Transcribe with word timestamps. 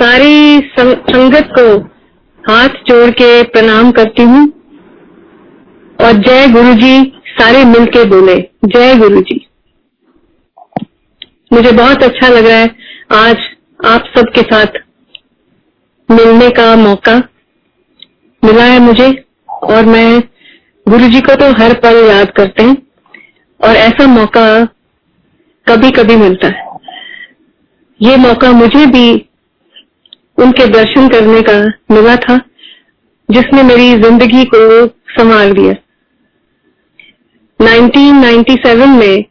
सारी 0.00 0.58
संगत 0.70 1.48
को 1.58 1.64
हाथ 2.44 2.76
जोड़ 2.88 3.10
के 3.12 3.42
प्रणाम 3.48 3.90
करती 3.92 4.22
हूँ। 4.22 4.46
और 5.98 6.12
जय 6.18 6.46
गुरु 6.48 6.72
जी 6.74 6.92
सारे 7.30 7.64
मिलके 7.66 8.04
बोले, 8.04 8.36
जय 8.66 8.94
गुरु 8.98 9.20
जी 9.22 9.46
मुझे 11.52 11.72
बहुत 11.72 12.02
अच्छा 12.02 12.28
लग 12.28 12.46
रहा 12.46 12.58
है 12.58 12.74
आज 13.16 13.36
आप 13.86 14.10
सबके 14.16 14.42
साथ 14.44 14.80
मिलने 16.08 16.50
का 16.52 16.74
मौका 16.78 17.16
मिला 18.42 18.64
है 18.64 18.78
मुझे, 18.80 19.10
और 19.64 19.84
मैं 19.86 20.20
गुरु 20.86 21.08
जी 21.08 21.20
को 21.20 21.34
तो 21.36 21.52
हर 21.54 21.74
पल 21.80 22.04
याद 22.08 22.30
करते 22.36 22.62
हैं, 22.62 22.76
और 23.60 23.76
ऐसा 23.78 24.06
मौका 24.08 24.48
कभी 25.66 25.90
कभी 25.92 26.16
मिलता 26.18 26.46
है। 26.48 26.68
ये 28.00 28.16
मौका 28.18 28.52
मुझे 28.54 28.86
भी 28.88 29.10
उनके 30.40 30.66
दर्शन 30.68 31.08
करने 31.08 31.40
का 31.42 31.58
मिला 31.90 32.16
था, 32.18 32.36
जिसने 33.28 33.62
मेरी 33.64 33.90
ज़िंदगी 34.02 34.44
को 34.54 34.86
संभाल 35.14 35.52
दिया। 35.52 35.74
1997 37.60 38.86
में 38.88 39.24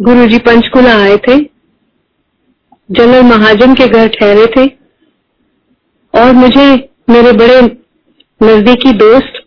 गुरुजी 0.00 0.38
पंचकुला 0.40 0.96
आए 0.98 1.16
थे, 1.18 1.36
जनरल 2.88 3.22
महाजन 3.24 3.74
के 3.74 3.86
घर 3.88 4.08
ठहरे 4.10 4.46
थे, 4.56 4.66
और 6.14 6.32
मुझे 6.34 6.66
मेरे 7.10 7.32
बड़े 7.34 7.60
नजदीकी 8.40 8.92
दोस्त 8.98 9.38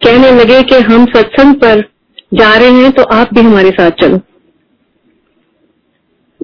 कहने 0.00 0.30
लगे 0.32 0.62
कि 0.62 0.74
हम 0.84 1.04
सत्संग 1.06 1.54
पर 1.56 1.80
जा 2.34 2.54
रहे 2.54 2.70
हैं 2.72 2.90
तो 2.92 3.02
आप 3.14 3.34
भी 3.34 3.40
हमारे 3.40 3.70
साथ 3.70 3.90
चलो। 4.00 4.20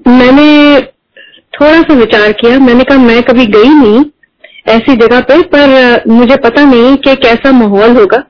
मैंने 0.09 0.46
थोड़ा 1.60 1.83
सा 1.83 1.95
विचार 1.95 2.33
किया। 2.33 2.59
मैंने 2.59 2.84
कहा, 2.84 2.98
मैं 2.98 3.23
कभी 3.23 3.46
गई 3.46 3.69
नहीं 3.69 4.05
ऐसी 4.69 4.96
जगह 4.96 5.20
पे, 5.20 5.42
पर 5.42 6.05
मुझे 6.09 6.37
पता 6.37 6.65
नहीं 6.65 6.96
कि 6.96 7.15
कैसा 7.15 7.52
माहौल 7.52 7.96
होगा। 7.96 8.24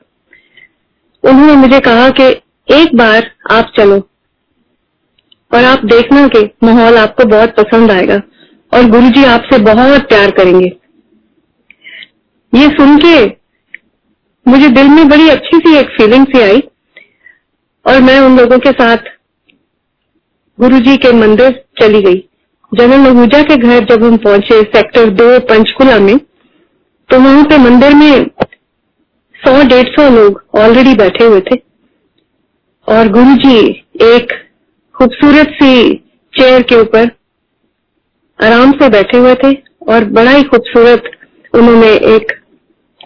उन्होंने 1.23 1.55
मुझे 1.55 1.79
कहा 1.79 2.09
कि, 2.09 2.23
एक 2.73 2.95
बार 2.95 3.31
आप 3.51 3.71
चलो 3.77 4.09
और 5.53 5.63
आप 5.63 5.85
देखना 5.85 6.27
कि 6.27 6.49
माहौल 6.63 6.97
आपको 6.97 7.25
बहुत 7.25 7.49
पसंद 7.49 7.91
आएगा 7.91 8.21
और 8.73 8.85
गुरुजी 8.85 9.23
आपसे 9.25 9.57
बहुत 9.57 10.01
प्यार 10.01 10.31
करेंगे। 10.31 10.71
ये 12.55 12.67
सुन 12.67 12.97
के 12.97 13.25
मुझे 14.47 14.69
दिल 14.69 14.87
में 14.87 15.07
बड़ी 15.09 15.29
अच्छी 15.29 15.57
सी 15.57 15.75
एक 15.75 15.89
फीलिंग 15.89 16.25
सी 16.25 16.41
आई 16.41 16.59
और 17.85 18.01
मैं 18.01 18.19
उन 18.19 18.37
लोगों 18.39 18.59
के 18.59 18.71
साथ 18.71 18.97
गुरुजी 20.59 20.97
के 20.97 21.11
मंदिर 21.11 21.65
चली 21.81 22.01
गई। 22.01 22.26
जनरल 22.71 22.99
महूजा 23.01 23.41
के 23.41 23.55
घर 23.57 23.85
जब 23.85 24.03
हम 24.03 24.17
पहुँचे 24.17 24.61
सेक्टर 24.71 25.09
दो 25.11 25.27
पंचकुला 25.49 25.97
में 25.99 26.17
तो 27.09 27.19
वहाँ 27.19 27.43
पे 27.43 27.57
मंदिर 27.57 27.93
में 27.95 28.25
सौ, 29.39 29.63
डेढ़ 29.63 29.87
सौ 29.89 30.09
लोग 30.09 30.41
ऑलरेडी 30.55 30.93
बैठे 30.95 31.25
हुए 31.25 31.39
थे। 31.41 31.55
और 32.87 33.07
गुरुजी 33.09 33.59
एक 34.05 34.33
खूबसूरत 34.95 35.53
सी 35.53 35.93
चेयर 36.33 36.61
के 36.63 36.75
ऊपर 36.75 37.09
आराम 38.39 38.71
से 38.71 38.89
बैठे 38.89 39.17
हुए 39.17 39.33
थे 39.35 39.53
और 39.87 40.05
बड़ा 40.11 40.31
ही 40.31 40.43
खूबसूरत 40.43 41.09
उन्होंने 41.53 41.93
एक 42.15 42.31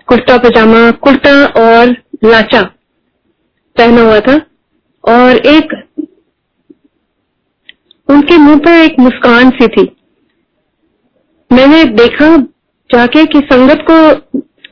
कुर्ता 0.07 0.37
पजामा, 0.37 0.89
कुर्ता 0.91 1.33
और 1.61 1.95
लाचा 2.23 2.61
पहना 3.75 4.01
हुआ 4.01 4.19
था। 4.19 4.39
और 5.03 5.37
एक 5.47 5.73
उनके 8.11 8.37
मुँह 8.37 8.57
पर 8.57 8.73
एक 8.75 8.99
मुस्कान 8.99 9.49
सी 9.49 9.67
थी। 9.67 9.83
मैंने 11.51 11.83
देखा 11.95 12.35
जाके 12.89 13.25
कि 13.25 13.39
संगत 13.45 13.85
को 13.89 13.97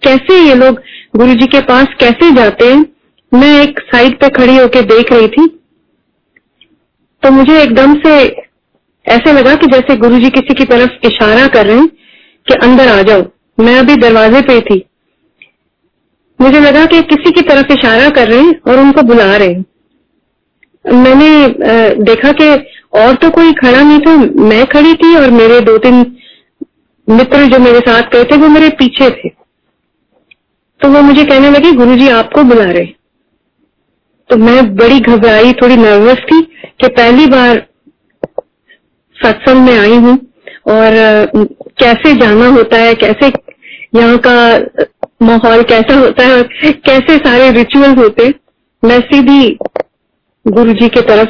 कैसे 0.04 0.40
ये 0.40 0.56
लोग 0.56 0.82
गुरुजी 1.16 1.46
के 1.48 1.60
पास 1.62 1.94
कैसे 2.00 2.32
जाते 2.32 2.66
हैं। 2.66 2.86
मैं 3.32 3.62
एक 3.62 3.80
साइड 3.86 4.20
पे 4.20 4.30
खड़ी 4.30 4.56
होकर 4.58 4.86
देख 4.88 5.12
रही 5.14 5.28
थी। 5.28 5.48
तो 7.24 7.32
मुझे 7.32 7.62
एकदम 7.62 7.94
से 8.00 8.12
ऐसे 9.06 9.34
लगा 9.34 9.54
कि 9.56 9.68
जैसे 9.68 9.96
गुरुजी 9.98 10.30
किसी 10.30 10.54
की 10.54 10.66
तरफ़ 10.66 11.08
इशारा 11.08 11.48
कर 11.48 11.66
रहे 11.66 11.78
हैं 11.78 11.88
कि 12.48 12.54
अंदर 12.64 12.88
आ 12.90 13.02
जाओ। 13.02 13.24
मैं 13.58 13.78
अभी 13.80 13.96
दरवाजे 13.98 14.42
पे 14.42 14.60
थी। 14.62 14.84
मुझे 16.40 16.60
लगा 16.60 16.86
कि 16.86 17.02
किसी 17.04 17.32
की 17.32 17.42
तरफ़ 17.42 17.74
इशारा 17.74 18.10
कर 18.10 18.28
रहे 18.28 18.40
हैं 18.40 18.60
और 18.68 18.80
उनको 18.80 19.02
बुला 19.04 19.36
रहे 19.38 19.48
हैं। 19.48 19.66
मैंने 20.86 21.30
देखा 22.04 22.32
कि 22.32 22.46
और 22.94 23.16
तो 23.16 23.30
कोई 23.30 23.52
खड़ा 23.56 23.82
नहीं 23.82 24.00
था। 24.00 24.16
मैं 24.44 24.66
खड़ी 24.68 24.94
थी 24.96 25.16
और 25.16 25.32
मेरे 25.32 25.60
दो 25.62 25.78
तीन 25.80 26.06
मित्र 27.08 27.46
जो 27.48 27.60
मेरे 27.60 27.80
साथ 27.82 28.14
गए 28.14 28.24
थे, 28.24 28.38
वो 28.38 28.48
मेरे 28.50 28.70
पीछे 28.80 29.10
थे। 29.10 29.30
तो 30.82 30.90
वो 30.90 31.02
मुझे 31.02 31.24
कहने 31.24 31.50
लगे, 31.52 31.72
गुरुजी, 31.74 32.08
आपको 32.10 32.44
बुला 32.44 32.66
रहे 32.66 32.86
तो 34.30 34.38
मैं 34.38 34.76
बड़ी 34.76 35.00
घबराई, 35.00 35.52
थोड़ी 35.54 35.76
नर्वस 35.78 36.18
थी 36.24 36.42
कि 36.82 36.88
पहली 36.90 37.26
बार 37.28 37.66
सत्संग 39.18 39.66
में 39.66 39.78
आई 39.78 39.96
हूँ 39.98 40.14
और 40.68 40.96
कैसे 41.80 42.14
जाना 42.16 42.48
होता 42.50 42.78
है, 42.78 42.94
कैसे 42.96 43.32
यहाँ 43.96 44.18
का 44.28 44.36
माहौल 45.22 45.64
कैसा 45.64 45.96
होता 46.00 46.24
है 46.24 46.36
और 46.36 46.48
कैसे 46.86 47.18
सारे 47.20 47.50
रिचुअल 47.52 47.96
होते 47.96 48.28
मैं 48.84 49.00
सीधी 49.02 49.58
गुरु 50.46 50.74
जी 50.74 50.90
की 50.90 51.02
तरफ़ 51.04 51.30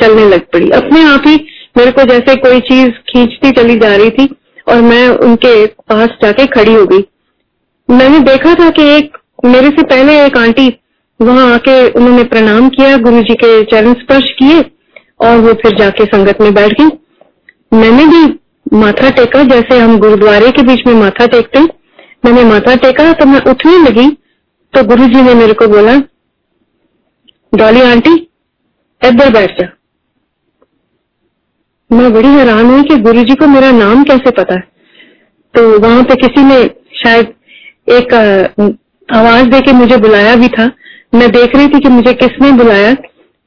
चलने 0.00 0.24
लग 0.28 0.40
पड़ी। 0.52 0.70
अपने 0.72 1.02
आप 1.04 1.26
ही 1.26 1.36
मेरे 1.76 1.90
को 1.90 2.04
जैसे 2.04 2.34
कोई 2.38 2.60
चीज़ 2.62 2.90
खींचती 3.08 3.50
चली 3.52 3.76
जा 3.76 3.94
रही 3.96 4.10
थी 4.10 4.28
और 4.66 4.80
मैं 4.82 5.08
उनके 5.08 5.54
पास 5.66 6.08
जाके 6.22 6.46
खड़ी 6.48 6.74
हो 6.74 6.84
गई। 6.86 7.04
मैंने 7.88 8.18
देखा 8.22 8.54
था 8.54 8.70
कि 8.70 8.82
एक, 8.88 9.16
मेरे 9.44 9.68
से 9.68 9.82
पहले 9.84 10.24
एक 10.24 10.36
आंटी 10.38 10.68
वहाँ 11.20 11.52
आके 11.54 11.88
उन्होंने 11.90 12.22
प्रणाम 12.24 12.68
किया 12.68 12.96
गुरु 12.98 13.20
जी 13.22 13.34
के 13.34 13.62
चरण 13.64 13.92
स्पर्श 13.94 14.30
किए 14.32 14.60
और 15.20 15.38
वो 15.38 15.52
फिर 15.54 15.76
जाके 15.78 16.04
संगत 16.06 16.40
में 16.40 16.52
बैठ 16.54 16.80
गई। 16.80 16.88
मैंने 17.72 18.06
भी 18.06 18.24
माथा 18.72 19.10
टेका, 19.10 19.42
जैसे 19.44 19.78
हम 19.78 19.98
गुरुद्वारे 19.98 20.50
के 20.50 20.62
बीच 20.62 20.86
में 20.86 20.94
माथा 20.94 21.26
टेकते 21.26 21.60
मैंने 22.24 22.44
माथा 22.44 22.74
टेका 22.76 23.12
तो 23.12 23.26
मैं 23.26 23.40
उठने 23.50 23.78
लगी 23.78 24.08
तो 24.74 24.82
गुरु 24.84 25.06
जी 25.06 25.22
ने 25.22 25.34
मेरे 25.34 25.52
को 25.52 25.66
बोला, 25.68 25.96
डॉली 27.52 27.82
आंटी, 27.82 28.14
इधर 29.02 29.32
बैठ 29.32 29.50
जा। 29.60 29.68
मैं 31.90 32.12
बड़ी 32.12 32.28
हैरान 32.28 32.66
हुई 32.66 32.82
कि 32.82 32.96
गुरु 32.98 33.22
जी 33.22 33.34
को 33.34 33.46
मेरा 33.46 33.70
नाम 33.72 34.02
कैसे 34.04 34.30
पता? 34.30 34.54
है 34.54 34.60
तो 35.54 35.78
वहाँ 35.80 36.02
पे 36.02 36.14
किसी 36.16 36.44
ने 36.44 36.62
शायद 36.94 37.26
एक 37.88 38.14
आवाज़ 39.08 39.46
दे 39.46 39.60
के 39.60 39.72
मुझे 39.72 39.96
बुलाया 39.96 40.34
भी 40.36 40.48
था। 40.48 40.66
मैं 41.14 41.30
देख 41.30 41.56
रही 41.56 41.68
थी 41.68 41.80
कि 41.80 41.88
मुझे 41.88 42.12
किसने 42.14 42.50
बुलाया। 42.52 42.94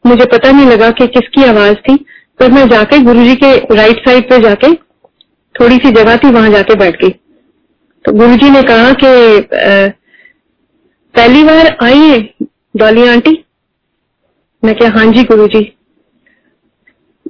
मुझे 0.05 0.25
पता 0.25 0.51
नहीं 0.51 0.65
लगा 0.65 0.89
कि 0.89 1.07
किसकी 1.07 1.43
आवाज़ 1.43 1.75
थी। 1.87 1.95
पर 2.39 2.51
मैं 2.51 2.67
जाके 2.69 2.99
गुरुजी 2.99 3.35
के 3.35 3.55
राइट 3.75 3.99
साइड 3.99 4.29
पे 4.29 4.37
जाके 4.39 4.73
थोड़ी 5.55 5.75
सी 5.75 5.91
जगह 5.91 6.17
थी, 6.17 6.31
वहाँ 6.31 6.49
जाके 6.49 6.75
बैठ 6.75 7.01
गई। 7.03 7.09
तो 8.05 8.13
गुरुजी 8.13 8.49
ने 8.49 8.61
कहा 8.63 8.91
कि 8.93 9.47
पहली 11.15 11.43
बार 11.43 11.77
आई 11.83 11.97
है 11.99 12.19
डॉली 12.77 13.07
आंटी? 13.07 13.43
मैं 14.63 14.75
क्या 14.75 14.89
हाँ 14.89 15.05
जी 15.07 15.23
गुरुजी। 15.23 15.61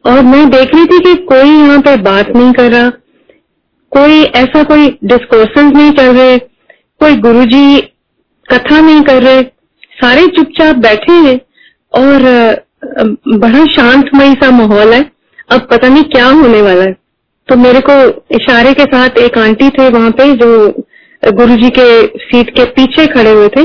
और 0.05 0.21
मैं 0.23 0.49
देख 0.49 0.75
रही 0.75 0.85
थी 0.85 0.99
कि 0.99 1.13
कोई 1.25 1.49
यहाँ 1.49 1.79
पे 1.81 1.95
बात 2.01 2.29
नहीं 2.35 2.51
कर 2.53 2.71
रहा। 2.71 2.89
कोई 3.91 4.21
ऐसा 4.35 4.63
कोई 4.63 4.87
डिस्कोर्सन 5.05 5.71
नहीं 5.77 5.91
चल 5.91 6.15
रहे, 6.15 6.37
कोई 6.37 7.15
गुरुजी 7.17 7.79
कथा 8.45 8.79
नहीं 8.79 9.01
कर 9.03 9.21
रहे। 9.23 9.41
सारे 9.97 10.25
चुपचाप 10.27 10.75
बैठे 10.77 11.13
हैं 11.13 11.39
और 11.93 12.21
बड़ा 13.29 13.63
शांतमय 13.67 14.33
सा 14.33 14.49
माहौल 14.51 14.93
है। 14.93 15.01
अब 15.49 15.67
पता 15.71 15.87
नहीं 15.87 16.03
क्या 16.05 16.25
होने 16.27 16.61
वाला 16.61 16.83
है। 16.83 16.93
तो 17.49 17.55
मेरे 17.55 17.79
को 17.89 17.93
इशारे 18.35 18.73
के 18.73 18.83
साथ 18.85 19.17
एक 19.19 19.37
आंटी 19.37 19.69
थे 19.69 19.89
वहाँ 19.89 20.11
पे 20.11 20.31
जो 20.35 20.49
गुरुजी 21.23 21.69
के 21.69 21.87
सीट 22.19 22.49
के 22.49 22.65
पीछे 22.71 23.05
खड़े 23.07 23.31
हुए 23.31 23.47
थे 23.47 23.63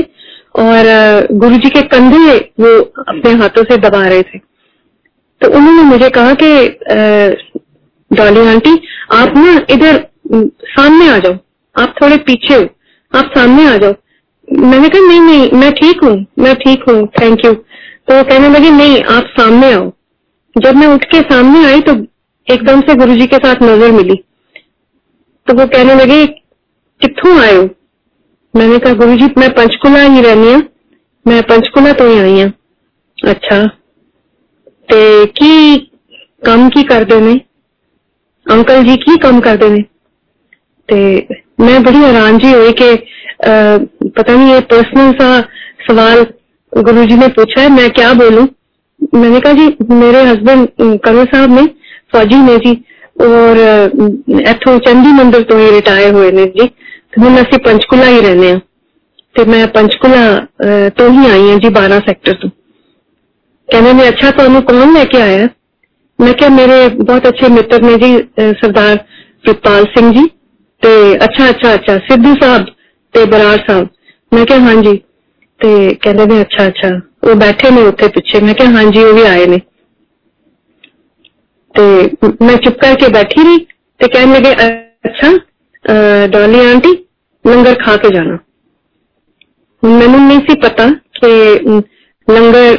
और 0.57 1.27
गुरुजी 1.33 1.69
के 1.69 1.81
कंधे 1.87 2.35
वो 2.59 2.79
अपने 2.79 3.31
हाथों 3.33 3.63
से 3.63 3.77
दबा 3.79 4.01
रहे 4.01 4.21
थे। 4.23 4.39
तो 5.41 5.49
उन्होंने 5.49 5.83
मुझे 5.83 6.09
कहा 6.09 6.33
कि 6.33 6.49
डॉली 8.11 8.47
आंटी, 8.47 8.75
आप 9.13 9.33
ना 9.37 9.53
इधर 9.69 10.05
सामने 10.67 11.09
आ 11.09 11.17
जाओ। 11.17 11.37
आप 11.75 11.95
थोड़े 12.01 12.17
पीछे 12.19 12.55
हो। 12.55 12.63
आप 13.13 13.31
सामने 13.37 13.67
आ 13.67 13.77
जाओ। 13.77 13.93
मैंने 14.47 14.89
कहा, 14.89 15.07
नहीं 15.07 15.19
नहीं, 15.19 15.49
मैं 15.53 15.71
ठीक 15.73 16.03
हूँ, 16.03 16.15
मैं 16.39 16.53
ठीक 16.55 16.83
हूँ 16.89 17.05
थैंक 17.19 17.45
यू 17.45 17.53
तो 17.53 18.23
कहने 18.23 18.49
लगे, 18.49 18.69
नहीं, 18.71 19.01
आप 19.03 19.29
सामने 19.37 19.71
आओ। 19.73 19.91
जब 20.55 20.75
मैं 20.75 20.87
उठ 20.87 21.03
के 21.05 21.19
सामने 21.23 21.65
आई 21.65 21.81
तो 21.81 21.93
एकदम 22.47 22.81
से 22.81 22.95
गुरुजी 22.95 23.25
के 23.27 23.37
साथ 23.37 23.63
नज़र 23.63 23.91
मिली। 23.91 24.15
तो 25.47 25.53
वो 25.53 25.65
कहने 25.67 25.95
लगे 25.95 26.25
कितों 26.25 27.33
हो? 27.35 27.63
मैंने 28.53 28.77
कहा, 28.79 28.93
गुरुजी, 28.93 29.25
मैं 29.37 29.49
पंचकुला 29.53 30.01
ही 30.01 30.21
रहनी 30.21 30.53
हूँ। 30.53 30.61
मैं 31.25 31.41
पंचकुला 31.43 31.91
तो 31.93 32.07
ही 32.07 32.19
आई 32.19 32.41
हूँ। 32.41 32.51
अच्छा। 33.17 33.57
ते 34.88 35.00
की 35.34 35.76
कम 36.42 36.68
की 36.70 36.82
कर 36.84 37.04
देने 37.06 37.34
अंकल 38.46 38.82
जी 38.84 38.96
की 38.98 39.16
कम 39.20 39.40
कर 39.42 39.56
देने 39.58 39.82
ਤੇ 40.88 40.96
ਮੈਂ 41.60 41.78
ਬੜੀ 41.80 41.98
ਹੈਰਾਨ 42.04 42.38
ਜੀ 42.38 42.52
ਹੋਈ 42.54 42.72
ਕਿ 42.74 42.96
पता 44.16 44.32
नहीं 44.32 44.48
ये 44.48 44.60
पर्सनल 44.70 45.12
सा 45.14 45.26
सवाल 45.82 46.18
गुरु 46.72 47.04
जी 47.04 47.16
ने 47.16 47.28
पूछा 47.30 47.60
है 47.60 47.68
मैं 47.70 47.84
क्या 47.90 48.08
बोलूं 48.14 48.42
मैंने 49.14 49.38
कहा 49.40 49.52
जी 49.52 49.94
मेरे 49.96 50.24
हस्बैंड 50.24 50.66
करण 51.04 51.24
साहब 51.26 51.54
ने 51.54 51.64
फौजी 52.12 52.40
ने 52.42 52.56
जी 52.64 52.72
और 53.16 53.58
ਇੱਥੋਂ 54.42 54.78
ਚੰਡੀ 54.80 55.12
ਮੰਦਰ 55.12 55.42
ਤੋਂ 55.44 55.58
ਹੀ 55.58 55.70
ਰਿਟਾਇਰ 55.70 56.12
ਹੋਏ 56.14 56.30
ਨੇ 56.32 56.44
ਜੀ 56.50 56.66
ਹੁਣ 57.14 57.34
ਅਸੀਂ 57.36 57.58
ਪੰਚਕੁਲਾ 57.64 58.06
ਹੀ 58.06 58.20
ਰਹਿੰਦੇ 58.20 58.50
ਆ 58.52 58.58
ਤੇ 59.34 59.44
ਮੈਂ 59.46 59.66
ਪੰਚਕੁਲਾ 59.74 60.22
ਤੋਂ 60.96 61.08
ਹੀ 61.10 61.26
ਆਈ 61.30 61.50
ਹਾਂ 61.50 61.56
ਜੀ 61.58 61.72
12 61.74 61.98
ਸੈਕਟਰ 62.06 62.34
ਤੋਂ 62.34 62.50
ਕਹਿੰਦੇ 63.68 63.92
ਨੇ 63.92 64.08
ਅੱਛਾ 64.08 64.30
ਤੁਹਾਨੂੰ 64.30 64.62
ਕੌਣ 64.62 64.92
ਲੈ 64.92 65.04
ਕੇ 65.04 65.20
ਆਇਆ 65.22 65.48
ਮੈਂ 66.18 66.32
ਕਿਹਾ 66.32 66.48
ਮੇਰੇ 66.50 66.88
ਬਹੁਤ 66.88 67.28
ਅੱਛੇ 67.28 67.48
ਮਿੱਤਰ 67.48 67.82
ਨੇ 67.82 67.94
ਜੀ 67.98 68.16
ਸਰਦਾਰ 68.60 68.96
ਪ੍ਰਿਤਪਾਲ 69.44 69.84
ਸਿੰਘ 69.96 70.12
ਜੀ 70.12 70.26
ਤੇ 70.82 70.90
ਅੱਛਾ 71.24 71.48
ਅੱਛਾ 71.50 71.74
ਅੱਛਾ 71.74 71.98
ਸਿੱਧੂ 71.98 72.34
ਸਾਹਿਬ 72.42 72.66
ਤੇ 73.14 73.24
ਬਰਾੜ 73.24 73.56
ਸਾਹਿਬ 73.68 73.88
ਮੈਂ 74.32 74.44
ਕਿਹਾ 74.46 74.58
ਹਾਂਜੀ 74.58 74.96
ਤੇ 75.60 75.94
ਕਹਿੰਦੇ 75.94 76.26
ਨੇ 76.26 76.40
ਅੱਛਾ 76.40 76.66
ਅੱਛਾ 76.66 76.88
ਉਹ 77.24 77.34
ਬੈਠੇ 77.34 77.70
ਨੇ 77.70 77.82
ਉੱਥੇ 77.82 78.08
ਪਿੱਛੇ 78.08 78.40
ਮੈਂ 78.40 78.54
ਕਿਹਾ 78.54 78.70
ਹਾਂਜੀ 78.70 79.04
ਉਹ 79.04 79.14
ਵੀ 79.14 79.22
ਆਏ 79.22 79.46
ਨੇ 79.46 79.60
ਤੇ 81.74 81.82
ਮੈਂ 82.42 82.56
ਚੁੱਪ 82.56 82.78
ਕਰਕੇ 82.78 83.08
ਬੈਠੀ 83.08 83.42
ਰਹੀ 83.44 83.58
ਤੇ 84.00 84.08
ਕਹਿਣ 84.08 84.32
ਲੱਗੇ 84.32 84.52
ਅੱਛਾ 85.06 85.32
ਡੋਲੀ 86.26 86.60
ਆਂਟੀ 86.66 86.92
ਲੰਗਰ 87.44 87.74
ਖਾ 87.74 87.96
ਕੇ 87.96 88.08
ਜਾਣਾ 88.10 88.38
मैंने 89.82 90.18
नहीं 90.18 90.40
सी 90.40 90.54
पता 90.54 90.88
कि 91.16 91.28
लंगर 92.28 92.76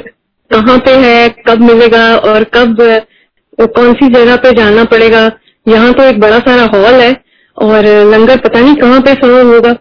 कहाँ 0.52 0.78
पे 0.78 0.92
है 0.98 1.30
कब 1.48 1.62
मिलेगा 1.62 2.04
और 2.26 2.44
कब 2.54 2.78
कौन 3.60 3.94
सी 3.94 4.10
जगह 4.10 4.36
पे 4.38 4.52
जाना 4.54 4.84
पड़ेगा 4.84 5.30
यहाँ 5.66 5.94
तो 5.94 6.04
एक 6.04 6.20
बड़ा 6.20 6.40
सारा 6.40 6.66
हॉल 6.74 7.00
है 7.02 7.12
और 7.58 7.86
लंगर 8.12 8.40
पता 8.40 8.60
नहीं 8.60 8.76
कहाँ 8.76 9.00
पे 9.02 9.14
सर्व 9.16 9.54
होगा 9.54 9.74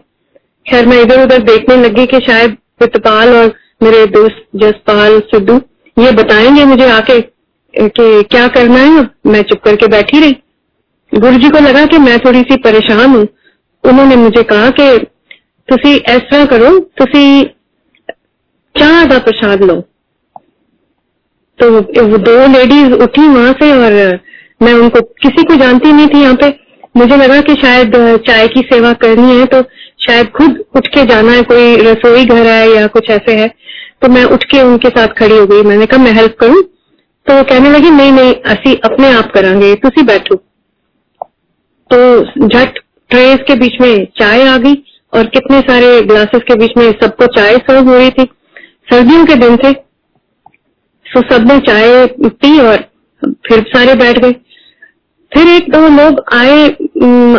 खैर 0.65 0.85
मैं 0.85 1.01
इधर 1.01 1.23
उधर 1.23 1.41
देखने 1.43 1.75
लगी 1.77 2.05
कि 2.05 2.19
शायद 2.19 2.57
प्रितपाल 2.79 3.35
और 3.35 3.53
मेरे 3.83 4.05
दोस्त 4.11 4.45
जसपाल 4.55 5.19
सिद्धू 5.27 5.59
ये 5.97 6.11
बताएंगे 6.13 6.65
मुझे 6.65 6.89
आके 6.91 7.19
कि 7.73 8.23
क्या 8.25 8.47
करना 8.49 8.79
है 8.79 9.07
मैं 9.27 9.41
चुप 9.43 9.61
करके 9.65 9.87
बैठी 9.87 10.19
रही 10.19 10.37
गुरु 11.11 11.37
जी 11.37 11.49
को 11.49 11.59
लगा 11.59 11.85
कि 11.85 11.97
मैं 11.99 12.17
थोड़ी 12.19 12.41
सी 12.41 12.57
परेशान 12.61 13.15
हूँ 13.15 13.27
उन्होंने 13.83 14.15
मुझे 14.17 14.43
कहा 14.45 14.69
कि 14.71 14.91
ਤੁਸੀਂ 15.69 15.93
ਇਸ 16.13 16.21
ਤਰ੍ਹਾਂ 16.29 16.45
ਕਰੋ 16.47 16.69
ਤੁਸੀਂ 16.97 17.27
चाह 18.75 18.99
का 19.05 19.15
प्रसाद 19.19 19.63
लो 19.63 19.73
तो 21.58 21.70
वो 22.02 22.18
दो 22.18 22.36
लेडीज़ 22.48 22.92
उठी 22.94 23.26
वहाँ 23.28 23.52
से 23.52 23.70
और 23.74 24.18
मैं 24.60 24.72
उनको, 24.74 25.00
किसी 25.00 25.42
को 25.42 25.56
जानती 25.56 25.92
नहीं 25.92 26.06
थी 26.06 26.20
यहाँ 26.20 26.34
पे। 26.34 26.48
मुझे 26.96 27.16
लगा 27.16 27.40
कि 27.40 27.54
शायद 27.54 27.96
चाय 28.26 28.46
की 28.48 28.60
सेवा 28.62 28.92
करनी 29.00 29.38
है 29.38 29.46
तो 29.46 29.62
शायद 30.00 30.30
खुद 30.30 30.64
उठ 30.76 30.86
के 30.86 31.04
जाना 31.04 31.32
है, 31.32 31.42
कोई 31.42 31.76
रसोई 31.76 32.24
घर 32.24 32.46
है 32.46 32.68
या 32.70 32.86
कुछ 32.88 33.10
ऐसे 33.10 33.36
है। 33.36 33.48
तो 34.02 34.08
मैं 34.08 34.24
उठ 34.26 34.44
के 34.44 34.62
उनके 34.62 34.88
साथ 34.88 35.14
खड़ी 35.18 35.36
हो 35.36 35.46
गई। 35.46 35.62
मैंने 35.62 35.86
कहा, 35.86 36.02
मैं 36.02 36.12
हेल्प 36.12 36.36
करूँ? 36.40 36.62
तो 37.26 37.42
कहने 37.44 37.70
लगी, 37.70 37.90
नहीं 37.90 38.12
नहीं, 38.12 38.34
असी 38.46 38.74
अपने 38.84 39.12
आप 39.12 39.30
करांगे, 39.32 39.74
तुसी 39.74 40.02
बैठो। 40.02 40.34
तो 41.90 42.48
झट 42.48 42.78
ट्रेस 43.10 43.38
के 43.48 43.54
बीच 43.54 43.80
में 43.80 44.06
चाय 44.18 44.46
आ 44.48 44.56
गई 44.58 44.74
और 45.12 45.26
कितने 45.28 45.60
सारे 45.62 46.00
ग्लासेस 46.02 46.42
के 46.48 46.54
बीच 46.54 46.76
में 46.78 46.90
सबको 47.02 47.26
चाय 47.36 47.56
सर्व 47.60 47.88
हो 47.88 47.96
रही 47.96 48.10
थी। 48.10 48.24
सर्दियों 48.92 49.24
के 49.26 49.34
दिन 49.36 49.56
थे 49.56 49.72
सो 51.16 51.20
सबने 51.26 51.58
चाय 51.60 52.06
पी 52.16 52.58
और 52.60 52.76
फिर 53.46 53.60
सारे 53.68 53.94
बैठ 53.96 54.18
गए। 54.18 54.32
फिर 55.32 55.48
एक 55.48 55.70
दो 55.70 55.78
लोग 55.90 56.18
आए 56.34 56.66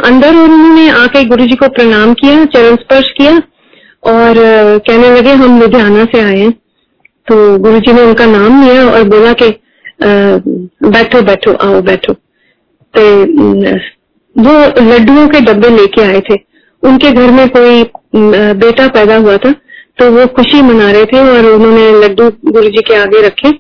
अंदर 0.03 0.35
उन्होंने 0.35 0.88
आके 0.91 1.24
गुरु 1.25 1.45
जी 1.45 1.56
को 1.56 1.68
प्रणाम 1.69 2.13
किया, 2.13 2.45
चरण 2.45 2.75
स्पर्श 2.75 3.09
किया 3.18 3.33
और 4.03 4.35
कहने 4.79 5.09
लगे, 5.12 5.33
हम 5.33 5.59
लुधियाना 5.62 6.06
से 6.06 6.19
आए 6.21 6.39
हैं। 6.39 6.51
तो 7.27 7.57
गुरु 7.59 7.79
जी 7.79 7.94
ने 7.94 8.01
उनका 8.03 8.25
नाम 8.27 8.62
लिया 8.63 8.85
और 8.88 9.03
बोला 9.06 9.33
कि 9.33 9.50
बैठो 10.01 11.21
बैठो, 11.21 11.53
आओ, 11.53 11.81
बैठो। 11.81 12.13
तो 12.94 13.01
वो 14.35 14.56
लड्डुओं 14.83 15.27
के 15.27 15.39
डब्बे 15.41 15.69
लेके 15.69 16.01
आए 16.03 16.19
थे। 16.21 16.39
उनके 16.83 17.12
घर 17.12 17.31
में 17.31 17.47
कोई 17.50 17.83
बेटा 18.56 18.88
पैदा 18.89 19.15
हुआ 19.18 19.38
था 19.38 19.51
तो 20.00 20.09
वो 20.12 20.25
खुशी 20.33 20.62
मना 20.63 20.91
रहे 20.91 21.06
थे 21.06 21.19
और 21.30 21.45
उन्होंने 21.45 21.91
लड्डू 22.00 22.30
गुरु 22.47 22.69
जी 22.69 22.81
के 22.81 22.95
आगे 22.95 23.21
रखे। 23.21 23.51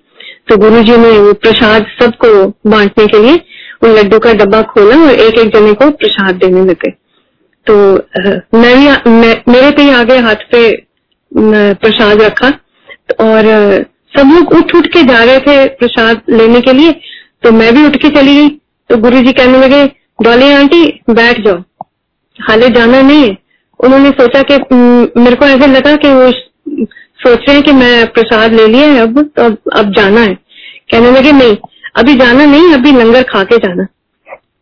तो 0.47 0.57
गुरु 0.57 0.81
जी 0.83 0.97
ने 0.97 1.09
वो 1.19 1.33
प्रसाद 1.35 1.85
सबको 2.01 2.29
बांटने 2.69 3.05
के 3.07 3.19
लिए 3.19 3.39
उन 3.83 3.91
लड्डू 3.91 4.19
का 4.19 4.33
डब्बा 4.33 4.61
खोला 4.69 4.95
और 5.05 5.09
एक 5.11 5.39
एक 5.39 5.53
जने 5.55 5.73
को 5.73 5.89
प्रसाद 5.93 6.35
देने 6.35 6.61
लगे। 6.65 6.91
तो 7.67 7.73
मैं 8.53 8.75
भी 8.75 9.11
मैं, 9.11 9.35
मेरे 9.49 9.71
पे 9.71 9.89
आगे 9.93 10.17
हाथ 10.19 10.45
पे 10.51 10.61
प्रसाद 11.31 12.21
रखा 12.21 12.47
और 13.21 13.43
सब 14.13 14.31
लोग 14.35 14.53
उठ 14.53 14.75
उठ 14.75 14.87
के 14.93 15.01
जा 15.03 15.23
रहे 15.23 15.39
थे 15.39 15.65
प्रसाद 15.75 16.21
लेने 16.29 16.61
के 16.61 16.73
लिए 16.73 16.91
तो 17.43 17.51
मैं 17.51 17.73
भी 17.75 17.85
उठ 17.85 17.95
के 18.01 18.09
चली 18.09 18.35
गई। 18.35 18.49
तो 18.89 18.97
गुरु 18.97 19.19
जी 19.21 19.31
कहने 19.33 19.57
लगे 19.57 19.85
डॉली 20.23 20.51
आंटी 20.53 20.83
बैठ 21.11 21.41
जाओ। 21.45 21.57
हाले 22.39 22.69
जाना 22.69 23.01
नहीं 23.01 23.23
है। 23.23 23.37
उन्होंने 23.79 24.09
सोचा 24.11 24.41
कि 24.43 24.57
मेरे 25.19 25.35
को 25.35 25.45
ऐसे 25.45 25.67
लगा 25.67 25.95
कि 25.95 26.13
वो 26.13 26.31
सोच 27.19 27.37
रहे 27.39 27.55
हैं 27.55 27.63
कि 27.63 27.71
मैं 27.73 28.07
प्रसाद 28.07 28.53
ले 28.53 28.67
लिया 28.67 28.87
है 28.87 28.99
अब 28.99 29.19
तो 29.29 29.43
अब, 29.43 29.57
अब 29.75 29.91
जाना 29.93 30.21
है। 30.21 30.33
कहने 30.91 31.11
लगे 31.11 31.31
नहीं 31.31 31.55
अभी 31.95 32.13
जाना 32.15 32.45
नहीं 32.45 32.73
अभी 32.73 32.91
लंगर 32.91 33.23
खा 33.25 33.43
के 33.43 33.57
जाना। 33.57 33.87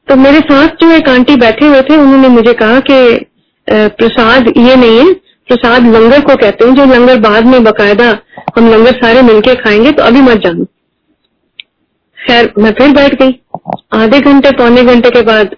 तो 0.07 0.15
मेरे 0.15 0.39
साथ 0.41 0.81
जो 0.81 0.89
एक 0.91 1.09
आंटी 1.09 1.35
बैठे 1.35 1.67
हुए 1.67 1.81
थे 1.81 1.97
उन्होंने 1.97 2.27
मुझे 2.29 2.53
कहा 2.53 2.79
कि 2.89 3.25
प्रसाद 3.67 4.47
ये 4.57 4.75
नहीं 4.75 4.97
है 4.99 5.13
प्रसाद 5.49 5.85
लंगर 5.87 6.21
को 6.21 6.35
कहते 6.35 6.65
हैं 6.65 6.75
जो 6.75 6.85
लंगर 6.85 7.19
बाद 7.19 7.45
में 7.45 7.63
बकायदा 7.63 8.07
हम 8.57 8.69
लंगर 8.69 8.91
सारे 8.95 9.21
मिलके 9.21 9.55
खाएँगे 9.55 9.91
तो 9.91 10.03
अभी 10.03 10.21
मत 10.21 10.45
जाना। 10.45 10.65
खैर 12.17 12.51
मैं 12.57 12.71
फिर 12.71 12.91
बैठ 12.93 13.13
गई। 13.21 13.39
आधे 13.93 14.19
घंटे 14.21 14.51
पौने 14.57 14.83
घंटे 14.83 15.09
के 15.09 15.21
बाद 15.23 15.55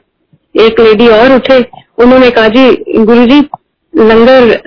एक 0.55 0.79
लेडी 0.79 1.07
और 1.09 1.35
उठे। 1.35 1.59
उन्होंने 1.99 2.29
कहा 2.29 2.47
जी 2.47 2.71
गुरु 2.99 3.25
जी 3.25 3.39
ਲੰਗਰ 3.96 4.58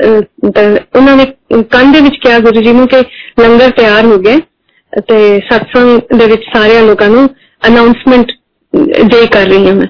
ਉਹਨਾਂ 0.96 1.16
ਨੇ 1.16 1.26
ਕੰਨ 1.72 1.92
ਦੇ 1.92 2.02
ਵਿੱਚ 2.02 2.16
ਕਿਹਾ 2.24 2.40
ਗੁਰੂ 2.40 2.62
ਜੀ 2.62 2.74
ਨੂੰ 2.74 2.88
ਕਿ 2.88 3.04
ਲੰਗਰ 3.40 3.70
ਤਿਆਰ 3.78 4.06
ਹੋ 4.06 4.18
ਗਿਆ 4.18 4.40
ਤੇ 5.08 5.18
ਸਤਸੰਗ 5.40 6.18
ਦੇ 6.18 6.26
ਵਿੱਚ 6.26 6.44
ਸਾਰਿਆਂ 6.56 6.82
ਲੋਕਾਂ 6.82 7.10
ਨੂੰ 7.10 7.28
ਅਨਾਉਂਸਮੈਂਟ 7.62 8.32
ਦੇ 9.06 9.26
ਕਰ 9.28 9.48
ਰਹੀ 9.48 9.68
ਹਾਂ 9.68 9.74
मैं 9.76 9.88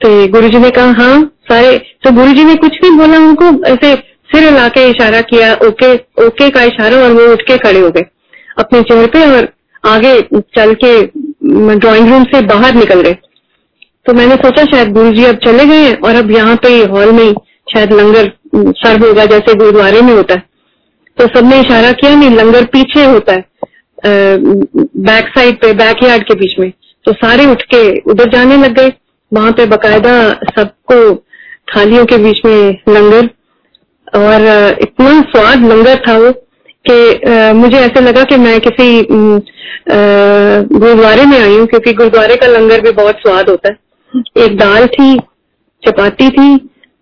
तो 0.00 0.08
गुरु 0.28 0.48
जी 0.48 0.58
ने 0.58 0.70
कहा 0.70 0.92
हाँ 0.92 1.18
सारे 1.48 1.76
तो 2.04 2.10
गुरु 2.12 2.32
जी 2.32 2.44
ने 2.44 2.54
कुछ 2.54 2.78
नहीं 2.82 2.96
बोला 2.98 3.18
उनको 3.18 3.50
ऐसे 3.66 3.90
सिर 4.30 4.44
हिला 4.44 4.66
के 4.68 4.86
इशारा 4.90 5.20
किया 5.24 5.52
ओके 5.66 5.90
ओके 6.24 6.48
का 6.50 6.62
इशारा 6.62 6.96
और 6.98 7.12
वो 7.12 7.26
उठ 7.32 7.42
के 7.42 7.58
खड़े 7.58 7.80
हो 7.80 7.90
गए 7.90 8.02
अपने 8.56 8.80
चेहरे 8.82 9.06
पे 9.08 9.22
और 9.28 9.46
आगे 9.84 10.14
चल 10.56 10.74
के 10.76 10.90
ड्राइंग 11.76 12.08
रूम 12.08 12.24
से 12.26 12.40
बाहर 12.46 12.74
निकल 12.76 13.00
गए 13.00 13.16
तो 14.06 14.12
मैंने 14.12 14.36
सोचा 14.38 14.64
शायद 14.66 14.92
गुरु 14.92 15.12
जी 15.12 15.24
अब 15.26 15.38
चले 15.44 15.66
गए 15.66 15.92
और 16.00 16.16
अब 16.16 16.30
यहाँ 16.32 16.56
पे 16.62 16.74
हॉल 16.88 17.12
में 17.12 17.32
शायद 17.66 17.92
लंगर 17.94 18.32
सर्व 18.77 19.05
होगा 19.05 19.25
जैसे 19.25 19.53
गुरुद्वारे 19.55 20.01
में 20.01 20.13
होता 20.13 20.33
है। 20.33 20.43
तो 21.17 21.27
सबने 21.29 21.59
इशारा 21.59 21.91
किया, 21.91 22.15
नहीं, 22.15 22.29
लंगर 22.31 22.65
पीछे 22.67 23.03
होता 23.05 23.33
है 23.33 23.45
बैक 24.01 25.27
साइड 25.37 25.55
पे 25.61 25.71
बैक 25.75 26.03
यार्ड 26.03 26.23
के 26.23 26.33
बीच 26.35 26.59
में। 26.59 26.71
तो 27.05 27.13
सारे 27.15 27.45
उठ 27.45 27.61
के 27.73 27.79
उधर 28.11 28.29
जाने 28.31 28.57
लग 28.57 28.73
गए। 28.79 28.91
वहाँ 29.31 29.51
पे 29.51 29.65
बकायदा 29.67 30.11
सबको 30.51 30.97
थालियों 31.67 32.05
के 32.05 32.17
बीच 32.17 32.41
में 32.45 32.77
लंगर। 32.89 33.29
और 34.13 34.45
इतना 34.81 35.19
स्वाद 35.21 35.63
लंगर 35.63 36.03
था 36.07 36.17
वो 36.17 36.31
कि 36.85 37.53
मुझे 37.55 37.77
ऐसे 37.77 38.01
लगा 38.01 38.23
कि 38.23 38.37
मैं 38.37 38.59
किसी 38.59 39.01
गुरुद्वारे 39.89 41.25
में 41.25 41.39
आई 41.39 41.57
हूँ, 41.57 41.65
क्योंकि 41.67 41.93
गुरुद्वारे 41.93 42.35
का 42.35 42.47
लंगर 42.47 42.81
भी 42.81 42.91
बहुत 42.93 43.15
स्वाद 43.17 43.49
होता 43.49 43.71
है। 43.71 44.43
एक 44.43 44.57
दाल 44.57 44.85
थी, 44.87 45.17
चपाती 45.83 46.29
थी 46.29 46.55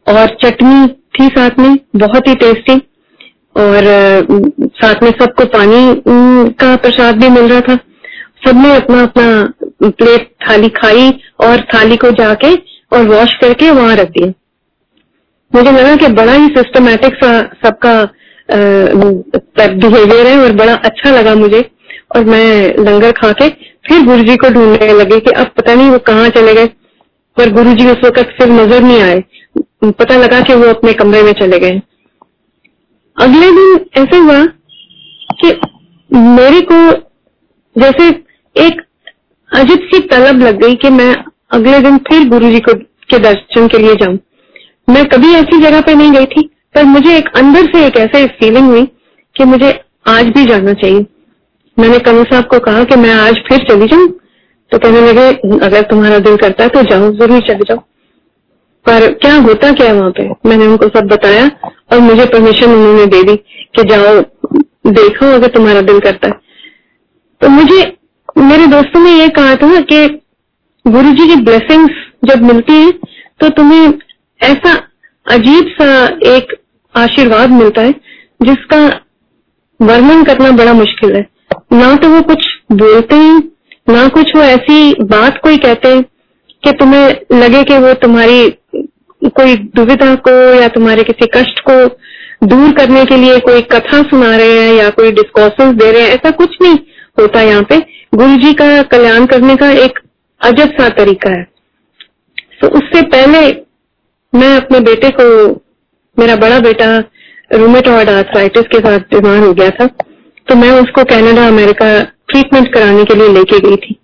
और 0.08 0.36
चटनी 0.44 0.88
थी 1.16 1.28
साथ 1.30 1.60
में, 1.60 1.78
बहुत 1.96 2.28
ही 2.28 2.36
टेस्टी 2.36 2.74
और 3.56 3.84
साथ 4.76 5.04
में 5.04 5.10
सबको 5.12 5.46
पानी 5.50 6.02
का 6.60 6.76
प्रसाद 6.78 7.16
भी 7.16 7.30
मिल 7.30 7.48
रहा 7.50 7.62
था। 7.62 7.76
सबने 8.46 8.76
अपना 8.76 9.02
अपना 9.04 9.90
प्लेट 9.90 10.28
थाली 10.44 10.70
खाई 10.72 11.10
और 11.42 11.62
थाली 11.74 11.96
को 11.98 12.12
जाके 12.14 12.54
और 12.92 13.08
वॉश 13.08 13.34
करके 13.42 13.70
वहाँ 13.72 13.96
रख 13.96 14.10
दिया। 14.10 14.28
मुझे 15.54 15.72
लगा 15.72 15.96
कि 15.96 16.08
बड़ा 16.14 16.34
ही 16.34 16.48
सिस्टमेटिक 16.50 17.16
सा, 17.16 17.40
सबका 17.66 18.04
बिहेवियर 18.50 20.28
है 20.28 20.38
और 20.40 20.52
बड़ा 20.56 20.74
अच्छा 20.74 21.12
लगा 21.12 21.36
मुझे। 21.36 21.70
और 22.16 22.24
मैं 22.26 22.76
लंगर 22.80 23.12
खा 23.14 23.32
के 23.34 23.48
फिर 23.88 24.06
गुरु 24.06 24.24
जी 24.24 24.36
को 24.38 24.50
ढूँढने 24.50 24.94
लगे 24.94 25.20
कि 25.20 25.32
अब 25.34 25.48
पता 25.58 25.74
नहीं 25.74 25.90
वो 25.90 26.00
कहाँ 26.08 26.30
चले 26.30 26.54
गए। 26.54 26.70
पर 27.38 27.52
गुरु 27.54 27.74
जी 27.74 27.86
उस 27.88 28.04
वक्त 28.06 28.36
फिर 28.38 28.50
नज़र 28.52 28.82
नहीं 28.82 29.02
आए। 29.02 29.24
पता 29.84 30.18
लगा 30.18 30.40
कि 30.42 30.54
वो 30.54 30.68
अपने 30.68 30.94
कमरे 30.94 31.22
में 31.24 31.32
चले 31.34 31.60
गए। 31.60 31.82
अगले 33.18 33.52
दिन 33.52 33.86
ऐसे 33.98 34.18
हुआ 34.18 34.46
कि 35.42 35.52
मेरे 36.12 36.62
को 36.72 36.80
जैसे 37.76 38.08
एक 38.56 38.82
अजीब 39.52 39.80
सी 39.84 40.00
तलब 40.08 40.42
लग 40.42 40.62
गई 40.62 40.76
कि 40.76 40.90
मैं 40.90 41.14
अगले 41.52 41.80
दिन 41.80 41.98
फिर 42.08 42.28
गुरु 42.30 42.52
जी 42.52 42.60
को 42.60 42.74
के 43.10 43.18
दर्शन 43.20 43.68
के 43.68 43.78
लिए 43.78 43.96
जाऊँ। 43.96 44.18
मैं 44.88 45.06
कभी 45.06 45.34
ऐसी 45.34 45.62
जगह 45.62 45.82
पे 45.82 45.94
नहीं 45.96 46.12
गई 46.12 46.26
थी, 46.26 46.42
पर 46.76 46.84
मुझे 46.86 47.18
एक 47.18 47.30
अंदर 47.38 47.66
से 47.66 47.86
एक 47.88 47.98
ऐसे 47.98 48.26
फीलिंग 48.40 48.68
हुई 48.68 48.86
कि 49.36 49.44
मुझे 49.46 49.72
आज 50.08 50.26
भी 50.28 50.46
जाना 50.46 50.74
चाहिए। 50.74 51.06
मैंने 51.78 52.00
कमल 52.00 52.24
साहब 52.24 52.46
को 52.46 52.60
कहा 52.62 52.84
कि 52.84 52.96
मैं 52.96 53.14
आज 53.14 53.40
फिर 53.48 53.66
चली 53.70 53.88
जाऊँ। 53.88 54.08
तो 54.72 54.78
कहने 54.80 55.02
लगे, 55.02 55.28
अगर 55.66 55.82
तुम्हारा 55.84 56.18
दिल 56.20 56.36
करता 56.38 56.64
है 56.64 56.70
तो 56.70 56.82
जाओ, 56.84 57.12
ज़रूर 57.14 57.42
चले 57.42 57.64
जाओ। 57.64 57.78
पर 58.86 59.12
क्या 59.16 59.36
होता 59.38 59.72
क्या 59.74 59.94
वहाँ 59.94 60.12
पे? 60.12 60.24
मैंने 60.46 60.66
उनको 60.68 60.88
सब 60.90 61.08
बताया 61.08 61.46
और 61.92 62.00
मुझे 62.02 62.26
परमिशन 62.28 62.74
उन्होंने 62.74 63.06
दे 63.08 63.22
दी 63.24 63.36
कि 63.36 63.84
जाओ, 63.90 64.20
देखो 64.88 65.34
अगर 65.34 65.48
तुम्हारा 65.50 65.82
दिल 65.84 66.00
करता 66.00 66.28
है। 66.28 66.34
तो 67.42 67.50
मुझे, 67.50 67.82
मेरे 68.40 68.68
दोस्तों 68.68 69.00
ने 69.00 69.12
ये 69.12 69.28
कहा 69.30 69.56
था 69.56 69.80
कि 69.84 70.08
गुरु 70.86 71.12
जी 71.12 71.28
की 71.28 71.36
ब्लेसिंग्स 71.44 71.94
जब 72.26 72.44
मिलती 72.44 72.74
है 72.74 72.92
तो 73.42 73.50
तुम्हें 73.52 73.94
ऐसा 74.42 74.74
अजीब 75.26 75.68
सा 75.72 75.88
एक 76.28 76.54
आशीर्वाद 76.96 77.50
मिलता 77.52 77.82
है, 77.82 77.94
जिसका 78.42 78.78
वर्णन 79.80 80.24
करना 80.24 80.52
बड़ा 80.54 80.74
मुश्किल 80.74 81.16
है। 81.16 81.26
ना 81.74 81.96
तो 81.96 82.10
वो 82.10 82.22
कुछ 82.24 82.46
बोलते 82.74 83.16
हैं 83.16 83.40
ना 83.88 84.08
कुछ 84.08 84.36
वो 84.36 84.42
ऐसी 84.44 85.04
बात 85.06 85.40
कोई 85.44 85.58
कहते 85.58 86.02
कि 86.64 86.72
तुम्हें 86.72 87.40
लगे 87.40 87.64
कि 87.64 87.78
वो 87.78 87.94
तुम्हारी 88.02 88.50
कोई 89.22 89.56
दुविधा 89.76 90.14
को 90.28 90.32
या 90.54 90.68
तुम्हारे 90.68 91.04
किसी 91.04 91.28
कष्ट 91.36 91.60
को 91.70 91.76
दूर 92.48 92.72
करने 92.74 93.04
के 93.06 93.18
लिए 93.18 93.38
कोई 93.40 93.62
कथा 93.72 94.02
सुना 94.04 94.36
रहे 94.36 94.60
हैं 94.60 94.74
या 94.74 94.90
कोई 94.90 95.12
डिस्कोर्सेस 95.12 95.74
दे 95.74 95.92
रहे 95.92 96.02
हैं, 96.02 96.10
ऐसा 96.10 96.32
कुछ 96.32 96.58
नहीं 96.62 96.78
होता 97.18 97.42
यहाँ 97.42 97.64
पे। 97.64 97.78
गुरु 98.16 98.36
जी 98.38 98.54
का 98.54 98.82
कल्याण 98.84 99.26
करने 99.26 99.56
का 99.56 99.70
एक 99.84 100.00
अजब 100.42 100.72
सा 100.72 100.90
तरीका 100.98 101.30
है। 101.30 101.44
तो 102.62 102.68
उससे 102.70 103.02
पहले 103.08 103.40
मैं 104.34 104.56
अपने 104.58 104.80
बेटे 104.80 105.10
को, 105.20 105.26
मेरा 106.18 106.36
बड़ा 106.36 106.60
बेटा 106.60 106.98
रूमेटॉइड 107.52 108.10
आर्थराइटिस 108.10 108.68
के 108.68 108.80
साथ 108.80 109.00
बीमार 109.12 109.40
हो 109.40 109.54
गया 109.54 109.70
था 109.70 109.86
तो 110.48 110.56
मैं 110.56 110.72
उसको 110.74 111.04
कनाडा 111.06 111.48
अमेरिका 111.48 111.88
ट्रीटमेंट 112.30 112.74
कराने 112.74 113.04
के 113.04 113.16
लिए 113.16 113.28
लेके 113.30 113.60
गई 113.60 113.76
थी। 113.78 114.00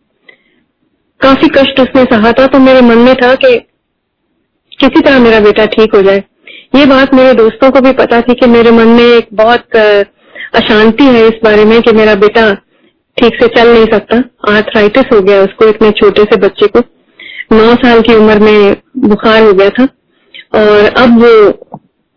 काफ़ी 1.21 1.47
कष्ट 1.49 1.79
उसने 1.79 2.03
सहा 2.11 2.31
था 2.31 2.45
तो 2.47 2.59
मेरे 2.59 2.81
मन 2.81 2.97
में 2.99 3.13
था 3.15 3.33
कि 3.35 3.55
किसी 4.79 5.01
तरह 5.01 5.19
मेरा 5.19 5.39
बेटा 5.39 5.65
ठीक 5.67 5.95
हो 5.95 6.01
जाए। 6.01 6.23
ये 6.75 6.85
बात 6.85 7.13
मेरे 7.13 7.33
दोस्तों 7.33 7.69
को 7.71 7.81
भी 7.81 7.91
पता 7.93 8.21
थी 8.21 8.33
कि 8.33 8.47
मेरे 8.47 8.71
मन 8.71 8.87
में 8.89 9.03
एक 9.03 9.27
बहुत 9.33 9.75
अशांति 10.55 11.03
है 11.05 11.25
इस 11.27 11.39
बारे 11.43 11.65
में 11.65 11.81
कि 11.81 11.91
मेरा 11.91 12.15
बेटा 12.17 12.53
ठीक 13.17 13.41
से 13.41 13.47
चल 13.49 13.71
नहीं 13.73 13.85
सकता। 13.85 14.17
आर्थराइटिस 14.49 15.13
हो 15.13 15.21
गया 15.21 15.41
उसको 15.43 15.67
इतने 15.69 15.91
छोटे 15.93 16.23
से 16.23 16.37
बच्चे 16.39 16.67
को। 16.67 16.79
नौ 17.51 17.73
साल 17.75 18.01
की 18.01 18.15
उम्र 18.15 18.39
में 18.39 18.75
बुखार 19.07 19.43
हो 19.43 19.53
गया 19.53 19.69
था 19.69 19.83
और 20.55 20.85
अब 20.97 21.19
वो 21.19 21.51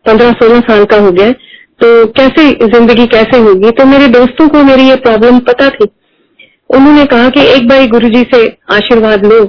पंद्रह 0.07 0.33
सोलह 0.35 0.61
साल 0.63 0.85
का 0.85 0.97
हो 0.99 1.11
गया 1.13 1.33
तो 1.81 2.07
कैसे 2.07 2.51
ज़िंदगी 2.69 3.07
कैसे 3.07 3.39
होगी? 3.39 3.71
तो 3.71 3.85
मेरे 3.85 4.07
दोस्तों 4.09 4.49
को 4.49 4.63
मेरी 4.63 4.89
ये 4.89 4.97
प्रॉब्लम 4.97 5.39
पता 5.39 5.69
थी। 5.69 5.89
उन्होंने 6.71 7.05
कहा 7.05 7.29
कि 7.29 7.41
एक 7.47 7.69
बार 7.69 7.87
गुरु 7.87 8.09
जी 8.09 8.23
से 8.35 8.47
आशीर्वाद 8.73 9.25
लो। 9.27 9.43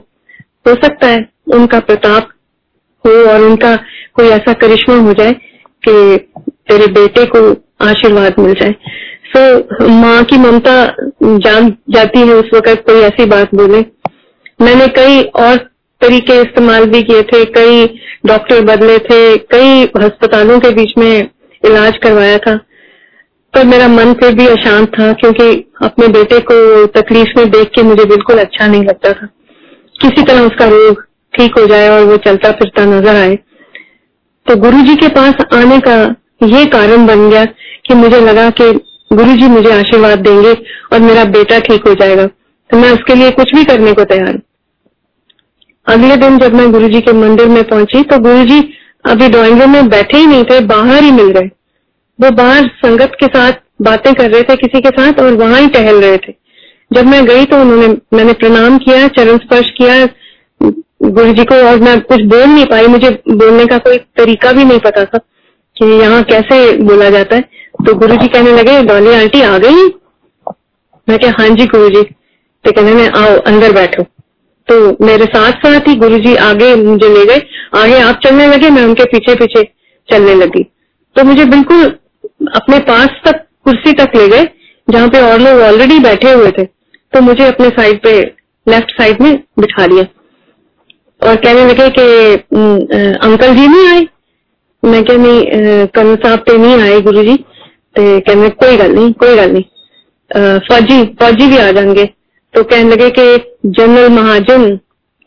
हो 0.67 0.73
सकता 0.75 1.07
है 1.07 1.27
उनका 1.53 1.79
प्रताप 1.79 2.29
हो 3.05 3.11
और 3.31 3.41
उनका 3.41 3.75
कोई 4.13 4.27
ऐसा 4.27 4.53
करिश्मा 4.53 4.95
हो 4.95 5.13
जाए 5.13 5.33
कि 5.83 6.17
तेरे 6.69 6.87
बेटे 6.91 7.25
को 7.25 7.39
आशीर्वाद 7.85 8.39
मिल 8.39 8.53
जाए। 8.53 8.71
सो 9.25 9.59
so, 9.59 9.89
माँ 9.89 10.23
की 10.23 10.37
ममता 10.37 10.73
जान 11.23 11.69
जाती 11.89 12.19
है 12.19 12.33
उस 12.33 12.49
वक्त 12.53 12.83
कोई 12.85 13.01
ऐसी 13.01 13.25
बात 13.25 13.55
बोले। 13.55 13.79
मैंने 14.61 14.87
कई 14.87 15.21
और 15.21 15.55
तरीके 16.01 16.39
इस्तेमाल 16.41 16.85
भी 16.85 17.01
किए 17.01 17.21
थे 17.23 17.43
कई 17.45 17.85
डॉक्टर 18.25 18.61
बदले 18.61 18.97
थे 18.99 19.37
कई 19.53 19.85
अस्पतालों 19.85 20.59
के 20.59 20.69
बीच 20.69 20.93
में 20.97 21.29
इलाज 21.63 21.97
करवाया 21.97 22.37
था। 22.37 22.55
पर 23.53 23.65
मेरा 23.65 23.87
मन 23.87 24.13
फिर 24.13 24.33
भी 24.35 24.47
अशांत 24.47 24.87
था, 24.89 25.11
क्योंकि 25.13 25.49
अपने 25.83 26.07
बेटे 26.09 26.39
को 26.41 26.85
तकलीफ़ 26.91 27.37
में 27.37 27.49
देख 27.51 27.69
के 27.75 27.83
मुझे 27.83 28.05
बिल्कुल 28.05 28.37
अच्छा 28.37 28.67
नहीं 28.67 28.83
लगता 28.83 29.11
था। 29.11 29.27
किसी 29.95 30.23
तरह 30.23 30.41
उसका 30.41 30.65
रोग 30.67 31.01
ठीक 31.33 31.57
हो 31.59 31.65
जाए 31.65 31.89
और 31.89 32.03
वो 32.03 32.17
चलता 32.19 32.51
फिरता 32.51 32.85
नज़र 32.85 33.15
आए। 33.15 33.35
तो 34.47 34.55
गुरु 34.55 34.81
जी 34.81 34.95
के 34.95 35.07
पास 35.09 35.45
आने 35.53 35.79
का 35.79 35.95
ये 36.45 36.65
कारण 36.69 37.05
बन 37.07 37.29
गया 37.29 37.45
कि 37.45 37.93
मुझे 37.93 38.19
लगा 38.21 38.49
कि 38.51 38.71
गुरु 39.11 39.33
जी 39.33 39.47
मुझे 39.47 39.71
आशीर्वाद 39.71 40.19
देंगे 40.19 40.53
और 40.93 40.99
मेरा 40.99 41.23
बेटा 41.31 41.59
ठीक 41.59 41.87
हो 41.87 41.93
जाएगा। 41.93 42.25
तो 42.25 42.77
मैं 42.77 42.91
उसके 42.91 43.15
लिए 43.15 43.31
कुछ 43.31 43.53
भी 43.55 43.63
करने 43.63 43.93
को 43.93 44.03
तैयार 44.05 44.39
अगले 45.87 46.15
दिन 46.17 46.37
जब 46.39 46.53
मैं 46.53 46.71
गुरु 46.71 46.87
जी 46.87 47.01
के 47.01 47.11
मंदिर 47.13 47.47
में 47.47 47.63
पहुँची 47.63 48.01
तो 48.03 48.17
गुरु 48.19 48.43
जी 48.45 48.59
अभी 49.05 49.27
ड्राइंग 49.27 49.61
रूम 49.61 49.71
में 49.71 49.89
बैठे 49.89 50.17
ही 50.17 50.25
नहीं 50.25 50.43
थे, 50.43 50.59
बाहर 50.59 51.03
ही 51.03 51.11
मिल 51.11 51.29
गए। 51.29 51.49
वो 52.19 52.29
बाहर 52.31 52.67
संगत 52.85 53.11
के 53.19 53.25
साथ 53.25 53.51
बातें 53.81 54.13
कर 54.13 54.31
रहे 54.31 54.43
थे 54.43 54.55
किसी 54.55 54.81
के 54.81 54.89
साथ 54.89 55.19
और 55.19 55.33
वहाँ 55.33 55.59
ही 55.61 55.67
टहल 55.67 56.01
रहे 56.01 56.17
थे। 56.17 56.33
जब 56.93 57.05
मैं 57.05 57.25
गई 57.25 57.45
तो 57.45 57.57
उन्होंने, 57.57 57.87
मैंने 58.13 58.33
प्रणाम 58.33 58.77
किया, 58.77 59.07
चरण 59.07 59.37
स्पर्श 59.37 59.69
किया। 59.69 60.05
गुरु 61.03 61.33
जी 61.33 61.43
को 61.43 61.55
और 61.55 61.79
मैं 61.79 61.99
कुछ 62.01 62.21
बोल 62.21 62.43
नहीं 62.43 62.65
पाई, 62.65 62.87
मुझे 62.87 63.09
बोलने 63.09 63.65
का 63.65 63.77
कोई 63.77 63.97
तरीका 63.97 64.51
भी 64.51 64.63
नहीं 64.63 64.79
पता 64.79 65.05
था 65.05 65.17
कि 65.77 65.85
यहाँ 65.85 66.23
कैसे 66.23 66.77
बोला 66.77 67.09
जाता 67.09 67.35
है। 67.35 67.41
तो 67.87 67.93
गुरु 67.93 68.15
जी 68.15 68.27
कहने 68.27 68.51
लगे, 68.51 68.81
डॉली 68.83 69.13
आंटी 69.13 69.41
आ 69.41 69.57
गई? 69.57 69.87
मैं 71.09 71.19
क्या 71.19 71.31
हाँ 71.39 71.49
जी 71.49 71.65
गुरु 71.65 71.89
जी। 71.89 72.03
तो 72.65 72.71
कहने 72.71 73.07
आओ, 73.07 73.37
अंदर 73.37 73.71
बैठो। 73.71 74.03
तो 74.67 75.05
मेरे 75.05 75.25
साथ 75.25 75.51
साथ 75.63 75.87
ही 75.87 75.95
गुरु 75.95 76.17
जी 76.19 76.35
आगे 76.43 76.73
मुझे 76.75 77.09
ले 77.09 77.25
गए। 77.25 77.41
आगे 77.75 77.99
आप 78.01 78.19
चलने 78.23 78.47
लगे, 78.47 78.69
मैं 78.69 78.83
उनके 78.83 79.03
पीछे 79.05 79.35
पीछे 79.35 79.63
चलने 80.09 80.33
लगी। 80.35 80.63
तो 81.15 81.23
मुझे 81.23 81.45
बिल्कुल 81.45 81.83
अपने 82.55 82.79
पास 82.87 83.21
तक, 83.25 83.45
कुर्सी 83.65 83.93
तक 83.93 84.15
ले 84.15 84.27
गए, 84.27 84.47
जहाँ 84.87 85.07
पे 85.09 85.21
और 85.21 85.39
लोग 85.39 85.61
ऑलरेडी 85.63 85.99
बैठे 85.99 86.31
हुए 86.31 86.51
थे। 86.51 86.63
तो 86.63 87.21
मुझे 87.21 87.45
अपने 87.45 87.69
साइड 87.71 88.01
पे 88.03 88.19
लेफ़्ट 88.67 88.91
साइड 88.97 89.21
में 89.21 89.33
बिठा 89.59 89.85
लिया। 89.85 90.05
और 91.21 91.35
कहने 91.35 91.65
लगे 91.65 91.89
कि 91.89 92.03
अंकल 93.19 93.55
जी 93.55 93.67
नहीं 93.67 93.87
आए? 93.87 94.07
मैं 94.83 95.03
क्या 95.03 95.17
नहीं 95.17 95.85
कल 95.95 96.15
साहब 96.15 96.43
तो 96.47 96.57
नहीं 96.57 96.81
आए 96.81 96.99
गुरु 97.01 97.23
जी 97.23 97.35
तो 97.35 98.19
कहने, 98.19 98.49
कोई 98.51 98.77
गल 98.77 98.93
नहीं, 98.93 99.11
कोई 99.13 99.35
गल 99.35 99.51
नहीं। 99.51 99.63
फौजी 100.61 101.03
फौजी 101.19 101.47
भी 101.47 101.57
आ 101.57 101.71
जाएँगे। 101.71 102.03
तो 102.55 102.63
कहने 102.63 102.89
लगे 102.89 103.09
कि 103.09 103.53
जनरल 103.65 104.09
महाजन 104.09 104.79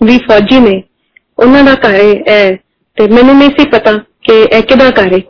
भी 0.02 0.18
फौजी 0.18 0.60
ने 0.60 0.84
तो 1.40 3.08
मैंने 3.08 3.32
नहीं 3.32 3.48
सी 3.48 3.64
पता 3.64 3.92
कि 3.92 4.60
कि 4.62 4.74
घर 4.74 5.12
है 5.12 5.20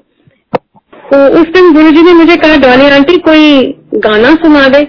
तो 1.12 1.40
उस 1.40 1.46
दिन 1.48 1.72
गुरु 1.72 1.90
जी 1.90 2.02
ने 2.02 2.12
मुझे 2.12 2.36
कहा, 2.36 2.56
डॉली 2.56 2.90
आंटी, 2.90 3.18
कोई 3.18 3.62
गाना 3.94 4.34
सुना 4.34 4.68
दे? 4.68 4.88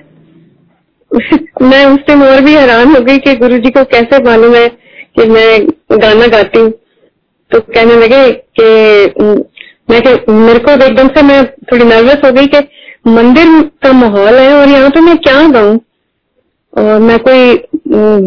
मैं 1.62 1.86
उस 1.86 2.00
दिन 2.00 2.24
और 2.24 2.42
भी 2.42 2.54
हैरान 2.54 2.96
हो 2.96 3.02
गई 3.02 3.18
कि 3.18 3.36
गुरु 3.36 3.58
जी 3.58 3.70
को 3.70 3.84
कैसे 3.84 4.24
मालूम 4.24 4.56
है 4.56 4.68
कि 5.20 5.26
मैं 5.26 5.68
गाना 6.02 6.28
गाती 6.28 6.60
हूँ। 6.60 6.72
तो 7.52 7.60
कहने 7.60 7.96
लगे 7.96 8.32
कि 8.32 8.64
मैं 9.90 10.34
मेरे 10.46 10.60
को 10.60 10.86
एकदम 10.86 11.08
से 11.08 11.22
मैं 11.22 11.46
थोड़ी 11.46 11.86
नर्वस 11.86 12.18
हो 12.26 12.32
गई 12.32 12.48
कि 12.48 12.60
मंदिर 13.08 13.70
का 13.84 13.92
माहौल 13.92 14.36
है 14.36 14.54
और 14.54 14.70
यहाँ 14.70 14.90
पे 14.90 15.00
मैं 15.00 15.18
क्या 15.18 15.48
गाऊं? 15.48 15.78
और 16.74 17.00
मैं 17.00 17.18
कोई 17.20 17.56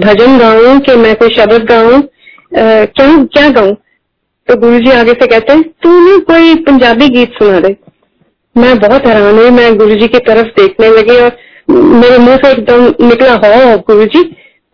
भजन 0.00 0.38
गाऊं 0.38 0.78
कि 0.80 0.96
मैं 0.96 1.14
कोई 1.16 1.34
शब्द 1.36 1.66
गाऊं? 1.68 2.00
क्या 2.52 3.06
क्या 3.26 3.48
गाऊं? 3.50 3.74
तो 4.48 4.56
गुरु 4.60 4.78
जी 4.80 4.90
आगे 4.92 5.12
से 5.12 5.26
कहते 5.26 5.52
हैं 5.52 5.62
तू 5.82 6.18
कोई 6.22 6.54
पंजाबी 6.64 7.08
गीत 7.10 7.32
सुना 7.32 7.60
दे। 7.60 7.76
मैं 8.56 8.78
बहुत 8.78 9.06
हैरान 9.06 9.38
हुई, 9.38 9.50
मैं 9.50 9.76
गुरु 9.76 9.94
जी 9.96 10.08
की 10.08 10.18
तरफ़ 10.20 10.46
देखने 10.56 10.88
लगी 10.90 11.16
और 11.18 11.36
मेरे 11.70 12.18
मुँह 12.18 12.36
से 12.36 12.50
एकदम 12.50 13.06
निकला, 13.06 13.34
हो 13.34 13.76
गुरु 13.86 14.04
जी 14.06 14.22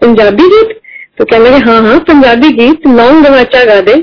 पंजाबी 0.03 0.49
गीत? 0.49 0.81
तो 1.19 1.25
कहने 1.25 1.51
लगे 1.51 1.65
हाँ 1.65 1.81
हाँ 1.83 1.99
पंजाबी 2.09 2.49
गीत 2.57 2.87
लॉन्ग 2.89 3.27
गवाचा 3.27 3.65
गा 3.65 3.81
दे। 3.83 3.95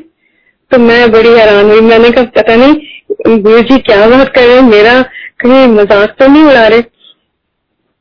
तो 0.72 0.78
मैं 0.80 1.12
बड़ी 1.12 1.30
हैरान 1.30 1.70
हुई, 1.70 1.82
मैंने 1.82 2.10
कहा, 2.12 2.24
पता 2.36 2.56
नहीं 2.56 3.40
गुरु 3.40 3.62
जी 3.62 3.78
क्या 3.80 4.08
बात 4.08 4.34
कर 4.36 4.42
रहे 4.42 4.56
हैं, 4.56 4.62
मेरा 4.64 5.02
कहीं 5.42 5.68
मज़ाक 5.70 6.16
तो 6.20 6.28
नहीं 6.28 6.44
उड़ा 6.44 6.68
रहे? 6.68 6.82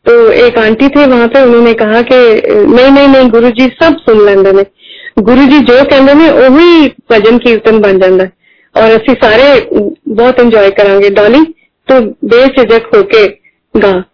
तो 0.06 0.32
एक 0.32 0.58
आंटी 0.58 0.88
थे, 0.88 1.06
वहाँ 1.06 1.28
पे 1.28 1.42
उन्होंने 1.42 1.74
कहा 1.74 2.02
कि, 2.02 2.42
नहीं 2.48 2.90
नहीं 2.90 3.08
नहीं 3.08 3.30
गुरु 3.30 3.50
जी 3.50 3.66
सब 3.82 3.96
सुन 3.96 4.26
लेंगे 4.26 4.52
ने। 4.52 4.66
गुरु 5.18 5.44
जी 5.46 5.58
जो 5.58 5.84
कहते 5.84 6.14
ने 6.14 6.30
वही 6.30 6.88
भजन 6.88 7.38
कीर्तन 7.38 7.78
बन 7.78 7.98
जाता 7.98 8.22
है। 8.22 8.32
और 8.76 8.90
असि 8.90 9.14
सारे 9.24 9.68
बहुत 10.08 10.40
इंजॉय 10.40 10.70
करांगे। 10.70 11.10
डॉली 11.10 11.44
तो 11.88 12.00
बेझिझक 12.00 12.90
होके 12.96 13.26
गा। 13.76 14.04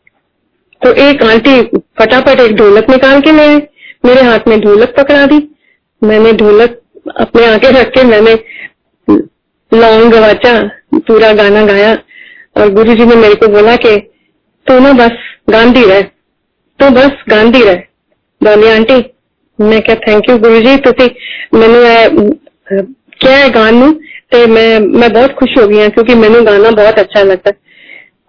तो 0.82 0.92
एक 0.92 1.22
आंटी 1.22 1.62
फटाफट 2.00 2.40
एक 2.40 2.56
ढोलक 2.56 2.90
निकाल 2.90 3.20
के 3.20 3.32
ले 3.32 3.56
मेरे 4.04 4.22
हाथ 4.22 4.38
में 4.48 4.60
ढोलक 4.60 4.94
पकड़ा 4.98 5.26
दी। 5.26 5.56
मैंने 6.04 6.32
ढोलक 6.32 6.80
अपने 7.20 7.46
आगे 7.46 7.70
रख 7.70 7.88
के 7.88 8.04
मैंने 8.04 8.34
लॉन्ग 9.74 10.12
गवाचा 10.12 10.70
पूरा 10.94 11.32
गाना 11.32 11.66
गाया। 11.66 11.98
और 12.56 12.68
गुरु 12.68 12.94
जी 12.94 13.04
ने 13.04 13.16
मेरे 13.16 13.34
को 13.34 13.46
बोला 13.46 13.76
कि 13.76 14.09
तू 14.69 14.79
ना 14.79 14.91
बस 14.93 15.17
गांधी 15.49 15.83
रह 15.85 16.01
तू 16.79 16.89
बस 16.89 17.23
गांधी 17.29 17.63
रह 17.63 17.83
डॉली 18.41 18.67
आंटी 18.67 18.97
मैं 19.59 19.81
क्या 19.81 19.95
थैंक 19.97 20.29
यू 20.29 20.37
गुरु 20.37 20.59
जी 20.61 20.75
तुम 20.77 21.59
मैंने 21.59 21.79
क्या 23.19 23.35
है 23.35 23.49
गान 23.49 23.91
ते 23.91 24.01
पे 24.31 24.45
मैं 24.47 24.79
मैं 24.99 25.11
बहुत 25.13 25.33
खुश 25.33 25.57
हो 25.59 25.67
गई 25.67 25.87
क्योंकि 25.89 26.15
मैंने 26.15 26.41
गाना 26.41 26.71
बहुत 26.73 26.99
अच्छा 26.99 27.23
लगता 27.23 27.51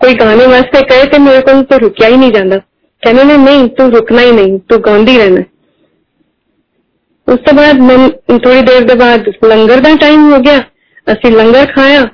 कोई 0.00 0.14
गाने 0.14 0.46
वास्ते 0.46 0.80
कहे 0.84 1.04
थे 1.06 1.18
मेरे 1.18 1.40
को 1.40 1.60
तो 1.62 1.78
रुकिया 1.78 2.08
ही 2.08 2.16
नहीं 2.16 2.32
जाता 2.32 2.56
कहने 3.02 3.24
ने 3.24 3.36
नहीं 3.36 3.68
तू 3.70 3.88
रुकना 3.90 4.22
ही 4.22 4.32
नहीं 4.32 4.58
तू 4.60 4.78
गाँदी 4.80 5.18
रहना 5.18 5.44
ਉਸ 7.28 7.38
ਤੋਂ 7.40 7.52
ਬਾਅਦ 7.54 7.80
ਮੈਂ 7.80 7.96
ਥੋੜੀ 8.38 8.60
ਦੇਰ 8.62 8.84
ਦੇ 8.84 8.94
ਬਾਅਦ 8.94 9.28
ਲੰਗਰ 9.44 9.80
ਦਾ 9.80 9.94
ਟਾਈਮ 9.96 10.32
ਹੋ 10.32 10.38
ਗਿਆ 10.38 10.58
ਅਸੀਂ 11.06 11.30
ਲੰਗਰ 11.32 11.66
ਖਾਇਆ 11.66 12.04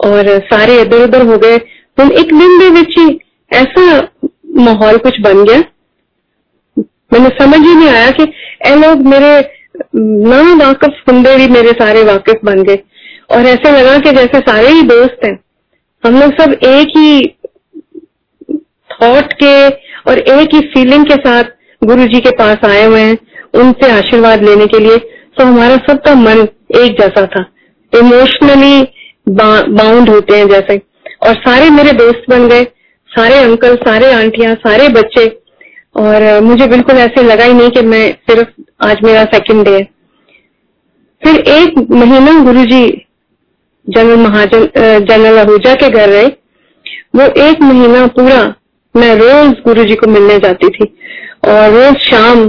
ਔਰ 0.00 0.28
ਸਾਰੇ 0.50 0.76
ਇਧਰ 0.80 1.02
ਉਧਰ 1.02 1.22
ਹੋ 1.22 1.38
ਗਏ 1.38 1.56
ਹੁਣ 1.98 2.12
ਇੱਕ 2.12 2.28
ਦਿਨ 2.34 2.58
ਦੇ 2.58 2.68
ਵਿੱਚ 2.70 2.98
ਹੀ 2.98 3.06
ऐसा 3.55 4.07
माहौल 4.55 4.97
कुछ 4.97 5.19
बन 5.21 5.43
गया। 5.43 5.59
मैंने 7.13 7.29
समझ 7.41 7.59
ही 7.59 7.75
नहीं 7.75 7.89
आया 7.89 8.09
कि 8.11 8.23
ए 8.67 8.75
लोग 8.75 9.05
मेरे 9.07 9.33
ना 9.95 10.65
वाकफ 10.65 10.89
सुनदे 10.99 11.35
भी 11.37 11.47
मेरे 11.47 11.71
सारे 11.71 12.03
वाकिफ 12.03 12.39
बन 12.45 12.63
गए। 12.63 12.79
और 13.31 13.45
ऐसे 13.45 13.71
लगा 13.71 13.97
कि 13.97 14.11
जैसे 14.11 14.39
सारे 14.39 14.67
ही 14.67 14.81
दोस्त 14.81 15.19
हैं। 15.25 15.39
हम 16.03 16.19
लोग 16.19 16.33
सब 16.41 16.53
एक 16.53 16.87
ही 16.97 17.27
थॉट 18.91 19.33
के 19.33 19.67
और 20.09 20.19
एक 20.19 20.53
ही 20.53 20.59
फीलिंग 20.59 21.05
के 21.05 21.15
साथ 21.15 21.43
गुरु 21.83 22.03
जी 22.03 22.19
के 22.19 22.29
पास 22.29 22.57
आए 22.65 22.83
हुए 22.85 23.01
हैं 23.01 23.17
उनसे 23.53 23.91
आशीर्वाद 23.91 24.43
लेने 24.43 24.65
के 24.65 24.79
लिए। 24.79 24.97
तो 25.37 25.45
हमारा 25.45 25.75
सबका 25.75 26.13
मन 26.15 26.47
एक 26.75 26.99
जैसा 26.99 27.25
था। 27.25 27.45
इमोशनली 27.99 28.81
बाउंड 29.29 30.09
होते 30.09 30.37
हैं 30.37 30.47
जैसे। 30.47 30.77
और 31.27 31.33
सारे 31.33 31.69
मेरे 31.69 31.91
दोस्त 31.93 32.23
बन 32.29 32.47
गए। 32.47 32.63
सारे 33.15 33.37
अंकल, 33.39 33.75
सारे 33.77 34.11
आंटियाँ, 34.13 34.53
सारे 34.57 34.87
बच्चे। 34.91 35.25
और 35.95 36.23
मुझे 36.41 36.67
बिल्कुल 36.67 36.97
ऐसे 36.97 37.23
लगा 37.23 37.43
ही 37.43 37.53
नहीं 37.53 37.69
कि 37.69 37.81
मैं 37.83 38.05
सिर्फ़ 38.29 38.47
आज 38.85 39.03
मेरा 39.03 39.23
सेकंड 39.33 39.65
डे 39.65 39.73
है 39.73 39.83
फिर 41.21 41.39
एक 41.49 41.77
महीना 41.91 42.39
गुरुजी 42.43 42.87
जनरल 43.87 44.17
महाजन 44.19 44.67
जनरल 45.05 45.37
आहूजा 45.37 45.73
के 45.75 45.89
घर 45.89 46.09
रहे। 46.09 46.25
वो 47.15 47.25
एक 47.41 47.61
महीना 47.61 48.05
पूरा 48.15 48.43
मैं 48.95 49.13
रोज 49.15 49.55
गुरुजी 49.65 49.95
को 49.95 50.07
मिलने 50.07 50.37
जाती 50.39 50.69
थी। 50.69 50.85
और 51.45 51.71
रोज 51.71 51.97
शाम 52.01 52.39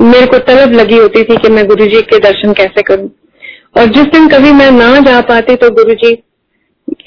मेरे 0.00 0.26
को 0.26 0.38
तलब 0.40 0.72
लगी 0.72 0.96
होती 0.96 1.22
थी 1.24 1.36
कि 1.36 1.48
मैं 1.48 1.66
गुरु 1.66 1.86
जी 1.86 2.00
के 2.02 2.18
दर्शन 2.20 2.52
कैसे 2.52 2.82
करूँ। 2.82 3.08
और 3.78 3.86
जिस 3.88 4.04
दिन 4.06 4.28
कभी 4.28 4.52
मैं 4.52 4.70
ना 4.70 4.98
जा 5.02 5.20
पाती 5.28 5.56
तो 5.56 5.70
गुरु 5.74 5.94
जी 5.94 6.14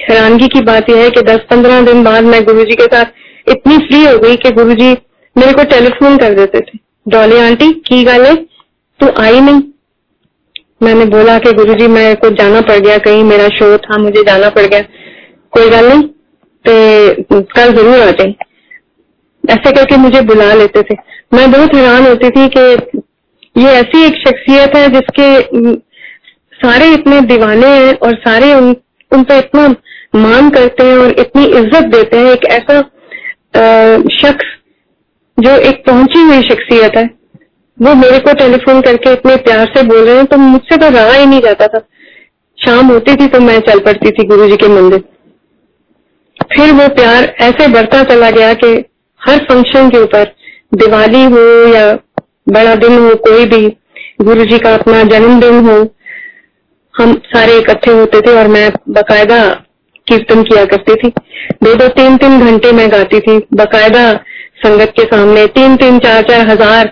हैरानगी 0.04 0.48
की 0.48 0.62
बात 0.64 0.90
यह 0.90 1.04
है 1.04 1.10
कि 1.10 1.22
10-15 1.24 1.86
दिन 1.86 2.04
बाद 2.04 2.24
मैं 2.26 2.44
गुरु 2.46 2.64
जी 2.64 2.76
के 2.76 2.86
साथ 2.86 3.50
इतनी 3.50 3.78
फ्री 3.78 4.04
हो 4.06 4.18
गई 4.20 4.36
कि 4.38 4.52
गुरुजी 4.52 4.92
मेरे 5.36 5.54
को 5.54 5.64
टेलीफोन 5.70 6.18
कर 6.18 6.34
देते 6.34 6.60
थे। 6.60 6.80
डॉली 7.08 7.38
आंटी 7.40 7.72
की 7.88 8.04
गल 8.04 8.26
है? 8.26 8.36
तू 8.36 9.08
आई 9.22 9.40
नहीं? 9.42 9.62
मैंने 10.84 11.06
बोला 11.08 11.38
कि 11.40 11.52
गुरु 11.54 11.74
जी 11.74 11.88
मेरे 11.90 12.14
को 12.16 12.30
जाना 12.32 12.62
पड़ 12.62 12.78
गया, 12.78 12.98
कहीं 13.00 13.24
मेरा 13.24 13.48
शो 13.50 13.78
था, 13.78 13.98
मुझे 13.98 14.24
जाना 14.24 14.50
पड़ 14.50 14.66
गया। 14.66 14.82
कोई 15.54 15.70
गल 15.70 15.90
नहीं 15.90 16.04
तो 16.66 17.42
कल 17.54 17.74
ज़रूर 17.74 18.00
आ 18.00 18.10
जाए। 18.12 18.34
ऐसे 19.44 19.72
करके 19.72 19.98
मुझे 19.98 20.22
बुला 20.24 20.54
लेते 20.54 20.82
थे। 20.82 20.96
मैं 21.34 21.52
बहुत 21.52 21.76
हैरान 21.76 22.06
होती 22.08 22.30
थी 22.30 22.48
कि 22.50 22.62
ये 23.56 23.72
ऐसी 23.72 24.04
एक 24.06 24.16
शख्सियत 24.20 24.76
है 24.76 24.88
जिसके 24.90 25.28
सारे 26.60 26.92
इतने 26.94 27.20
दीवाने 27.24 27.68
हैं 27.70 27.94
और 27.98 28.16
सारे 28.20 28.54
उन 28.54 28.74
उन 29.14 29.24
पर 29.24 29.38
इतना 29.38 29.68
मान 30.18 30.50
करते 30.50 30.86
हैं 30.86 30.98
और 30.98 31.12
इतनी 31.20 31.46
इज़्ज़त 31.46 31.86
देते 31.88 32.18
हैं, 32.18 32.32
एक 32.32 32.46
ऐसा 32.48 32.82
शख्स 34.12 34.46
जो 35.38 35.56
एक 35.60 35.84
पहुँची 35.88 36.22
हुई 36.22 36.42
शख्सियत 36.44 36.96
है, 36.98 37.04
वो 37.78 37.94
मेरे 37.96 38.20
को 38.20 38.34
टेलीफोन 38.36 38.82
करके 38.82 39.12
इतने 39.14 39.36
प्यार 39.46 39.66
से 39.76 39.84
बोल 39.84 40.06
रहे 40.06 40.16
हैं 40.16 40.26
तो 40.26 40.38
मुझसे 40.40 40.78
तो 40.78 40.90
रहा 40.92 41.14
ही 41.14 41.26
नहीं 41.26 41.42
जाता 41.42 41.68
था। 41.68 41.80
शाम 42.58 42.88
होती 42.88 43.16
थी 43.16 43.28
तो 43.28 43.40
मैं 43.42 43.60
चल 43.62 43.80
पड़ती 43.82 44.12
थी 44.12 44.24
गुरु 44.28 44.48
जी 44.50 44.58
के 44.58 44.68
मंदिर। 44.70 45.04
फिर 46.54 46.72
वो 46.74 46.88
प्यार 46.96 47.24
ऐसे 47.42 47.68
बढ़ता 47.68 48.04
चला 48.06 48.30
गया 48.32 48.54
कि 48.56 48.68
हर 49.22 49.38
फ़ंक्शन 49.46 49.90
के 49.90 50.00
ऊपर, 50.00 50.32
दिवाली 50.76 51.24
हो 51.26 51.46
या 51.68 51.92
बड़ा 52.50 52.76
दिन 52.78 52.98
हो, 53.00 53.16
कोई 53.18 53.46
भी, 53.46 53.68
गुरु 54.22 54.46
जी 54.46 54.58
का 54.60 54.74
अपना 54.74 55.04
जन्मदिन 55.06 55.66
हो 55.68 55.84
हम 56.96 57.14
सारे 57.28 57.58
इकट्ठे 57.58 57.92
होते 57.92 58.22
थे 58.22 58.34
और 58.40 58.48
मैं 58.48 58.70
बकायदा 58.90 59.40
कीर्तन 60.08 60.44
किया 60.44 60.66
करती 60.66 60.96
थी। 60.96 61.10
दो 61.64 61.74
दो, 61.76 61.88
तीन 61.90 62.18
तीन 62.18 62.40
घंटे 62.40 62.72
मैं 62.72 62.92
गाती 62.92 63.20
थी। 63.20 63.38
बकायदा 63.54 64.12
संगत 64.64 64.94
के 64.96 65.04
सामने 65.06 65.46
तीन 65.50 65.76
तीन, 65.76 66.00
चार 66.00 66.22
चार 66.24 66.48
हज़ार 66.50 66.92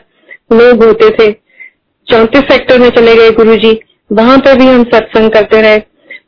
लोग 0.54 0.84
होते 0.84 1.10
थे। 1.10 1.32
चौतीस 2.08 2.44
सेक्टर 2.44 2.80
में 2.80 2.90
चले 2.90 3.16
गए 3.16 3.32
गुरु 3.32 3.56
जी 3.58 3.80
वहाँ 4.10 4.38
पर 4.38 4.58
भी 4.58 4.68
हम 4.68 4.84
सत्संग 4.86 5.32
करते 5.32 5.62
रहे। 5.62 5.78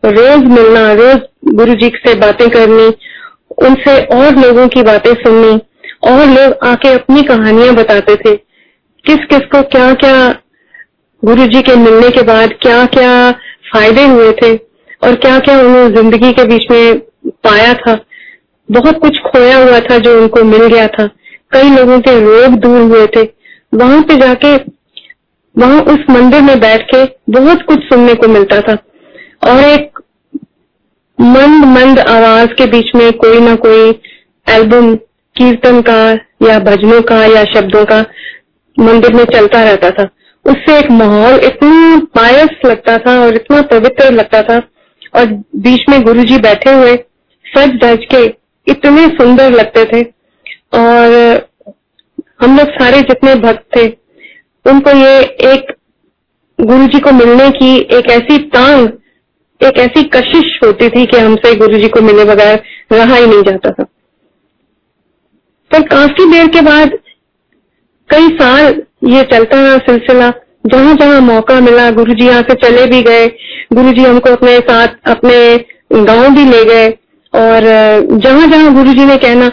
रोज 0.07 0.45
मिलना, 0.47 0.91
रोज 0.93 1.55
गुरु 1.55 1.73
जी 1.73 1.91
से 1.97 2.13
बातें 2.15 2.49
करनी, 2.49 2.87
उनसे 3.63 3.97
और 4.15 4.35
लोगों 4.37 4.67
की 4.67 4.83
बातें 4.83 5.13
सुननी, 5.15 5.59
और 6.03 6.25
लोग 6.27 6.65
आके 6.67 6.93
अपनी 6.93 7.23
कहानियाँ 7.23 7.73
बताते 7.75 8.15
थे। 8.15 8.35
किस 9.05 9.25
किस 9.29 9.45
को 9.51 9.61
क्या 9.69 9.93
क्या 9.95 10.15
गुरु 11.23 11.45
जी 11.45 11.61
के 11.61 11.75
मिलने 11.75 12.09
के 12.09 12.21
बाद 12.23 12.53
क्या 12.61 12.85
क्या 12.87 13.13
फ़ायदे 13.73 14.05
हुए 14.05 14.31
थे 14.31 14.55
और 15.03 15.15
क्या 15.15 15.37
क्या 15.39 15.59
उन्होंने 15.59 15.95
ज़िंदगी 15.95 16.31
के 16.31 16.43
बीच 16.43 16.71
में 16.71 16.99
पाया 17.43 17.73
था। 17.73 17.99
बहुत 18.69 18.99
कुछ 18.99 19.19
खोया 19.19 19.57
हुआ 19.57 19.79
था 19.79 19.97
जो 19.97 20.21
उनको 20.21 20.43
मिल 20.43 20.65
गया 20.67 20.87
था। 20.87 21.05
कई 21.51 21.69
लोगों 21.69 21.99
के 21.99 22.19
रोग 22.19 22.59
दूर 22.59 22.81
हुए 22.81 23.05
थे। 23.07 23.23
वहाँ 23.73 24.01
पे 24.01 24.17
जाके, 24.17 24.55
वहाँ 25.55 25.81
उस 25.81 26.05
मंदिर 26.09 26.41
में 26.41 26.59
बैठ 26.59 26.85
के 26.95 27.03
बहुत 27.31 27.61
कुछ 27.61 27.83
सुनने 27.83 28.13
को 28.13 28.27
मिलता 28.27 28.59
था। 28.61 28.77
और 29.49 29.63
एक 29.63 29.99
मंद 31.21 31.65
मंद 31.65 31.99
आवाज़ 31.99 32.53
के 32.53 32.65
बीच 32.65 32.95
में 32.95 33.11
कोई 33.13 33.39
ना 33.39 33.55
कोई 33.55 33.89
एल्बम, 34.47 34.95
कीर्तन 35.35 35.81
का 35.81 36.11
या 36.47 36.59
भजनों 36.59 37.01
का 37.01 37.25
या 37.25 37.43
शब्दों 37.43 37.85
का 37.85 37.99
मंदिर 38.77 39.13
में 39.13 39.23
चलता 39.25 39.63
रहता 39.63 39.89
था। 39.89 40.03
उससे 40.45 40.77
एक 40.79 40.91
माहौल 40.91 41.39
इतना 41.39 41.97
पायस 42.15 42.49
लगता 42.65 42.97
था 42.97 43.19
और 43.19 43.35
इतना 43.35 43.61
पवित्र 43.61 44.11
लगता 44.11 44.41
था। 44.41 44.61
और 45.15 45.25
बीच 45.55 45.89
में 45.89 46.01
गुरु 46.01 46.23
जी 46.23 46.37
बैठे 46.37 46.71
हुए 46.71 46.95
सच 47.45 47.75
धज 47.83 48.05
के 48.13 48.23
इतने 48.67 49.07
सुंदर 49.07 49.51
लगते 49.51 49.85
थे। 49.85 50.01
और 50.73 51.47
हम 52.41 52.57
लोग 52.57 52.69
सारे 52.71 53.01
जितने 53.01 53.35
भक्त 53.35 53.65
थे, 53.75 53.87
उनको 54.65 54.91
ये 54.91 55.19
एक 55.51 55.73
गुरु 56.59 56.87
जी 56.87 56.99
को 56.99 57.11
मिलने 57.11 57.49
की 57.49 57.75
एक 57.97 58.09
ऐसी 58.09 58.37
तांग, 58.47 58.87
एक 59.61 59.77
ऐसी 59.77 60.03
कशिश 60.03 60.59
होती 60.63 60.89
थी 60.89 61.05
कि 61.05 61.17
हमसे 61.17 61.53
गुरु 61.55 61.77
जी 61.77 61.87
को 61.87 62.01
मिले 62.01 62.25
बगैर 62.25 62.63
रहा 62.91 63.15
ही 63.15 63.27
नहीं 63.27 63.43
जाता 63.43 63.69
था। 63.69 63.83
पर 65.71 65.87
काफ़ी 65.87 66.25
देर 66.31 66.47
के 66.47 66.61
बाद 66.61 66.97
कई 68.13 68.27
साल 68.37 68.81
ये 69.09 69.21
चलता 69.23 69.61
रहा 69.61 69.77
सिलसिला। 69.85 70.31
जहाँ 70.65 70.93
जहाँ 70.95 71.21
मौका 71.21 71.59
मिला 71.61 71.89
गुरु 71.91 72.13
जी 72.13 72.25
यहाँ 72.25 72.41
से 72.41 72.53
चले 72.57 72.85
भी 72.87 73.01
गए। 73.03 73.27
गुरु 73.73 73.91
जी 73.91 74.03
हमको 74.03 74.29
अपने 74.31 74.57
साथ, 74.59 74.87
अपने 75.07 76.03
गाँव 76.03 76.35
भी 76.35 76.43
ले 76.45 76.63
गए। 76.65 76.89
और 77.33 77.63
जहाँ 78.13 78.47
जहाँ 78.47 78.73
गुरुजी 78.73 79.05
ने 79.05 79.17
कहना, 79.17 79.51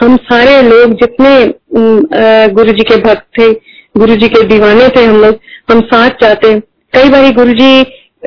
हम 0.00 0.16
सारे 0.24 0.60
लोग 0.62 0.94
जितने 1.00 1.32
गुरु 2.54 2.72
जी 2.72 2.84
के 2.84 2.96
भक्त 3.02 3.26
थे 3.38 3.52
गुरु 3.94 4.16
जी 4.16 4.28
के 4.28 4.42
दीवाने 4.48 4.88
थे 4.88 5.04
हम 5.04 5.20
लोग, 5.22 5.38
हम 5.70 5.80
साथ 5.82 6.10
जाते 6.22 6.58
कई 6.92 7.08
बार 7.08 7.32
गुरु 7.34 7.52
जी 7.54 7.80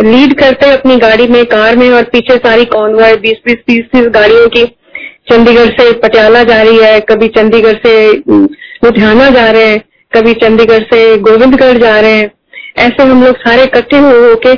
लीड 0.04 0.34
करते 0.40 0.72
अपनी 0.72 0.96
गाड़ी 0.98 1.28
में, 1.28 1.46
कार 1.46 1.76
में, 1.78 1.90
और 1.90 2.04
पीछे 2.12 2.36
सारी 2.38 2.66
कॉन्वॉय 2.68 3.16
बीस 3.18 3.42
बीस 3.46 3.58
तीस 3.68 3.86
तीस 3.94 4.08
गाड़ियों 4.14 4.48
की 4.50 4.66
चंडीगढ़ 5.30 5.70
से 5.72 5.92
पटियाला 6.00 6.44
जा 6.44 6.62
रही 6.62 6.78
है, 6.78 7.00
कभी 7.02 7.28
चंडीगढ़ 7.30 7.78
से 7.86 7.94
लुधियाना 8.82 9.30
जा 9.30 9.50
रहे 9.52 9.66
हैं, 9.66 9.80
कभी 10.12 10.34
चंडीगढ़ 10.34 10.84
से 10.84 11.18
गोविंदगढ़ 11.20 11.78
जा 11.78 12.00
रहे 12.00 12.12
हैं। 12.12 12.32
ऐसे 12.80 13.04
हम 13.04 13.24
लोग 13.24 13.38
सारे 13.38 13.64
इकट्ठे 13.64 13.98
हो 13.98 14.10
होके 14.20 14.54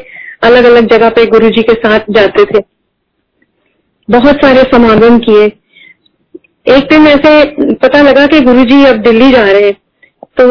अलग 0.47 0.63
अलग 0.65 0.87
जगह 0.91 1.09
पे 1.09 1.25
गुरु 1.25 1.49
जी 1.49 1.61
के 1.63 1.73
साथ 1.73 2.11
जाते 2.11 2.43
थे। 2.45 2.63
बहुत 4.09 4.35
सारे 4.35 4.63
समागम 4.73 5.17
किए। 5.19 5.45
एक 6.67 6.87
दिन 6.89 7.07
ऐसे 7.07 7.43
पता 7.75 8.01
लगा 8.01 8.25
कि 8.27 8.39
गुरु 8.41 8.63
जी 8.63 8.83
अब 8.85 9.01
दिल्ली 9.03 9.31
जा 9.31 9.43
रहे 9.43 9.61
हैं। 9.61 9.73
तो 10.37 10.45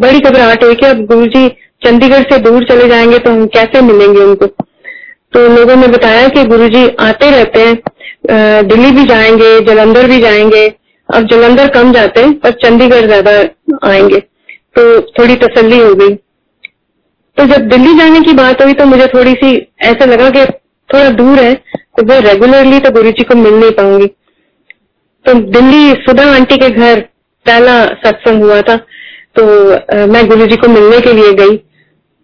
बड़ी 0.00 0.18
घबराहट 0.20 0.64
हुई 0.64 0.74
कि 0.74 0.86
अब 0.86 1.04
गुरु 1.06 1.26
जी 1.26 1.48
चंडीगढ़ 1.82 2.22
से 2.22 2.38
दूर 2.38 2.64
चले 2.64 2.88
जाएँगे 2.88 3.18
तो 3.18 3.30
हम 3.30 3.46
कैसे 3.46 3.80
मिलेंगे 3.82 4.20
उनको? 4.20 4.46
तो 4.46 5.46
लोगों 5.48 5.76
ने 5.76 5.88
बताया 5.88 6.28
कि 6.28 6.44
गुरुजी 6.44 6.88
आते 7.00 7.30
रहते 7.30 7.60
हैं। 7.60 8.66
दिल्ली 8.68 8.90
भी 8.90 9.04
जाएँगे, 9.04 9.60
जलंधर 9.60 10.08
भी 10.08 10.20
जाएँगे। 10.20 10.66
अब 11.10 11.26
जलंधर 11.26 11.68
कम 11.70 11.92
जाते 11.92 12.20
हैं, 12.20 12.32
पर 12.34 12.50
चंडीगढ़ 12.62 13.06
ज़्यादा 13.06 13.30
आएँगे। 13.84 14.18
तो 14.70 15.00
थोड़ी 15.12 15.36
तसल्ली 15.38 15.78
हो 15.78 15.94
गई। 15.94 16.14
तो 17.36 17.44
जब 17.46 17.68
दिल्ली 17.68 17.94
जाने 17.94 18.20
की 18.20 18.32
बात 18.34 18.62
हुई 18.62 18.72
तो 18.72 18.84
मुझे 18.86 19.06
थोड़ी 19.08 19.32
सी 19.34 19.54
ऐसा 19.82 20.04
लगा 20.04 20.30
कि 20.30 20.44
थोड़ा 20.88 21.08
दूर 21.12 21.38
है 21.38 21.54
तो 21.54 22.02
वो 22.04 22.18
रेगुलरली 22.22 22.78
तो 22.78 22.90
गुरु 22.90 23.10
जी 23.10 23.24
को 23.24 23.34
मिल 23.36 23.54
नहीं 23.54 23.70
पाऊँगी। 23.72 24.06
तो 25.24 25.34
दिल्ली 25.50 25.90
सुधा 26.02 26.24
आंटी 26.34 26.56
के 26.56 26.68
घर 26.70 27.00
पहला 27.46 27.84
सत्संग 27.98 28.42
हुआ 28.42 28.60
था 28.62 28.76
तो 29.36 29.44
मैं 30.06 30.26
गुरु 30.28 30.46
जी 30.46 30.56
को 30.56 30.68
मिलने 30.68 31.00
के 31.00 31.12
लिए 31.12 31.32
गई। 31.34 31.56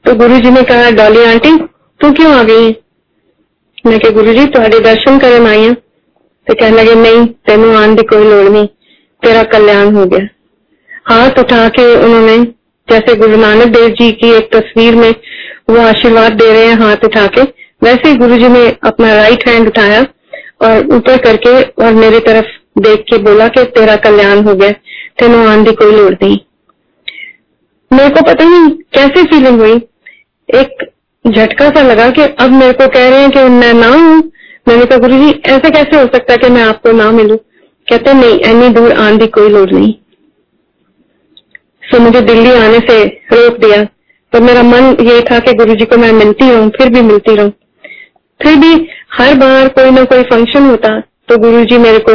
तो 0.04 0.14
गुरु 0.16 0.38
जी 0.38 0.50
ने 0.50 0.62
कहा, 0.62 0.90
डॉली 0.92 1.24
आंटी, 1.24 1.56
तू 2.00 2.12
क्यों 2.12 2.34
आ 2.34 2.42
गई? 2.42 2.70
मैं 3.86 3.98
गुरु 4.14 4.32
जी 4.34 4.46
थोड़े 4.48 4.78
दर्शन 4.80 5.18
करें 5.18 5.46
आई 5.46 5.74
ਤੇ 6.47 6.55
ਕਹਿਣ 6.55 6.75
ਲੱਗੇ 6.75 6.95
ਨਹੀਂ 6.97 7.25
ਤੈਨੂੰ 7.47 7.75
ਆਉਣ 7.75 7.95
ਦੀ 7.95 8.05
ਕੋਈ 8.05 8.23
ਲੋੜ 8.25 8.45
नहीं 8.47 8.67
तेरा 9.23 9.41
कल्याण 9.45 9.89
हो 9.95 10.03
गया 10.05 10.27
हाथ 11.05 11.39
उठा 11.39 11.57
के 11.69 11.83
उन्होंने 11.97 12.37
जैसे 12.87 13.15
गुरु 13.15 13.37
नानक 13.37 13.67
देव 13.67 13.89
जी 13.91 14.07
की 14.13 14.29
एक 14.31 14.47
तस्वीर 14.53 14.95
में 14.95 15.11
वो 15.69 15.77
आशीर्वाद 15.81 16.33
दे 16.35 16.47
रहे 16.47 16.63
हैं 16.65 16.79
हाथ 16.79 17.05
उठा 17.05 17.25
के 17.35 17.41
वैसे 17.81 18.09
ही 18.09 18.15
गुरु 18.17 18.37
जी 18.37 18.47
ने 18.49 18.63
अपना 18.83 19.13
राइट 19.13 19.47
हैंड 19.47 19.67
उठाया 19.67 20.01
और 20.61 20.89
ऊपर 20.93 21.17
करके 21.19 21.53
और 21.83 21.93
मेरी 21.95 22.19
तरफ 22.21 22.49
देख 22.79 23.05
के 23.05 23.17
बोला 23.21 23.47
कि 23.49 23.63
तेरा 23.71 23.95
कल्याण 24.01 24.43
हो 24.43 24.55
गया 24.55 24.71
तेनों 25.19 25.45
आने 25.47 25.63
की 25.63 25.75
कोई 25.75 25.95
लोड़ 25.95 26.11
नहीं 26.13 26.37
मेरे 27.91 28.09
को 28.09 28.21
पता 28.23 28.45
नहीं 28.45 28.69
कैसे 28.93 29.23
फीलिंग 29.27 29.61
हुई 29.61 29.79
एक 30.49 30.85
झटका 31.25 31.69
सा 31.69 31.81
लगा 31.83 32.09
कि 32.11 32.21
अब 32.39 32.51
मेरे 32.53 32.73
को 32.73 32.87
कह 32.89 33.09
रहे 33.09 33.21
हैं 33.21 33.31
कि 33.31 33.43
मैं 33.55 33.73
ना 33.75 33.87
हूं 33.89 34.21
मैंने 34.66 34.84
कहा, 34.84 34.98
गुरु 34.98 35.16
जी, 35.16 35.30
ऐसे 35.46 35.70
कैसे 35.70 35.96
हो 35.96 36.02
सकता 36.04 36.32
है 36.32 36.38
कि 36.38 36.48
मैं 36.50 36.62
आपको 36.64 36.92
ना 36.92 37.10
मिलू? 37.12 37.36
कहते, 37.88 38.12
नहीं 38.14 38.38
एनी 38.46 38.68
दूर 38.70 38.92
आने 38.94 39.16
की 39.18 39.26
कोई 39.32 39.48
लोड़ 39.48 39.70
नहीं। 39.70 39.92
सो 41.82 41.98
मुझे 42.00 42.20
दिल्ली 42.22 42.52
आने 42.54 42.78
से 42.88 43.04
रोक 43.32 43.58
दिया। 43.60 43.82
तो 44.32 44.40
मेरा 44.40 44.62
मन 44.64 44.96
ये 45.02 45.20
था 45.30 45.38
कि 45.38 45.52
गुरु 45.54 45.74
जी 45.74 45.84
को 45.84 45.96
मैं 45.96 46.12
मिलती 46.14 46.50
रहूँ, 46.50 46.68
फिर 46.70 46.88
भी 46.88 47.00
मिलती 47.02 47.34
रहूँ। 47.36 47.52
फिर 48.40 48.56
भी 48.56 48.72
हर 49.12 49.34
बार 49.38 49.68
कोई 49.76 49.90
ना 49.90 50.04
कोई 50.04 50.22
फ़ंक्शन 50.24 50.66
होता 50.66 50.98
तो 51.28 51.36
गुरु 51.38 51.64
जी 51.64 51.78
मेरे 51.78 51.98
को 52.08 52.12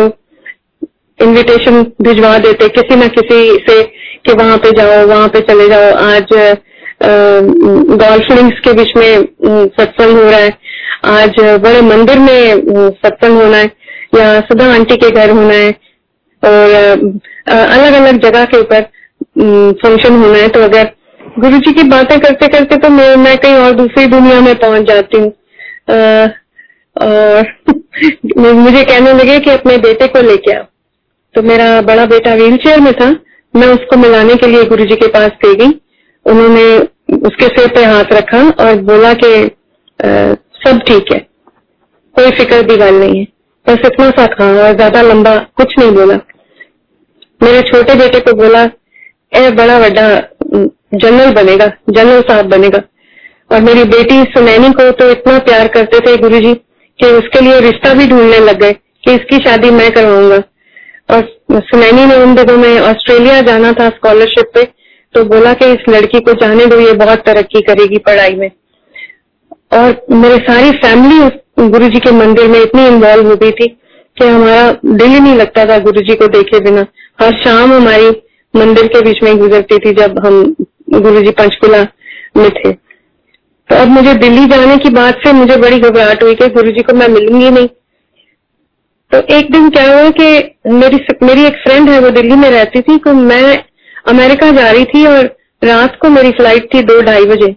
इनविटेशन 1.20 1.82
भिजवा 2.02 2.38
देते, 2.40 2.68
किसी 2.70 2.96
न 2.96 3.08
किसी 3.10 3.40
से 3.68 3.82
कि 4.26 4.34
वहाँ 4.34 4.58
पे 4.58 4.72
जाओ, 4.72 5.06
वहाँ 5.08 5.28
पे 5.28 5.40
चले 5.42 5.68
जाओ। 5.70 5.94
आज 6.04 6.28
गोल्फ 7.04 8.60
के 8.64 8.74
बीच 8.74 8.96
में 8.98 9.26
सत्संग 9.70 10.18
हो 10.18 10.24
रहा 10.24 10.40
है। 10.40 10.50
आज 11.04 11.40
बड़े 11.64 11.82
मंदिर 11.82 12.20
में 12.20 12.90
सत्संग 12.96 13.42
होना 13.42 13.58
है 13.58 13.72
या 14.16 14.40
सुधा 14.42 14.66
आंटी 14.74 14.96
के 14.96 15.10
घर 15.10 15.30
होना 15.30 15.54
है 15.54 15.70
और 16.44 16.74
अलग 17.50 17.94
अलग 17.94 18.20
जगह 18.22 18.46
के 18.46 18.60
ऊपर 18.60 18.82
फ़ंक्शन 19.82 20.16
होना 20.24 20.38
है। 20.38 20.48
तो 20.48 20.62
अगर 20.62 20.92
गुरु 21.40 21.58
जी 21.58 21.74
की 21.74 21.84
बातें 21.90 22.20
करते 22.20 22.48
करते 22.48 22.78
तो 22.78 22.90
मैं, 22.90 23.16
मैं 23.16 23.38
कहीं 23.38 23.54
और 23.56 23.72
दूसरी 23.72 24.06
दुनिया 24.08 24.40
में 24.42 24.56
पहुँच 24.56 24.88
जाती 24.88 25.18
हूँ। 25.18 25.32
और 26.96 27.46
मुझे 28.38 28.84
कहने 28.84 29.14
लगे 29.14 29.40
कि 29.40 29.50
अपने 29.50 29.78
बेटे 29.78 30.08
को 30.08 30.22
लेके 30.22 30.52
आओ। 30.52 30.64
तो 31.36 31.42
मेरा 31.42 31.82
बड़ा 31.82 32.06
बेटा 32.06 32.34
व्हील 32.36 32.58
चेयर 32.58 32.80
में 32.80 32.94
था। 32.94 33.10
मैं 33.54 33.68
उसको 33.68 33.98
मिलाने 33.98 34.36
के 34.36 34.48
लिए 34.48 34.64
गुरु 34.66 34.86
जी 34.86 34.96
के 34.96 35.08
पास 35.08 35.32
दे 35.46 35.54
गई। 35.56 35.80
उन्होंने 36.26 36.66
उसके 37.20 37.48
सिर 37.48 37.68
पे 37.68 37.84
हाथ 37.86 38.14
रखा 38.14 38.42
और 38.66 38.82
बोला 38.82 39.14
कि 39.14 39.32
सब 40.62 40.80
ठीक 40.88 41.12
है। 41.14 41.20
कोई 42.16 42.32
फ़िक्र 42.32 42.62
की 42.64 42.76
गल 42.78 42.96
नहीं 42.96 43.20
है। 43.20 43.26
बस 43.68 43.86
इतना 43.86 44.10
सा 44.12 44.26
था 44.30 44.46
और 44.60 44.76
ज़्यादा 44.76 45.02
लंबा 45.02 45.38
कुछ 45.58 45.74
नहीं 45.80 45.92
बोला। 45.92 46.16
मेरे 47.42 47.62
छोटे 47.64 47.96
बेटे 47.96 48.20
को 48.20 48.34
बोला, 48.36 48.64
ए, 49.32 49.50
बड़ा 49.52 49.80
बड़ा 49.80 50.08
जनरल 50.96 51.32
बनेगा, 51.34 51.72
जनरल 51.90 52.22
साहब 52.22 52.50
बनेगा। 52.50 52.82
और 53.52 53.62
मेरी 53.62 53.84
बेटी 53.86 54.24
सुनैनी 54.32 54.70
को 54.74 54.90
तो 54.94 55.10
इतना 55.12 55.38
प्यार 55.42 55.68
करते 55.70 56.00
थे 56.00 56.16
गुरु 56.18 56.40
जी 56.40 56.54
कि 57.00 57.12
उसके 57.14 57.40
लिए 57.42 57.60
रिश्ता 57.62 57.94
भी 57.94 58.08
ढूँढने 58.08 58.40
लग 58.40 58.60
गए 58.60 58.74
कि 59.04 59.14
इसकी 59.14 59.38
शादी 59.40 59.70
मैं 59.72 59.92
करवाऊँगा। 59.92 60.44
और 61.10 61.62
सुनैनी 61.62 62.06
ने 62.06 62.16
उन 62.16 62.36
दिनों 62.36 62.58
में 62.58 62.80
ऑस्ट्रेलिया 62.82 63.42
जाना 63.44 63.72
था 63.74 63.90
स्कॉलरशिप 63.90 64.52
पे 64.56 64.64
तो 65.16 65.24
बोला 65.26 65.54
कि 65.54 65.66
इस 65.68 65.90
लड़की 65.90 66.20
को 66.20 66.34
जाने 66.36 66.66
दो, 66.66 66.80
ये 66.80 66.94
बहुत 66.96 67.20
तरक्की 67.20 67.62
करेगी 67.62 67.98
पढ़ाई 68.00 68.36
में। 68.36 68.50
और 69.72 70.06
मेरी 70.14 70.38
सारी 70.46 70.72
फैमिली 70.80 71.20
उस 71.20 71.70
गुरु 71.72 71.88
जी 71.90 72.00
के 72.00 72.12
मंदिर 72.14 72.48
में 72.48 72.60
इतनी 72.62 72.86
इन्वॉल्व 72.88 73.30
हो 73.30 73.36
गई 73.36 73.52
थी 73.52 73.68
कि 74.18 74.26
हमारा 74.26 74.72
दिल 74.86 75.08
ही 75.08 75.20
नहीं 75.20 75.36
लगता 75.36 75.66
था 75.66 75.78
गुरु 75.80 76.02
जी 76.02 76.16
को 76.16 76.28
देखे 76.30 76.60
बिना। 76.60 76.86
हर 77.20 77.38
शाम 77.44 77.74
हमारी 77.74 78.10
मंदिर 78.54 78.88
के 78.88 79.02
बीच 79.02 79.24
में 79.24 79.38
गुजरती 79.38 79.78
थी 79.80 79.94
जब 79.96 80.20
हम 80.26 80.44
गुरु 80.94 81.22
जी 81.22 81.32
पंचकुला 81.34 81.82
में 82.38 82.50
थे। 82.50 82.72
तो 82.72 83.76
अब 83.76 83.88
मुझे 83.88 84.14
दिल्ली 84.16 84.46
जाने 84.48 84.78
की 84.78 84.90
बात 84.92 85.22
से 85.26 85.34
मुझे 85.34 85.58
बड़ी 85.58 85.80
घबराहट 85.80 86.24
हुई 86.24 86.36
कि 86.36 86.48
गुरु 86.52 86.72
जी 86.72 86.82
को 86.82 86.96
मैं 86.96 87.08
मिलूँगी 87.10 87.50
नहीं। 87.50 87.68
तो 89.12 89.20
एक 89.36 89.52
दिन 89.52 89.70
क्या 89.70 89.86
हुआ 89.86 90.10
कि 90.12 90.26
मेरी 90.72 90.98
मेरी 91.24 91.44
एक 91.46 91.56
फ्रेंड 91.58 91.90
है, 91.90 92.00
वो 92.00 92.10
दिल्ली 92.12 92.36
में 92.36 92.50
रहती 92.50 92.82
थी 92.82 92.98
तो 92.98 93.14
मैं 93.14 93.64
अमेरिका 94.08 94.52
जा 94.52 94.70
रही 94.72 94.86
थी 94.86 95.06
और 95.06 95.36
रात 95.62 95.98
को 96.02 96.10
मेरी 96.10 96.32
फ़्लाइट 96.32 96.74
थी 96.74 96.82
दो 96.84 97.02
ढाई 97.02 97.26
बजे। 97.26 97.56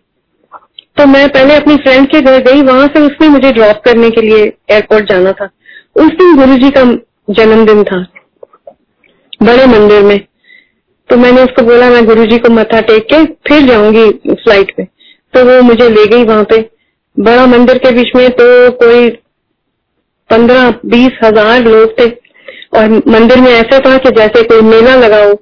तो 0.96 1.06
मैं 1.06 1.28
पहले 1.28 1.54
अपनी 1.56 1.76
फ्रेंड 1.76 2.06
के 2.08 2.20
घर 2.20 2.38
गई, 2.42 2.62
वहाँ 2.62 2.86
से 2.86 3.00
उसने 3.02 3.28
मुझे 3.28 3.52
ड्रॉप 3.52 3.80
करने 3.84 4.10
के 4.10 4.20
लिए 4.20 4.44
एयरपोर्ट 4.70 5.08
जाना 5.08 5.32
था। 5.32 5.48
उस 5.96 6.12
दिन 6.12 6.36
गुरु 6.36 6.56
जी 6.58 6.70
का 6.70 6.84
जन्मदिन 7.30 7.82
था, 7.84 8.00
बड़े 9.40 9.66
मंदिर 9.68 10.02
में। 10.02 10.18
तो 11.10 11.16
मैंने 11.16 11.42
उसको 11.42 11.62
बोला, 11.62 11.88
मैं 11.90 12.04
गुरु 12.06 12.24
जी 12.26 12.38
को 12.38 12.52
मथा 12.52 12.80
टेक 12.82 13.06
के 13.06 13.24
फिर 13.48 13.66
जाऊँगी 13.66 14.10
फ़्लाइट 14.34 14.72
में 14.78 14.86
तो 15.34 15.44
वो 15.44 15.60
मुझे 15.62 15.88
ले 15.90 16.06
गई 16.06 16.24
वहाँ 16.24 16.44
पे। 16.44 16.58
बड़ा 17.16 17.46
मंदिर 17.46 17.78
के 17.78 17.90
बीच 17.92 18.10
में 18.16 18.28
तो 18.32 18.44
कोई 18.78 19.08
पंद्रह 20.30 20.70
बीस 20.86 21.18
हज़ार 21.24 21.64
लोग 21.64 21.98
थे। 21.98 22.08
और 22.74 22.90
मंदिर 23.08 23.40
में 23.40 23.50
ऐसा 23.50 23.78
था 23.80 23.96
कि 23.98 24.10
जैसे 24.12 24.42
कोई 24.44 24.60
मेला 24.62 24.94
लगाओ 24.96 25.34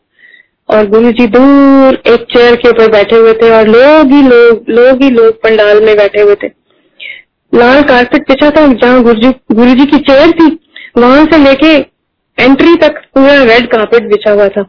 और 0.72 0.86
गुरु 0.88 1.10
जी 1.12 1.26
दूर 1.28 1.94
एक 2.06 2.26
चेयर 2.30 2.54
के 2.56 2.68
ऊपर 2.68 2.90
बैठे 2.92 3.16
हुए 3.16 3.32
थे 3.34 3.50
और 3.50 3.68
लोग 3.68 4.12
ही 4.12 4.22
लोग 4.22 4.70
लोग 4.70 5.02
ही 5.02 5.10
लोग 5.10 5.40
पंडाल 5.42 5.84
में 5.84 5.96
बैठे 5.96 6.20
हुए 6.20 6.34
थे। 6.34 6.48
लाल 7.52 7.82
कारपेट 7.84 8.28
बिछा 8.28 8.50
था, 8.50 8.66
जहाँ 8.66 9.02
गुरु 9.02 9.32
गुरु 9.52 9.74
जी 9.74 9.86
की 9.86 9.98
चेयर 10.00 10.30
थी, 10.32 10.46
वहाँ 10.98 11.24
से 11.24 11.38
लेके 11.38 11.72
एंट्री 12.38 12.74
तक 12.76 13.02
पूरा 13.14 13.34
रेड 13.44 13.66
कारपेट 13.70 14.08
बिछा 14.10 14.30
हुआ 14.32 14.48
था। 14.48 14.68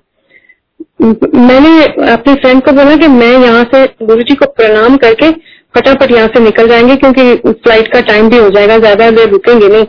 मैंने 1.01 1.71
अपनी 2.11 2.33
फ्रेंड 2.35 2.61
को 2.63 2.71
बोला 2.71 2.95
कि 2.95 3.07
मैं 3.09 3.31
यहाँ 3.37 3.63
से 3.73 3.85
गुरु 4.03 4.23
जी 4.23 4.35
को 4.35 4.45
प्रणाम 4.51 4.97
करके 4.97 5.31
फटाफट 5.75 6.11
यहाँ 6.11 6.27
से 6.27 6.39
निकल 6.39 6.67
जाएँगे, 6.67 6.95
क्योंकि 6.95 7.35
फ़्लाइट 7.47 7.91
का 7.93 8.01
टाइम 8.01 8.29
भी 8.29 8.37
हो 8.37 8.49
जाएगा, 8.49 8.77
ज़्यादा 8.77 9.09
देर 9.11 9.29
रुकेंगे 9.29 9.67
नहीं। 9.67 9.85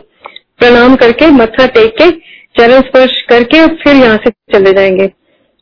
प्रणाम 0.59 0.95
करके 0.95 1.29
मत्था 1.33 1.65
टेक 1.67 1.93
के 2.01 2.09
चरण 2.55 2.81
स्पर्श 2.81 3.21
करके 3.29 3.65
फिर 3.75 3.95
यहाँ 3.95 4.17
से 4.17 4.29
चले 4.53 4.73
जाएँगे। 4.73 5.11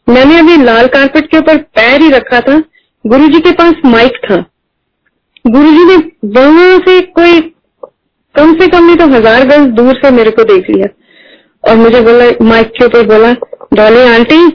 मैंने 0.07 0.37
अभी 0.39 0.55
लाल 0.57 0.87
कारपेट 0.87 1.29
के 1.31 1.37
ऊपर 1.37 1.57
पैर 1.75 2.01
ही 2.01 2.09
रखा 2.09 2.39
था। 2.39 2.57
गुरुजी 3.05 3.39
के 3.39 3.51
पास 3.51 3.73
माइक 3.85 4.17
था। 4.25 4.35
गुरुजी 5.45 5.85
ने 5.85 5.95
वहाँ 6.33 6.77
से 6.79 6.99
कोई 7.11 7.39
कम 8.35 8.53
से 8.59 8.67
कम 8.67 8.85
नहीं 8.85 8.95
तो 8.95 9.07
हज़ार 9.07 9.45
गज 9.47 9.67
दूर 9.73 9.95
से 9.95 10.11
मेरे 10.11 10.31
को 10.31 10.43
देख 10.43 10.69
लिया। 10.69 10.87
और 11.63 11.75
मुझे 11.77 12.01
बोला, 12.01 12.25
माइक 12.41 12.67
के 12.69 12.85
ऊपर 12.85 13.05
बोला, 13.07 13.31
डॉली 13.73 14.01
आंटी, 14.09 14.47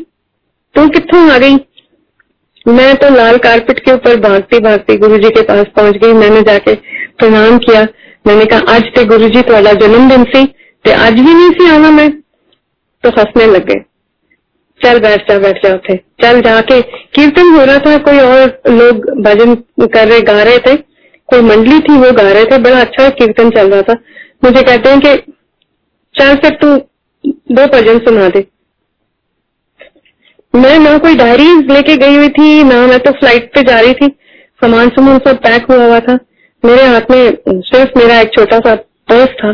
तू 0.75 0.89
कितों 0.89 1.31
आ 1.31 1.39
गई? 1.39 1.57
मैं 2.67 2.95
तो 2.97 3.09
लाल 3.15 3.37
कारपेट 3.39 3.79
के 3.79 3.93
ऊपर 3.93 4.21
भागती 4.21 4.59
भागती 4.61 4.97
गुरु 4.97 5.19
के 5.19 5.43
पास 5.43 5.67
पहुँच 5.77 5.97
गई। 5.97 6.13
मैंने 6.15 6.43
जाके 6.43 6.75
प्रणाम 6.75 7.59
किया। 7.59 7.83
मैंने 8.27 8.45
कहा, 8.45 8.61
आज 8.69 8.83
ते 8.95 9.05
गुरु 9.05 9.29
जी 9.29 9.43
थोड़ा 9.43 9.73
जन्मदिन 9.75 10.25
सी 10.27 10.47
आज 10.85 11.13
भी 11.13 11.35
नहीं 11.35 11.51
सी 11.51 11.71
आना 11.71 11.91
मैं? 11.91 12.11
तो 13.05 13.11
हंसने 13.11 13.47
लग 13.47 13.65
गए। 13.65 13.85
चल 14.85 14.99
बैठ 14.99 15.31
जा 15.31 15.39
बैठ 15.39 15.67
जा 15.67 15.75
उठे। 15.75 15.97
चल 15.97 16.41
जाके। 16.41 16.83
कीर्तन 16.83 17.47
हो 17.47 17.65
रहा 17.65 17.79
था, 17.79 17.97
कोई 17.97 18.19
और 18.19 18.63
लोग 18.69 19.23
भजन 19.23 19.55
कर 19.87 20.09
रहे, 20.09 20.21
गा 20.21 20.43
रहे 20.43 20.59
थे। 20.59 20.77
कोई 21.27 21.41
मंडली 21.41 21.81
थी, 21.81 21.99
वो 21.99 22.13
गा 22.13 22.33
रहे 22.33 22.45
थे। 22.45 22.59
बड़ा 22.59 22.81
अच्छा 22.81 23.09
कीर्तन 23.09 23.51
चल 23.51 23.71
रहा 23.71 23.83
था। 23.83 23.97
मुझे 24.45 24.63
कहते 24.63 24.89
हैं 24.89 25.01
कि, 25.01 25.33
चल 26.15 26.35
फिर 26.35 26.51
तू 26.51 26.77
दो 27.27 27.67
भजन 27.67 27.99
सुना 27.99 28.29
दे। 28.29 28.47
मैं 30.55 30.79
ना 30.79 30.99
कोई 30.99 31.15
डायरी 31.15 31.55
लेके 31.55 31.97
गई 31.97 32.17
हुई 32.17 32.29
थी, 32.29 32.65
ना 32.65 32.87
मैं 32.87 32.99
तो 32.99 33.11
फ़्लाइट 33.11 33.55
पे 33.55 33.63
जा 33.63 33.81
रही 33.81 33.95
थी। 33.95 34.07
सामान 34.61 34.89
सामान 34.89 35.19
सब 35.19 35.37
पैक 35.37 35.67
हुआ 35.71 35.85
हुआ 35.85 36.01
था। 36.01 36.19
मेरे 36.65 36.85
हाथ 36.85 37.01
में 37.11 37.37
सिर्फ़ 37.49 37.99
मेरा 37.99 38.21
एक 38.21 38.33
छोटा 38.33 38.59
सा 38.59 38.75
पर्स 38.75 39.29
था। 39.29 39.53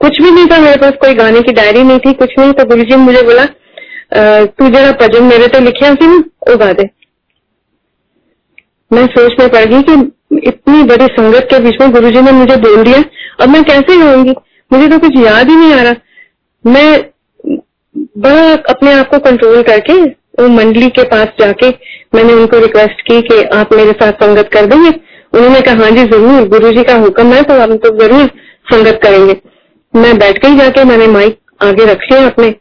कुछ 0.00 0.22
भी 0.22 0.30
नहीं 0.30 0.46
था 0.46 0.58
मेरे 0.58 0.76
पास, 0.76 0.92
कोई 0.92 1.14
गाने 1.14 1.42
की 1.42 1.52
डायरी 1.52 1.82
नहीं 1.82 1.98
थी, 1.98 2.12
कुछ 2.12 2.30
नहीं। 2.38 2.52
तो 2.52 2.64
गुरु 2.64 2.82
जी 2.82 2.96
मुझे 2.96 3.22
बोला 3.22 3.46
तू 4.12 4.68
जरा 4.68 4.90
भजन 5.00 5.24
मेरे 5.24 5.46
तो 5.48 5.60
लिखिया 5.60 5.92
सी 5.94 6.06
ना 6.06 6.16
वो 6.48 6.56
गा 6.56 6.72
दे। 6.72 6.88
मैं 8.90 9.06
सोच 9.08 9.40
में 9.40 9.48
पड़ 9.48 9.64
गई 9.64 9.82
कि 9.82 9.94
इतनी 10.48 10.82
बड़ी 10.84 11.06
संगत 11.12 11.48
के 11.50 11.58
बीच 11.60 11.80
में 11.80 11.90
गुरुजी 11.92 12.20
ने 12.20 12.32
मुझे 12.32 12.56
बोल 12.58 12.82
दिया। 12.84 13.02
अब 13.40 13.48
मैं 13.48 13.62
कैसे 13.64 13.96
गाऊँगी 13.98 14.34
मुझे 14.70 14.88
तो 14.88 14.98
कुछ 14.98 15.16
याद 15.18 15.48
ही 15.50 15.56
नहीं 15.56 15.72
आ 15.74 15.82
रहा। 15.82 15.94
मैं 16.64 17.10
बड़ा 18.18 18.52
अपने 18.70 18.92
आप 18.92 19.08
को 19.10 19.18
कंट्रोल 19.20 19.62
करके, 19.62 19.92
वो 20.02 20.48
मंडली 20.50 20.88
के 20.90 21.02
पास 21.06 21.28
जाके 21.40 21.68
मैंने 22.14 22.32
उनको 22.32 22.58
रिक्वेस्ट 22.60 23.00
की 23.02 23.20
कि 23.22 23.42
आप 23.54 23.72
मेरे 23.74 23.92
साथ 23.94 24.22
संगत 24.22 24.50
कर 24.52 24.66
देंगे। 24.66 24.88
उन्होंने 24.88 25.60
कहा 25.60 25.82
हाँ 25.82 25.90
जी, 25.90 26.04
ज़रूर 26.04 26.48
गुरु 26.48 26.70
जी 26.72 26.82
का 26.84 26.94
हुक्म 26.96 27.32
है 27.32 27.42
तो 27.42 27.60
हम 27.60 27.76
तो 27.78 27.90
ज़रूर 27.98 28.30
संगत 28.66 29.00
करेंगे। 29.02 29.36
मैं 29.94 30.16
बैठ 30.18 30.44
गई 30.44 30.56
जाके, 30.56 30.84
मैंने 30.84 31.06
माइक 31.08 31.38
आगे 31.62 31.84
रख 31.84 32.02
लिया 32.12 32.26
अपने। 32.26 32.54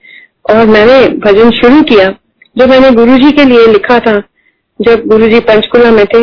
और 0.46 0.66
मैंने 0.66 1.08
भजन 1.20 1.52
शुरू 1.52 1.82
किया। 1.82 2.08
जो 2.56 2.68
मैंने 2.68 2.92
गुरु 2.92 3.18
जी 3.18 3.32
के 3.32 3.46
लिए 3.46 3.68
लिखा 3.68 4.00
था, 4.00 4.18
जब 4.80 5.06
गुरु 5.08 5.28
जी 5.28 5.40
पंचकुला 5.40 5.92
में 5.92 6.06
थे, 6.06 6.22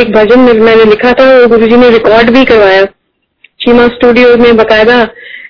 एक 0.00 0.12
भजन 0.12 0.40
मैंने 0.40 0.84
लिखा 0.84 1.12
था, 1.12 1.24
वो 1.38 1.46
गुरुजी 1.46 1.76
ने 1.76 1.90
रिकॉर्ड 1.90 2.30
भी 2.30 2.44
करवाया। 2.44 2.84
शीमा 3.60 3.86
स्टूडियो 3.86 4.36
में 4.36 4.56
बकायदा 4.56 5.00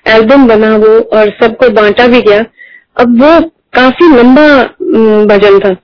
एल्बम 0.07 0.47
बना 0.47 0.75
वो 0.77 0.99
और 1.13 1.29
सबको 1.41 1.69
बांटा 1.69 2.07
भी 2.07 2.21
गया। 2.21 2.39
अब 2.97 3.21
वो 3.23 3.39
काफ़ी 3.73 4.07
लंबा 4.15 4.47
भजन 5.25 5.59
था। 5.59 5.75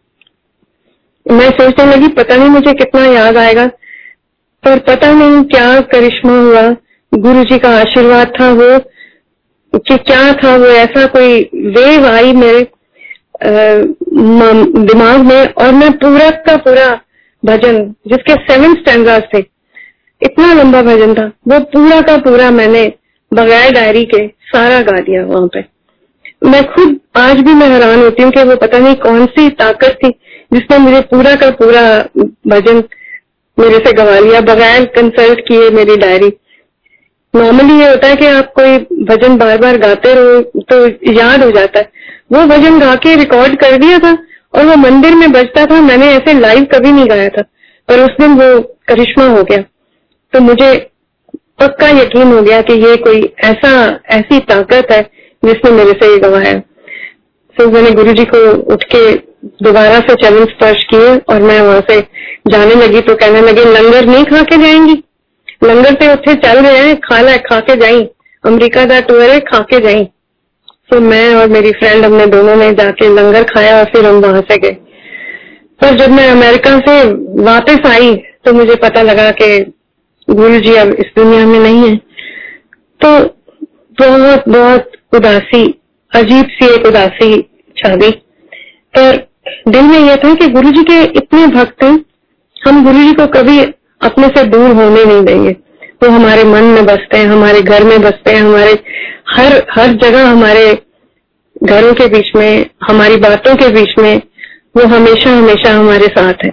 मैं 1.25 1.49
सोचने 1.49 1.85
लगी, 1.85 2.07
पता 2.07 2.35
नहीं 2.35 2.49
मुझे 2.49 2.73
कितना 2.73 3.05
याद 3.05 3.37
आएगा, 3.37 3.65
पर 4.63 4.79
पता 4.79 5.11
नहीं 5.13 5.43
क्या 5.43 5.79
करिश्मा 5.91 6.39
हुआ 6.39 6.61
गुरु 7.11 7.43
जी 7.43 7.57
का 7.57 7.69
आशीर्वाद 7.79 8.33
था 8.41 8.51
वो 8.53 8.77
कि 9.77 9.97
क्या 9.99 10.31
था 10.33 10.55
वो 10.57 10.65
ऐसा 10.67 11.05
कोई 11.07 11.41
वेव 11.75 12.05
आई 12.07 12.33
मेरे 12.33 12.67
दिमाग 14.85 15.19
में 15.21 15.53
और 15.55 15.71
मैं 15.73 15.91
पूरा 15.93 16.29
का 16.41 16.55
पूरा 16.57 16.87
भजन, 17.43 17.83
जिसके 18.07 18.33
सेवन 18.43 18.73
स्टैंडर्ड 18.75 19.23
थे, 19.33 19.39
इतना 20.21 20.53
लंबा 20.53 20.81
भजन 20.83 21.13
था। 21.13 21.25
वो 21.47 21.59
पूरा 21.71 21.99
का 22.01 22.17
पूरा 22.19 22.49
मैंने 22.51 22.83
बगैर 23.31 23.71
डायरी 23.73 24.03
के 24.05 24.27
सारा 24.47 24.81
गा 24.81 24.99
दिया 24.99 25.23
वहाँ 25.25 25.47
पे। 25.47 25.63
मैं 26.45 26.63
खुद 26.65 26.99
आज 27.17 27.39
भी 27.39 27.53
मैं 27.53 27.67
हैरान 27.69 28.01
होती 28.01 28.23
हूँ 28.23 28.31
कि 28.31 28.43
वो 28.43 28.55
पता 28.55 28.79
नहीं 28.79 28.95
कौन 29.03 29.25
सी 29.27 29.49
ताकत 29.59 29.97
थी 30.03 30.09
जिसने 30.53 30.77
मुझे 30.77 31.01
पूरा 31.11 31.35
का 31.35 31.49
पूरा 31.53 31.83
भजन 32.47 32.83
मेरे 33.57 33.77
से 33.77 33.91
गवा 33.93 34.17
लिया, 34.19 34.41
बगैर 34.43 34.85
कंसल्ट 34.95 35.39
किए 35.47 35.69
मेरी 35.71 35.95
डायरी 35.97 36.29
नॉर्मली 37.35 37.79
ये 37.79 37.89
होता 37.89 38.07
है 38.07 38.15
कि 38.15 38.25
आप 38.27 38.51
कोई 38.55 38.77
भजन 39.05 39.37
बार 39.37 39.57
बार 39.57 39.77
गाते 39.77 40.13
रहो 40.13 40.61
तो 40.63 41.11
याद 41.13 41.43
हो 41.43 41.49
जाता 41.51 41.79
है। 41.79 41.91
वो 42.31 42.45
भजन 42.47 42.79
गा 42.79 42.93
के 42.97 43.15
रिकॉर्ड 43.15 43.55
कर 43.59 43.77
दिया 43.77 43.97
था 43.99 44.11
और 44.53 44.65
वो 44.65 44.75
मंदिर 44.77 45.15
में 45.15 45.31
बजता 45.31 45.65
था, 45.65 45.79
मैंने 45.81 46.11
ऐसे 46.11 46.33
लाइव 46.39 46.63
कभी 46.73 46.91
नहीं 46.91 47.09
गाया 47.09 47.29
था, 47.29 47.41
पर 47.89 47.99
उस 47.99 48.15
दिन 48.19 48.33
वो 48.33 48.59
करिश्मा 48.87 49.27
हो 49.27 49.43
गया। 49.43 49.57
तो 50.33 50.39
मुझे 50.41 50.73
पक्का 51.59 51.89
यकीन 51.91 52.31
हो 52.31 52.41
गया 52.41 52.61
कि 52.61 52.73
ये 52.85 52.95
कोई 52.97 53.21
ऐसा, 53.43 53.99
ऐसी 54.09 54.39
ताकत 54.45 54.91
है 54.91 55.01
जिसने 55.43 55.71
मेरे 55.71 55.91
से 55.91 56.11
ये 56.11 56.17
गवाया 56.19 56.53
तो 57.57 57.69
मैंने 57.71 57.91
गुरु 57.91 58.13
जी 58.13 58.23
को 58.25 58.39
उठ 58.73 58.83
के 58.85 59.11
दोबारा 59.63 59.99
से 59.99 60.15
चरण 60.15 60.45
स्पर्श 60.45 60.83
किए 60.83 61.15
और 61.29 61.41
मैं 61.41 61.59
वहाँ 61.61 61.81
से 61.89 61.99
जाने 62.47 62.75
लगी 62.75 63.01
तो 63.01 63.15
कहने 63.15 63.41
लगे, 63.41 63.63
लंगर 63.65 64.05
नहीं 64.05 64.25
खा 64.25 64.41
के 64.43 64.57
जाएँगी? 64.57 64.95
लंगर 65.64 65.96
से 66.00 66.06
ਉੱਥੇ 66.12 66.34
चल 66.36 66.58
रहे 66.58 66.76
हैं 66.78 66.94
खा 67.00 67.20
ਲੈ 67.20 67.36
खा 67.40 67.58
के 67.62 67.74
जाई 67.76 68.02
अमरीका 68.44 68.84
का 68.84 69.00
टूर 69.08 69.22
है 69.22 69.38
खा 69.48 69.58
के 69.70 69.80
जाई 69.80 70.04
तो 70.90 71.00
मैं 71.02 71.24
और 71.34 71.48
मेरी 71.48 71.72
फ्रेंड 71.72 72.04
हमने 72.04 72.26
दोनों 72.26 72.54
ने 72.56 72.70
जाके 72.74 73.08
लंगर 73.08 73.42
खाया 73.44 73.76
और 73.78 73.84
फिर 73.86 74.06
हम 74.06 74.20
वहां 74.20 74.40
से 74.42 74.56
गए 74.58 74.76
पर 75.80 75.96
जब 75.96 76.10
मैं 76.10 76.28
अमेरिका 76.30 76.78
से 76.78 76.94
वापस 77.42 77.86
आई 77.86 78.14
तो 78.44 78.52
मुझे 78.52 78.74
पता 78.76 79.02
लगा 79.02 79.30
कि 79.32 79.48
गुरु 80.28 80.58
जी 80.60 80.74
अब 80.76 80.92
इस 80.96 81.12
दुनिया 81.16 81.46
में 81.46 81.58
नहीं 81.58 81.88
है 81.88 81.96
तो 83.00 83.12
बहुत 83.98 84.48
बहुत 84.48 84.90
उदासी 85.14 85.62
अजीब 86.12 86.48
सी 86.50 86.66
एक 86.66 86.86
उदासी 86.86 87.30
छा 87.76 87.94
गई 87.96 88.10
पर 88.94 89.16
दिल 89.68 89.82
में 89.84 89.98
यह 89.98 90.16
था 90.16 90.34
कि 90.34 90.46
गुरु 90.50 90.70
जी 90.70 90.82
के 90.84 91.02
इतने 91.18 91.46
भक्त 91.54 91.84
हैं 91.84 91.92
हम 92.56 92.82
गुरु 92.84 92.98
जी 92.98 93.12
को 93.12 93.26
कभी 93.34 93.60
अपने 94.01 94.27
से 94.27 94.43
दूर 94.45 94.71
होने 94.73 95.03
नहीं 95.05 95.23
देंगे। 95.23 95.51
वो 96.03 96.09
हमारे 96.09 96.43
मन 96.43 96.63
में 96.65 96.85
बसते 96.85 97.17
हैं, 97.17 97.27
हमारे 97.27 97.61
घर 97.61 97.83
में 97.83 98.01
बसते 98.01 98.31
हैं, 98.31 98.41
हमारे 98.41 98.71
हर 99.29 99.65
हर 99.71 99.91
जगह 99.97 100.27
हमारे 100.27 100.73
घरों 101.63 101.93
के 101.93 102.07
बीच 102.07 102.31
में, 102.35 102.69
हमारी 102.83 103.15
बातों 103.17 103.55
के 103.55 103.67
बीच 103.69 103.97
में 103.99 104.21
वो 104.77 104.85
हमेशा 104.87 105.29
हमेशा 105.29 105.73
हमारे 105.73 106.07
साथ 106.09 106.45
है। 106.45 106.51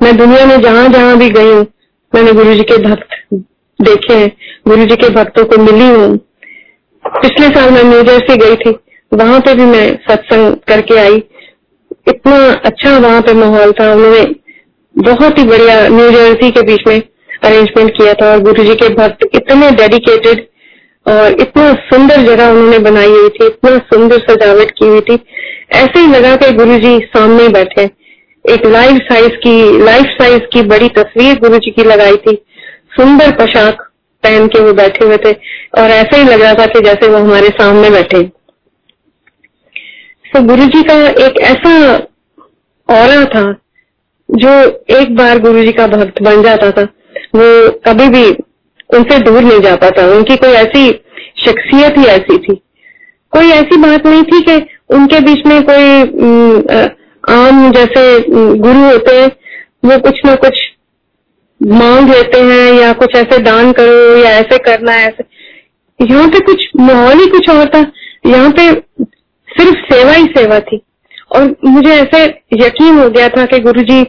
मैं 0.00 0.16
दुनिया 0.16 0.44
में 0.46 0.60
जहाँ 0.60 0.88
जहाँ 0.88 1.16
भी 1.18 1.28
गई 1.30 1.52
हूँ, 1.52 1.66
मैंने 2.12 2.32
गुरु 2.32 2.54
जी 2.54 2.62
के 2.62 2.76
भक्त 2.78 3.08
देखे 3.78 4.14
हैं, 4.14 4.30
गुरु 4.68 4.84
जी 4.84 4.96
के 4.96 5.08
भक्तों 5.08 5.44
को 5.44 5.58
मिली 5.62 5.88
हूँ। 5.88 6.16
पिछले 7.04 7.48
साल 7.48 7.70
मैं 7.70 7.82
न्यू 7.84 8.02
जर्सी 8.02 8.36
गई 8.36 8.56
थी, 8.56 8.70
वहाँ 9.12 9.40
पे 9.40 9.54
भी 9.54 9.64
मैं 9.64 9.86
सत्संग 10.08 10.54
करके 10.68 10.98
आई। 10.98 11.16
इतना 12.08 12.36
अच्छा 12.64 12.96
वहाँ 12.98 13.20
पे 13.22 13.32
माहौल 13.34 13.72
था, 13.72 13.92
उन्होंने 13.92 14.22
बहुत 14.96 15.38
ही 15.38 15.44
बढ़िया 15.44 15.88
न्यू 15.88 16.10
जर्सी 16.10 16.50
के 16.50 16.62
बीच 16.62 16.80
में 16.86 17.00
अरेंजमेंट 17.44 17.90
किया 17.90 18.12
था 18.12 18.30
और 18.32 18.38
गुरु 18.38 18.64
जी 18.64 18.74
के 18.74 18.88
भक्त 18.88 19.24
इतने 19.34 19.70
डेडिकेटेड 19.70 20.46
और 21.06 21.40
इतना 21.40 21.72
सुंदर 21.72 22.16
जगह 22.16 22.50
उन्होंने 22.50 22.78
बनाई 22.78 23.08
हुई 23.08 23.28
थी, 23.28 23.46
इतना 23.46 23.78
सुंदर 23.78 24.18
सजावट 24.30 24.70
की 24.70 24.86
हुई 24.86 25.00
थी। 25.00 25.18
ऐसे 25.72 26.00
ही 26.00 26.06
लगा 26.06 26.34
कि 26.36 26.50
गुरु 26.50 26.78
जी 26.78 26.98
सामने 26.98 27.48
बैठे। 27.48 27.82
एक 28.44 28.66
लाइफ 28.66 28.98
साइज़ 29.02 29.36
की 29.36 29.84
लाइफ 29.84 30.04
साइज़ 30.04 30.42
की 30.52 30.62
बड़ी 30.62 30.88
तस्वीर 30.88 31.38
गुरु 31.38 31.58
जी 31.58 31.70
की 31.70 31.84
लगाई 31.84 32.16
थी। 32.16 32.34
सुंदर 32.96 33.30
पोशाक 33.30 33.82
पहन 34.24 34.46
के 34.46 34.60
वो 34.60 34.72
बैठे 34.72 35.04
हुए 35.04 35.16
थे 35.16 35.32
और 35.78 35.90
ऐसा 35.90 36.16
ही 36.16 36.24
लग 36.24 36.42
रहा 36.42 36.54
था 36.54 36.66
कि 36.66 36.80
जैसे 36.80 37.08
वो 37.08 37.18
हमारे 37.18 37.48
सामने 37.48 37.90
बैठे। 37.90 38.22
तो 40.32 40.42
गुरु 40.42 40.64
जी 40.66 40.82
का 40.82 40.94
एक 41.26 41.40
ऐसा 41.40 41.72
और 42.88 43.24
था 43.24 43.59
जो 44.34 44.50
एक 44.98 45.14
बार 45.16 45.38
गुरु 45.38 45.62
जी 45.62 45.72
का 45.72 45.86
भक्त 45.86 46.22
बन 46.22 46.42
जाता 46.42 46.70
था, 46.70 46.82
वो 47.36 47.70
कभी 47.86 48.08
भी 48.08 48.24
उनसे 48.94 49.18
दूर 49.18 49.42
नहीं 49.42 49.60
जाता 49.60 49.90
था 49.90 50.06
उनकी 50.06 50.36
कोई 50.36 50.50
ऐसी 50.50 50.90
शख्सियत 51.36 51.98
ही 51.98 52.04
ऐसी 52.04 52.38
थी। 52.38 52.54
कोई 53.32 53.50
ऐसी 53.50 53.76
बात 53.76 54.06
नहीं 54.06 54.22
थी 54.22 54.40
कि 54.40 54.54
उनके 54.90 55.20
बीच 55.20 55.46
में 55.46 55.62
कोई 55.62 56.02
आम 57.28 57.70
जैसे 57.72 58.20
गुरु 58.30 58.84
होते 58.84 59.16
हैं, 59.16 59.28
वो 59.84 59.98
कुछ 59.98 60.20
ना 60.26 60.34
कुछ 60.34 60.58
मांग 61.62 62.08
लेते 62.10 62.40
हैं 62.40 62.72
या 62.72 62.92
कुछ 62.92 63.16
ऐसे 63.16 63.38
दान 63.38 63.72
करो 63.72 64.16
या 64.16 64.30
ऐसे 64.30 64.58
करना 64.58 64.92
है, 64.92 65.06
ऐसे। 65.08 65.24
यहाँ 66.10 66.28
पे 66.28 66.40
कुछ 66.40 66.64
माहौल 66.76 67.18
ही 67.18 67.26
कुछ 67.26 67.50
और 67.50 67.66
था। 67.66 67.84
यहाँ 68.26 68.50
पे 68.50 68.70
सिर्फ़ 69.48 69.94
सेवा 69.94 70.12
ही 70.12 70.24
सेवा 70.24 70.60
थी। 70.60 70.80
और 71.36 71.56
मुझे 71.64 71.90
ऐसे 71.90 72.24
यकीन 72.52 72.98
हो 72.98 73.08
गया 73.10 73.28
था 73.28 73.44
कि 73.44 73.58
गुरुजी 73.58 74.02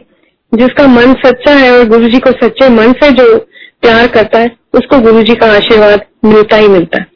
जिसका 0.52 0.86
मन 0.86 1.12
सच्चा 1.20 1.52
है 1.54 1.70
और 1.72 1.84
गुरु 1.88 2.08
जी 2.08 2.18
को 2.18 2.30
सच्चे 2.32 2.68
मन 2.68 2.92
से 2.92 3.10
जो 3.12 3.36
प्यार 3.82 4.06
करता 4.06 4.38
है 4.38 4.50
उसको 4.74 4.98
गुरु 5.00 5.22
जी 5.22 5.34
का 5.34 5.46
आशीर्वाद 5.52 6.04
मिलता 6.24 6.56
ही 6.56 6.68
मिलता 6.68 6.98
है। 6.98 7.06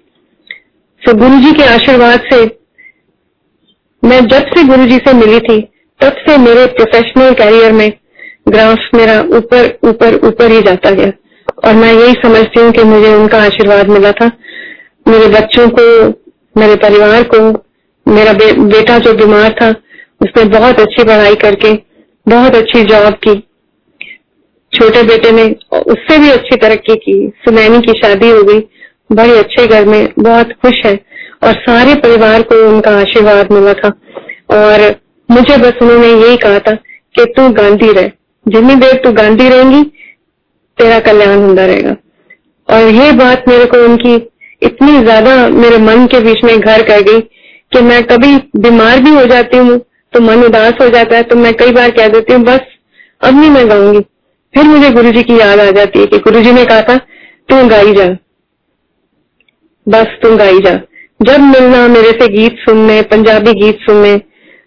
तो 1.03 1.15
गुरुजी 1.15 1.53
के 1.53 1.65
आशीर्वाद 1.65 2.21
से 2.33 2.45
मैं 4.03 4.21
जब 4.29 4.47
से 4.47 4.65
गुरुजी 4.65 4.97
से 4.99 5.13
मिली 5.13 5.39
थी 5.41 5.61
तब 6.01 6.17
से 6.27 6.37
मेरे 6.39 6.67
प्रोफेशनल 6.73 7.35
कैरियर 7.35 7.73
में 7.73 7.91
ग्राफ 8.49 8.89
मेरा 8.95 9.21
ऊपर 9.37 9.69
ऊपर 9.85 10.15
ऊपर 10.25 10.51
ही 10.51 10.61
जाता 10.63 10.91
गया। 10.91 11.13
और 11.65 11.75
मैं 11.75 11.93
यही 11.93 12.13
समझती 12.15 12.61
हूँ 12.61 12.73
कि 12.73 12.85
मुझे 12.85 13.15
उनका 13.15 13.39
आशीर्वाद 13.43 13.89
मिला 13.89 14.11
था। 14.13 14.31
मेरे 15.07 15.29
बच्चों 15.31 15.69
को 15.69 15.87
मेरे 16.57 16.75
परिवार 16.77 17.23
को 17.35 17.41
मेरा 18.07 18.33
बे, 18.33 18.53
बेटा 18.53 18.99
जो 18.99 19.13
बीमार 19.15 19.53
था 19.53 19.71
उसने 20.21 20.45
बहुत 20.51 20.81
अच्छी 20.81 21.05
पढ़ाई 21.05 21.35
करके 21.35 21.73
बहुत 22.27 22.55
अच्छी 22.55 22.83
जॉब 22.85 23.13
की। 23.27 23.35
छोटे 24.73 25.03
बेटे 25.03 25.31
ने 25.31 25.45
उससे 25.73 26.19
भी 26.19 26.31
अच्छी 26.31 26.57
तरक्की 26.57 26.95
की। 26.97 27.15
सुनैनी 27.45 27.81
की 27.81 27.93
शादी 28.01 28.31
हो 28.31 28.43
गई। 28.43 28.59
बड़े 29.11 29.39
अच्छे 29.39 29.67
घर 29.67 29.85
में 29.85 30.09
बहुत 30.19 30.53
खुश 30.63 30.81
है 30.87 30.95
और 31.43 31.53
सारे 31.61 31.95
परिवार 31.97 32.43
को 32.43 32.57
उनका 32.69 32.91
आशीर्वाद 33.01 33.53
मिला 33.53 33.73
था। 33.75 33.89
और 34.53 34.85
मुझे 35.29 35.57
बस 35.57 35.83
उन्होंने 35.83 36.09
यही 36.09 36.37
कहा 36.37 36.59
था 36.59 36.75
कि 37.15 37.25
तू 37.37 37.49
गांधी 37.53 37.93
रहे। 37.93 38.11
जितनी 38.47 38.75
देर 38.75 39.01
तू 39.05 39.13
गांधी 39.13 39.49
रहेंगी, 39.49 39.83
तेरा 40.79 40.99
कल्याण 41.01 41.39
होता 41.39 41.67
रहेगा। 41.67 41.97
और 42.69 42.89
ये 42.95 43.11
बात 43.15 43.49
मेरे 43.49 43.65
को 43.65 43.85
उनकी 43.85 44.15
इतनी 44.63 45.01
ज़्यादा 45.01 45.37
मेरे 45.51 45.79
मन 45.79 46.07
के 46.07 46.21
बीच 46.21 46.45
में 46.45 46.59
घर 46.59 46.83
कर 46.83 47.01
गई 47.03 47.21
कि 47.73 47.81
मैं 47.83 48.03
कभी 48.05 48.37
बीमार 48.61 49.01
भी 49.01 49.11
हो 49.11 49.25
जाती 49.27 49.57
हूँ 49.59 49.79
तो 50.17 50.21
मन 50.23 50.45
उदास 50.45 50.75
हो 50.81 50.89
जाता 50.91 51.17
है 51.17 51.23
तो 51.23 51.37
मैं 51.37 51.53
कई 51.55 51.73
बार 51.73 51.91
कह 51.93 52.07
देती 52.09 52.33
हूँ, 52.33 52.43
बस, 52.43 52.61
अब 53.21 53.35
नहीं 53.35 53.51
मैं 53.51 53.69
गाऊँगी। 53.71 54.01
फिर 54.55 54.65
मुझे 54.65 54.91
गुरु 54.91 55.11
जी 55.13 55.23
की 55.23 55.39
याद 55.39 55.61
आ 55.61 55.71
जाती 55.73 55.99
है 55.99 56.07
कि 56.07 56.19
गुरु 56.21 56.41
जी 56.43 56.53
ने 56.53 56.65
कहा 56.65 56.83
था, 56.83 56.97
तू 56.97 57.67
गाई 57.69 57.93
जा। 57.95 58.07
बस 59.87 60.17
तुम 60.23 60.37
गाई 60.37 60.59
जा। 60.61 60.73
जब 61.21 61.41
मिलना, 61.43 61.87
मेरे 61.89 62.11
से 62.13 62.29
गीत 62.29 62.57
सुनने, 62.61 63.01
पंजाबी 63.05 63.53
गीत 63.61 63.79
सुनने 63.81 64.11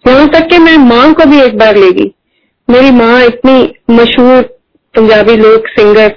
यहाँ 0.05 0.27
तक 0.29 0.47
कि 0.49 0.57
मैं 0.59 0.77
माँ 0.79 1.13
को 1.13 1.25
भी 1.25 1.41
एक 1.41 1.57
बार 1.57 1.75
लेगी 1.77 2.11
मेरी 2.67 2.91
माँ 2.93 3.21
इतनी 3.23 3.73
मशहूर 3.91 4.41
पंजाबी 4.95 5.35
लोक 5.37 5.67
सिंगर, 5.69 6.15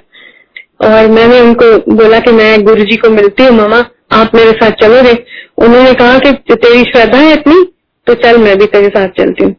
और 0.83 1.07
मैंने 1.09 1.41
उनको 1.41 1.75
बोला 1.95 2.19
कि 2.19 2.31
मैं 2.33 2.63
गुरु 2.65 2.83
जी 2.83 2.95
को 2.97 3.09
मिलती 3.11 3.43
हूँ, 3.43 3.51
मामा, 3.53 3.83
आप 4.13 4.35
मेरे 4.35 4.51
साथ 4.53 4.81
चलोगे? 4.81 5.13
उन्होंने 5.57 5.93
कहा 5.95 6.17
कि 6.19 6.55
तेरी 6.55 6.83
श्रद्धा 6.85 7.17
है 7.17 7.31
इतनी 7.33 7.63
तो 8.07 8.13
चल 8.15 8.37
मैं 8.37 8.57
भी 8.57 8.65
तेरे 8.67 8.89
साथ 8.89 9.07
चलती 9.17 9.43
हूँ। 9.43 9.55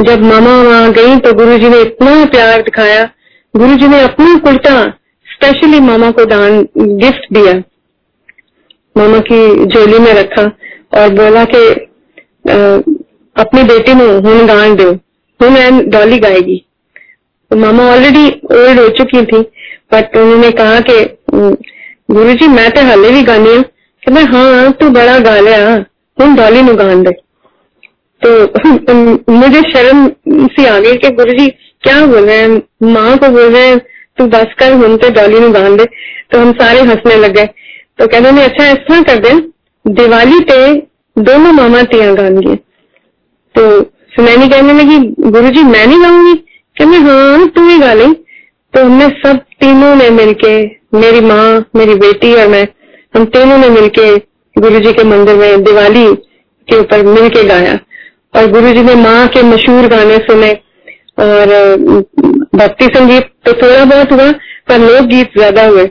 जब 0.00 0.22
मामा 0.22 0.50
वहाँ 0.62 0.92
गई 0.92 1.16
तो 1.20 1.32
गुरु 1.34 1.56
जी 1.58 1.68
ने 1.68 1.80
इतना 1.82 2.24
प्यार 2.26 2.62
दिखाया। 2.62 3.04
गुरु 3.54 3.76
जी 3.76 3.88
ने 3.88 4.00
अपना 4.02 4.38
कुर्ता 4.38 4.74
स्पेशली 5.28 5.80
मामा 5.80 6.10
को 6.10 6.24
दान 6.26 6.60
गिफ्ट 6.76 7.32
दिया। 7.32 7.52
मामा 8.96 9.18
की 9.22 9.66
जोली 9.66 9.98
में 9.98 10.12
रखा 10.14 10.44
और 10.94 11.14
बोला 11.14 11.44
कि 11.46 11.62
अपनी 13.36 13.62
बेटी 13.64 13.94
ने 13.94 14.04
हूँ 14.04 14.46
गान 14.48 14.76
दो। 14.76 14.90
हूँ 15.40 15.50
मैं 15.50 15.88
डॉली 15.90 16.18
गाएगी। 16.18 16.56
तो 17.50 17.56
मामा 17.56 17.84
ऑलरेडी 17.92 18.26
ओल्ड 18.54 18.80
हो 18.80 18.88
चुकी 18.96 19.24
थी 19.26 19.40
बट 19.92 20.16
उन्होंने 20.16 20.50
कहा 20.52 20.80
कि 20.80 20.98
गुरु 22.10 22.34
जी 22.34 22.48
मैं 22.48 22.70
तो 22.70 22.84
हाले 22.86 23.10
भी 23.10 23.22
गाने 23.22 23.54
हूँ। 23.54 23.62
तो 24.02 24.12
मैं 24.12 24.22
हाँ 24.24 24.72
तू 24.72 24.88
बड़ा 24.90 25.18
गा 25.20 25.38
लिया 25.40 25.74
हूँ 26.18 26.34
डॉली 26.36 26.62
नु 26.62 26.74
गान 26.76 27.02
दे। 27.02 27.10
तो 28.26 28.52
मुझे 29.32 29.60
शर्म 29.70 30.12
सी 30.28 30.64
आ 30.64 30.78
गई 30.78 30.96
कि 30.96 31.10
गुरु 31.10 31.32
जी 31.32 31.48
क्या 31.82 32.06
बोल 32.06 32.24
रहे 32.24 32.36
हैं? 32.36 32.62
माँ 32.82 33.18
को 33.18 33.28
बोल 33.28 33.42
रहे 33.42 33.68
हैं, 33.68 33.78
तू 34.18 34.26
बस 34.26 34.46
कर 34.58 34.72
हूँ 34.72 34.98
तो 34.98 35.10
डॉली 35.10 35.40
नु 35.40 35.50
गान 35.50 35.76
दे। 35.76 35.84
तो 36.32 36.38
हम 36.38 36.52
सारे 36.52 36.80
हंसने 36.80 37.16
लग 37.16 37.32
गए। 37.32 37.46
तो 37.98 38.06
कहते 38.06 38.30
ने 38.30 38.44
अच्छा 38.44 38.74
तरह 38.74 39.02
कर 39.02 39.18
दे, 39.18 39.48
दिवाली 39.88 40.40
पे 40.40 40.74
दोनों 41.18 41.52
मामा 41.52 41.82
तिया 41.82 42.14
गाएँगे। 42.14 42.56
तो 43.54 43.82
सुनैनी 43.82 44.48
कहने 44.48 44.72
लगी 44.72 44.98
गुरु 45.30 45.48
जी 45.48 45.62
मैं 45.62 45.86
नहीं 45.86 46.02
गाऊँगी? 46.02 46.34
कहने 46.78 46.96
हाँ 46.96 47.48
तू 47.48 47.68
ही 47.68 47.78
गा 47.78 47.92
ली। 47.92 48.12
तो 48.74 48.84
हमने 48.84 49.08
सब 49.08 49.36
तीनों 49.36 49.94
ने 49.94 50.10
मिलके, 50.10 50.66
मेरी 50.94 51.20
माँ, 51.20 51.70
मेरी 51.76 51.94
बेटी 51.94 52.34
और 52.34 52.48
मैं, 52.48 52.68
हम 53.16 53.24
तीनों 53.24 53.58
ने 53.58 53.68
मिलके 53.68 54.16
गुरु 54.58 54.80
जी 54.80 54.92
के 54.92 55.04
मंदिर 55.04 55.36
में 55.36 55.64
दिवाली 55.64 56.14
के 56.68 56.80
ऊपर 56.80 57.02
मिलके 57.02 57.44
गाया। 57.44 57.78
और 58.34 58.50
गुरु 58.50 58.72
जी 58.72 58.82
ने 58.82 58.94
माँ 58.96 59.26
के 59.28 59.42
मशहूर 59.42 59.86
गाने 59.88 60.16
सुने 60.20 60.52
और 61.20 61.54
भक्ति 62.56 62.86
संगीत 62.86 63.30
तो 63.46 63.52
थोड़ा 63.52 63.84
बहुत 63.86 64.12
हुआ, 64.12 64.30
पर 64.68 64.78
लोकगीत 64.80 65.32
ज़्यादा 65.36 65.66
हुए। 65.66 65.84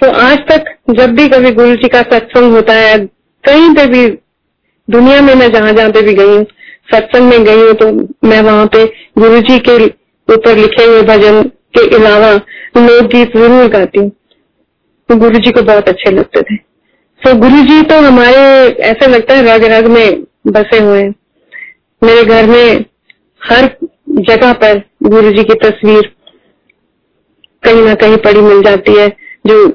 तो 0.00 0.10
आज 0.20 0.38
तक 0.50 0.64
जब 0.90 1.14
भी 1.16 1.28
कभी 1.28 1.50
गुरु 1.52 1.74
जी 1.76 1.88
का 1.88 2.00
सत्संग 2.02 2.52
होता 2.52 2.72
है, 2.74 2.98
कहीं 3.44 3.74
पे 3.74 3.86
भी, 3.86 4.06
दुनिया 4.88 5.20
में 5.20 5.34
मैं 5.34 5.50
जहाँ 5.52 5.72
जहाँ 5.72 5.90
पे 5.90 6.02
भी 6.02 6.14
गई 6.14 6.36
हूँ, 6.36 6.44
सत्संग 6.92 7.30
में 7.30 7.44
गई 7.44 7.60
हूँ 7.60 7.72
तो 7.74 7.90
मैं 8.28 8.40
वहाँ 8.42 8.66
पे 8.66 8.84
गुरु 9.18 9.40
जी 9.40 9.58
के 9.68 9.76
ऊपर 10.28 10.56
लिखे 10.56 10.84
हुए 10.84 11.02
भजन 11.04 11.42
के 11.76 11.88
अलावा 11.96 12.32
लोकगीत 12.78 13.36
ज़रूर 13.36 13.68
गाती 13.70 13.98
हूँ। 13.98 14.10
तो 15.08 15.16
गुरु 15.16 15.38
जी 15.38 15.50
को 15.50 15.62
बहुत 15.62 15.88
अच्छे 15.88 16.10
लगते 16.10 16.42
थे। 16.42 16.56
तो 17.22 17.34
गुरु 17.38 17.62
जी 17.64 17.82
तो 17.82 18.00
हमारे, 18.02 18.40
ऐसा 18.68 19.06
लगता 19.06 19.34
है 19.34 19.42
रग 19.46 19.64
रग 19.72 19.86
में 19.90 20.22
बसे 20.48 20.78
हुए 20.78 21.02
हैं। 21.02 21.12
मेरे 22.04 22.22
घर 22.24 22.46
में 22.46 22.84
हर 23.42 23.70
जगह 24.20 24.52
पर 24.54 24.82
गुरु 25.02 25.30
जी 25.32 25.42
की 25.44 25.54
तस्वीर 25.60 26.10
कहीं 27.62 27.82
ना 27.82 27.94
कहीं 27.94 28.16
पड़ी 28.24 28.40
मिल 28.40 28.62
जाती 28.62 28.94
है, 28.94 29.08
जो 29.46 29.66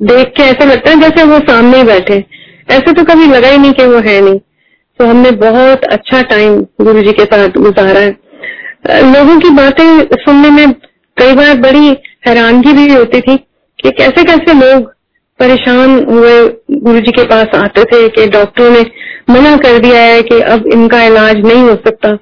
देख 0.00 0.32
के 0.36 0.42
ऐसा 0.42 0.64
लगता 0.64 0.90
है 0.90 1.00
जैसे 1.00 1.24
वो 1.24 1.38
सामने 1.48 1.78
ही 1.78 1.84
बैठे। 1.84 2.24
ऐसे 2.70 2.92
तो 2.92 3.04
कभी 3.04 3.26
लगा 3.26 3.48
ही 3.48 3.58
नहीं 3.58 3.72
कि 3.72 3.84
वो 3.84 3.98
है 4.00 4.20
नहीं। 4.20 4.38
तो 5.00 5.06
हमने 5.06 5.30
बहुत 5.40 5.84
अच्छा 5.86 6.22
टाइम 6.24 6.60
गुरु 6.82 7.02
जी 7.02 7.12
के 7.12 7.24
साथ 7.24 7.58
गुजारा 7.58 8.00
है। 8.00 9.12
लोगों 9.12 9.38
की 9.40 9.50
बातें 9.50 9.86
सुनने 10.16 10.50
में 10.50 10.72
कई 11.16 11.34
बार 11.34 11.56
बड़ी 11.60 11.88
हैरानगी 12.28 12.72
भी 12.72 12.92
होती 12.94 13.20
थी 13.20 13.36
कि 13.78 13.90
कैसे 13.92 14.24
कैसे 14.24 14.54
लोग 14.54 14.92
परेशान 15.40 15.98
हुए 16.06 16.32
गुरु 16.72 17.00
जी 17.00 17.12
के 17.12 17.24
पास 17.24 17.54
आते 17.54 17.84
थे 17.84 18.08
कि 18.08 18.26
डॉक्टरों 18.28 18.70
ने 18.70 18.80
मना 19.30 19.56
कर 19.56 19.78
दिया 19.78 20.00
है 20.02 20.22
कि 20.22 20.40
अब 20.52 20.66
इनका 20.66 21.02
इलाज 21.04 21.36
नहीं 21.38 21.62
हो 21.62 21.74
सकता। 21.86 22.12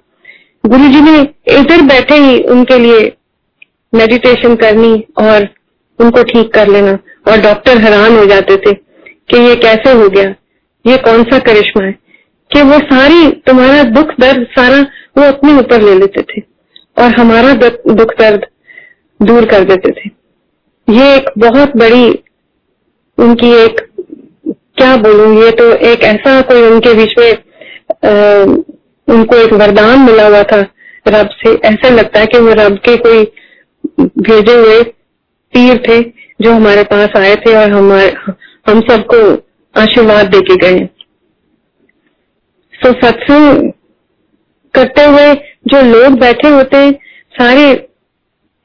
गुरु 0.64 0.88
जी 0.88 1.00
ने 1.00 1.18
इधर 1.52 1.82
बैठे 1.82 2.14
ही 2.16 2.38
उनके 2.50 2.78
लिए 2.78 3.12
मेडिटेशन 3.92 4.54
करनी 4.56 4.92
और 5.20 5.48
उनको 5.98 6.22
ठीक 6.24 6.52
कर 6.54 6.68
लेना 6.68 6.98
और 7.28 7.40
डॉक्टर 7.40 7.78
हैरान 7.78 8.16
हो 8.16 8.24
जाते 8.26 8.56
थे 8.56 8.72
कि 8.72 9.38
ये 9.38 9.54
कैसे 9.56 9.92
हो 9.92 10.08
गया, 10.08 10.34
ये 10.84 10.96
कौन 10.98 11.22
सा 11.24 11.38
करिश्मा 11.40 11.84
है? 11.84 11.92
कि 12.50 12.62
वो 12.62 12.78
सारी, 12.86 13.30
तुम्हारा 13.46 13.82
दुख 13.84 14.10
दर्द 14.20 14.46
सारा 14.50 14.80
वो 15.18 15.24
अपने 15.26 15.52
ऊपर 15.58 15.82
ले 15.82 15.94
लेते 15.94 16.22
थे 16.24 16.42
और 16.96 17.14
हमारा 17.14 17.52
दुख 17.54 18.12
दर्द 18.18 18.46
दूर 19.20 19.44
कर 19.46 19.64
देते 19.64 19.90
थे। 19.92 20.10
ये 20.88 21.14
एक 21.14 21.30
बहुत 21.38 21.76
बड़ी 21.76 22.04
उनकी 23.18 23.50
एक, 23.54 23.80
क्या 24.76 24.94
बोलूँ, 24.96 25.34
ये 25.36 25.50
तो 25.52 25.70
एक 25.88 26.02
ऐसा 26.04 26.40
कोई 26.42 26.62
उनके 26.62 26.94
बीच 26.94 27.14
में 27.18 27.32
उनको 29.08 29.36
एक 29.36 29.52
वरदान 29.52 30.00
मिला 30.00 30.26
हुआ 30.26 30.42
था 30.42 30.60
रब 31.06 31.28
से। 31.36 31.52
ऐसा 31.68 31.88
लगता 31.90 32.20
है 32.20 32.26
कि 32.26 32.38
वो 32.38 32.52
रब 32.58 32.78
के 32.84 32.96
कोई 32.98 33.24
भेजे 34.20 34.54
हुए 34.54 34.82
पीर 35.54 35.82
थे 35.88 36.00
जो 36.40 36.52
हमारे 36.52 36.82
पास 36.84 37.16
आए 37.16 37.34
थे 37.36 37.54
और 37.54 37.70
हमारे 37.72 38.06
हम 38.66 38.80
सबको 38.82 39.18
आशीर्वाद 39.74 40.26
दे 40.28 40.40
के 40.42 40.56
गए। 40.56 40.78
तो 42.74 42.92
सत्संग 43.00 43.70
करते 44.74 45.04
हुए 45.04 45.32
जो 45.68 45.82
लोग 45.84 46.18
बैठे 46.20 46.48
होते, 46.48 46.90
सारे 47.34 47.70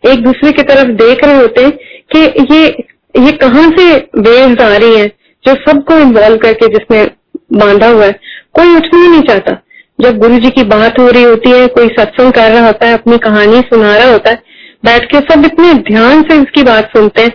एक 0.03 0.23
दूसरे 0.23 0.51
की 0.51 0.63
तरफ़ 0.63 0.91
देख 0.97 1.23
रहे 1.23 1.37
होते 1.37 1.69
कि 2.13 2.19
ये 2.53 2.67
ये 3.15 3.31
कहाँ 3.31 3.69
से 3.71 3.85
वेव्स 4.17 4.61
आ 4.61 4.75
रही 4.77 4.95
हैं 4.95 5.07
जो 5.43 5.53
सबको 5.61 5.97
इन्वॉल्व 5.97 6.37
करके 6.37 6.67
जिसमें 6.67 7.07
बांधा 7.53 7.87
हुआ 7.87 8.05
है? 8.05 8.11
कोई 8.53 8.75
उठना 8.75 9.01
ही 9.01 9.07
नहीं 9.07 9.21
चाहता। 9.21 9.57
जब 9.99 10.17
गुरु 10.17 10.37
जी 10.39 10.49
की 10.49 10.63
बात 10.63 10.99
हो 10.99 11.07
रही 11.07 11.23
होती 11.23 11.49
है, 11.49 11.67
कोई 11.67 11.87
सत्संग 11.87 12.31
कर 12.33 12.51
रहा 12.51 12.65
होता 12.65 12.87
है, 12.87 12.93
अपनी 12.93 13.17
कहानी 13.17 13.59
सुना 13.61 13.95
रहा 13.95 14.11
होता 14.11 14.29
है, 14.29 14.41
बैठ 14.85 15.05
के 15.05 15.19
सब 15.19 15.45
इतने 15.45 15.73
ध्यान 15.73 16.21
से 16.21 16.37
उसकी 16.37 16.63
बात 16.63 16.89
सुनते 16.97 17.21
हैं। 17.21 17.31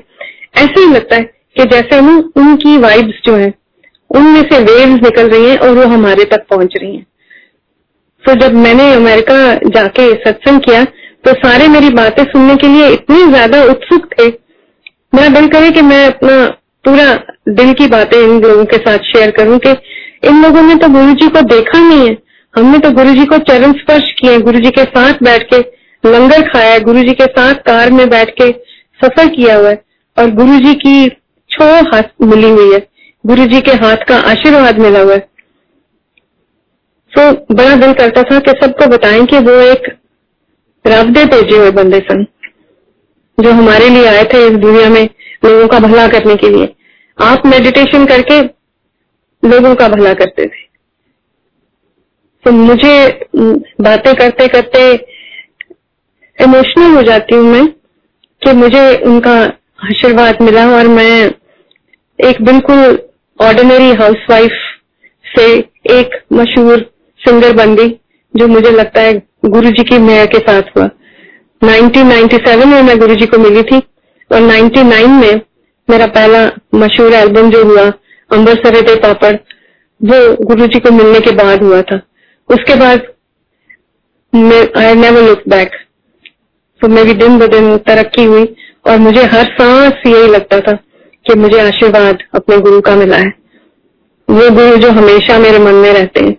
ऐसे 0.57 0.81
ही 0.81 0.87
लगता 0.87 1.17
है 1.17 1.23
कि 1.57 1.65
जैसे 1.65 2.01
ना 2.01 2.17
उनकी 2.37 2.77
वाइब्स 2.79 3.21
जो 3.25 3.35
है, 3.35 3.53
उनमें 4.11 4.43
से 4.43 4.59
वेव्स 4.59 5.03
निकल 5.03 5.29
रही 5.29 5.51
हैं 5.51 5.59
और 5.59 5.71
वो 5.71 5.87
हमारे 5.87 6.25
तक 6.25 6.47
पहुँच 6.51 6.77
रही 6.77 6.95
हैं। 6.97 7.07
तो 8.25 8.35
जब 8.35 8.55
मैंने 8.55 8.93
अमेरिका 8.95 9.37
जाके 9.71 10.13
सत्संग 10.15 10.61
किया 10.61 10.85
तो 11.25 11.33
सारे 11.33 11.69
मेरी 11.69 11.89
बातें 11.91 12.23
सुनने 12.25 12.57
के 12.57 12.69
लिए 12.69 12.89
इतने 12.89 13.27
ज़्यादा 13.27 13.63
उत्सुक 13.65 14.09
थे 14.13 14.29
मेरा 15.14 15.29
दिल 15.29 15.46
करे 15.48 15.70
कि 15.70 15.83
मैं 15.83 16.07
अपना 16.07 16.46
पूरा 16.85 17.12
दिल 17.48 17.72
की 17.72 17.87
बातें 17.87 18.18
इन 18.18 18.40
लोगों 18.40 18.64
के 18.64 18.77
साथ 18.77 18.98
शेयर 18.98 19.31
करूँ 19.31 19.59
कि 19.59 19.70
इन 20.29 20.42
लोगों 20.42 20.62
ने 20.62 20.74
तो 20.74 20.88
गुरु 20.88 21.12
जी 21.12 21.29
को 21.29 21.42
देखा 21.48 21.79
नहीं 21.79 22.09
है। 22.09 22.16
हमने 22.55 22.79
तो 22.79 22.90
गुरु 22.90 23.12
जी 23.14 23.24
को 23.24 23.38
चरण 23.38 23.72
स्पर्श 23.72 24.11
किए 24.12 24.38
गुरु 24.38 24.61
जी 24.61 24.70
के 24.70 24.83
साथ 24.85 25.22
बैठ 25.22 25.48
के 25.55 25.59
लंगर 26.05 26.42
खाया 26.48 26.79
गुरु 26.79 27.03
जी 27.03 27.14
के 27.14 27.24
साथ 27.24 27.55
कार 27.55 27.90
में 27.90 28.09
बैठ 28.11 28.31
के 28.31 28.50
सफ़र 29.00 29.29
किया 29.29 29.57
हुआ 29.57 29.68
है। 29.68 29.83
और 30.16 30.31
गुरु 30.31 30.59
जी 30.59 30.74
की 30.74 31.09
छो 31.50 31.64
हाथ 31.64 32.11
मिली 32.22 32.50
हुई 32.50 32.72
है। 32.74 32.87
गुरु 33.24 33.46
जी 33.46 33.61
के 33.61 33.72
हाथ 33.72 34.05
का 34.09 34.18
आशीर्वाद 34.31 34.79
मिला 34.79 35.00
हुआ 35.00 35.14
है। 35.14 35.29
तो 37.12 37.55
बड़ा 37.55 37.74
दिल 37.77 37.92
करता 37.92 38.22
था 38.22 38.38
कि 38.38 38.50
सबको 38.62 38.87
बताएँ 38.87 39.24
कि 39.24 39.38
वो 39.38 39.53
एक 39.62 39.88
रावदे 40.85 41.24
भेजे 41.24 41.57
हुए 41.57 41.70
बंदे 41.70 41.98
सन। 41.98 42.27
जो 43.38 43.53
हमारे 43.53 43.88
लिए 43.88 44.07
आए 44.07 44.25
थे 44.25 44.47
इस 44.47 44.57
दुनिया 44.59 44.88
में 44.90 45.03
लोगों 45.44 45.66
का 45.68 45.79
भला 45.79 46.07
करने 46.09 46.35
के 46.37 46.49
लिए। 46.51 46.75
आप 47.18 47.47
मेडिटेशन 47.47 48.05
करके 48.07 48.40
लोगों 49.42 49.75
का 49.75 49.88
भला 49.88 50.12
करते 50.14 50.47
थे। 50.47 50.62
तो 52.44 52.51
मुझे 52.53 52.94
बातें 53.81 54.14
करते 54.14 54.47
करते 54.49 54.81
इमोशनल 56.38 56.94
हो 56.94 57.03
जाती 57.03 57.35
हूँ 57.35 57.44
मैं 57.44 57.66
कि 58.42 58.53
मुझे 58.53 58.83
उनका 59.07 59.35
आशीर्वाद 59.83 60.42
मिला 60.42 60.66
और 60.70 60.88
मैं 60.88 61.31
एक 62.18 62.42
बिल्कुल 62.42 62.99
ऑर्डिनरी 63.38 63.92
हाउसवाइफ 63.92 64.53
से 65.27 65.44
एक 65.92 66.23
मशहूर 66.33 66.90
सिंगर 67.20 67.53
बन 67.53 67.75
गई, 67.75 67.88
जो 68.35 68.47
मुझे 68.47 68.70
लगता 68.70 69.01
है 69.01 69.14
गुरु 69.47 69.70
जी 69.70 69.85
की 69.85 69.99
मेयर 69.99 70.27
के 70.27 70.38
साथ 70.40 70.77
हुआ। 70.77 70.88
1997 71.68 72.64
में 72.64 72.83
मैं 72.83 72.98
गुरु 72.98 73.14
जी 73.14 73.27
को 73.27 73.38
मिली 73.38 73.62
थी 73.62 73.79
और 74.31 74.40
99 74.40 75.07
में 75.09 75.40
मेरा 75.88 76.07
पहला 76.07 76.44
मशहूर 76.74 77.12
एल्बम 77.12 77.50
जो 77.50 77.64
हुआ, 77.64 77.83
अंबर 78.31 78.55
सरे 78.55 78.94
पापड़, 78.96 79.35
वो 80.00 80.46
गुरु 80.46 80.66
जी 80.66 80.81
को 80.81 80.90
मिलने 80.90 81.20
के 81.20 81.31
बाद 81.31 81.62
हुआ 81.62 81.83
था। 81.83 82.00
उसके 82.50 82.74
बाद 82.74 83.03
आई 84.79 84.94
नेवर 84.94 85.23
लुक 85.23 85.42
बैक 85.48 85.71
तो 86.81 86.88
मेरी 86.88 87.12
दिन 87.12 87.38
ब 87.38 87.46
दिन 87.46 87.77
तरक्की 87.79 88.25
हुई 88.25 88.44
और 88.87 88.98
मुझे 88.98 89.23
हर 89.25 89.44
सांस 89.44 89.92
यही 90.06 90.27
लगता 90.27 90.60
था 90.60 90.73
कि 91.27 91.35
मुझे 91.35 91.60
आशीर्वाद 91.60 92.19
अपने 92.35 92.58
गुरु 92.58 92.81
का 92.81 92.94
मिला 92.96 93.17
है। 93.17 93.33
वो 94.29 94.50
गुरु 94.50 94.77
जो 94.77 94.90
हमेशा 94.90 95.38
मेरे 95.38 95.58
मन 95.58 95.75
में 95.75 95.92
रहते 95.92 96.21
हैं। 96.21 96.37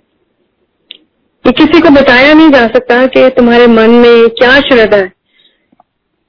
ये 1.46 1.52
किसी 1.52 1.80
को 1.82 1.90
बताया 1.90 2.34
नहीं 2.34 2.50
जा 2.50 2.68
सकता 2.68 3.06
कि 3.06 3.30
तुम्हारे 3.30 3.68
मन 3.68 3.90
में 3.90 4.30
क्या 4.30 4.60
श्रद्धा 4.60 4.98
है। 4.98 5.15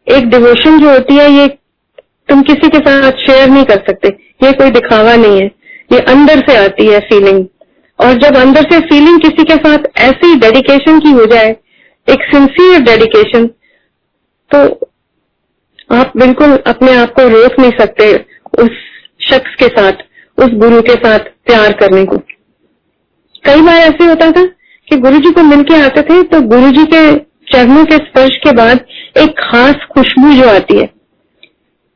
एक 0.07 0.28
डिवोशन 0.30 0.78
जो 0.80 0.90
होती 0.90 1.16
है, 1.16 1.30
ये 1.30 1.46
तुम 2.28 2.42
किसी 2.42 2.68
के 2.68 2.78
साथ 2.80 3.12
शेयर 3.20 3.48
नहीं 3.48 3.64
कर 3.64 3.82
सकते। 3.86 4.09
ये 4.42 4.52
कोई 4.52 4.70
दिखावा 4.70 5.14
नहीं 5.16 5.40
है। 5.40 5.46
ये 5.90 5.98
अंदर 6.11 6.40
से 6.48 6.57
आती 6.57 6.86
है 6.86 6.98
फीलिंग 7.02 7.44
और 7.98 8.12
जब 8.20 8.36
अंदर 8.36 8.70
से 8.70 8.78
फीलिंग 8.86 9.20
किसी 9.20 9.44
के 9.44 9.54
साथ 9.59 9.86
ऐसी 10.00 10.34
डेडिकेशन 10.36 10.98
की 11.00 11.12
हो 11.12 11.24
जाए, 11.26 11.50
एक 12.09 12.24
सिंसियर 12.24 12.80
डेडिकेशन 12.82 13.46
तो 14.50 14.59
आप 15.90 16.12
बिल्कुल 16.16 16.57
अपने 16.66 16.94
आप 16.94 17.12
को 17.14 17.28
रोक 17.28 17.59
नहीं 17.61 17.70
सकते 17.78 18.12
उस 18.59 18.70
शख्स 19.20 19.54
के 19.54 19.66
साथ, 19.68 19.92
उस 20.38 20.52
गुरु 20.54 20.80
के 20.82 20.94
साथ 20.96 21.18
प्यार 21.46 21.72
करने 21.74 22.04
को। 22.04 22.16
कई 23.44 23.61
बार 23.61 23.76
ऐसे 23.76 24.04
होता 24.04 24.30
था 24.30 24.44
कि 24.88 24.96
गुरु 24.98 25.18
जी 25.18 25.30
को 25.30 25.42
मिलके 25.44 25.74
आते 25.76 26.02
थे 26.02 26.22
तो 26.24 26.40
गुरु 26.48 26.70
जी 26.72 26.84
के 26.86 27.02
चरणों 27.48 27.84
के 27.84 27.96
स्पर्श 27.98 28.36
के 28.36 28.52
बाद 28.52 28.84
एक 29.17 29.35
खास 29.39 29.75
खुशबू 29.95 30.33
जो 30.33 30.49
आती 30.49 30.79
है। 30.79 30.91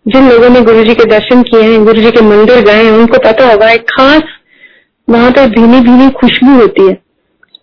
जिन 0.08 0.28
लोगों 0.30 0.48
ने 0.48 0.60
गुरु 0.60 0.84
जी 0.84 0.94
के 0.94 1.04
दर्शन 1.04 1.42
किए 1.42 1.62
हैं 1.62 1.84
गुरु 1.84 2.02
जी 2.02 2.10
के 2.10 2.20
मंदिर 2.20 2.60
गए 2.60 2.84
हैं, 2.84 2.90
उनको 2.90 3.18
पता 3.18 3.50
होगा, 3.50 3.70
एक 3.70 3.82
खास 3.82 4.22
वहाँ 5.08 5.30
पर 5.30 5.48
भीनी 5.50 5.80
भीनी 5.80 6.10
खुशबू 6.10 6.60
होती 6.60 6.86
है। 6.86 6.92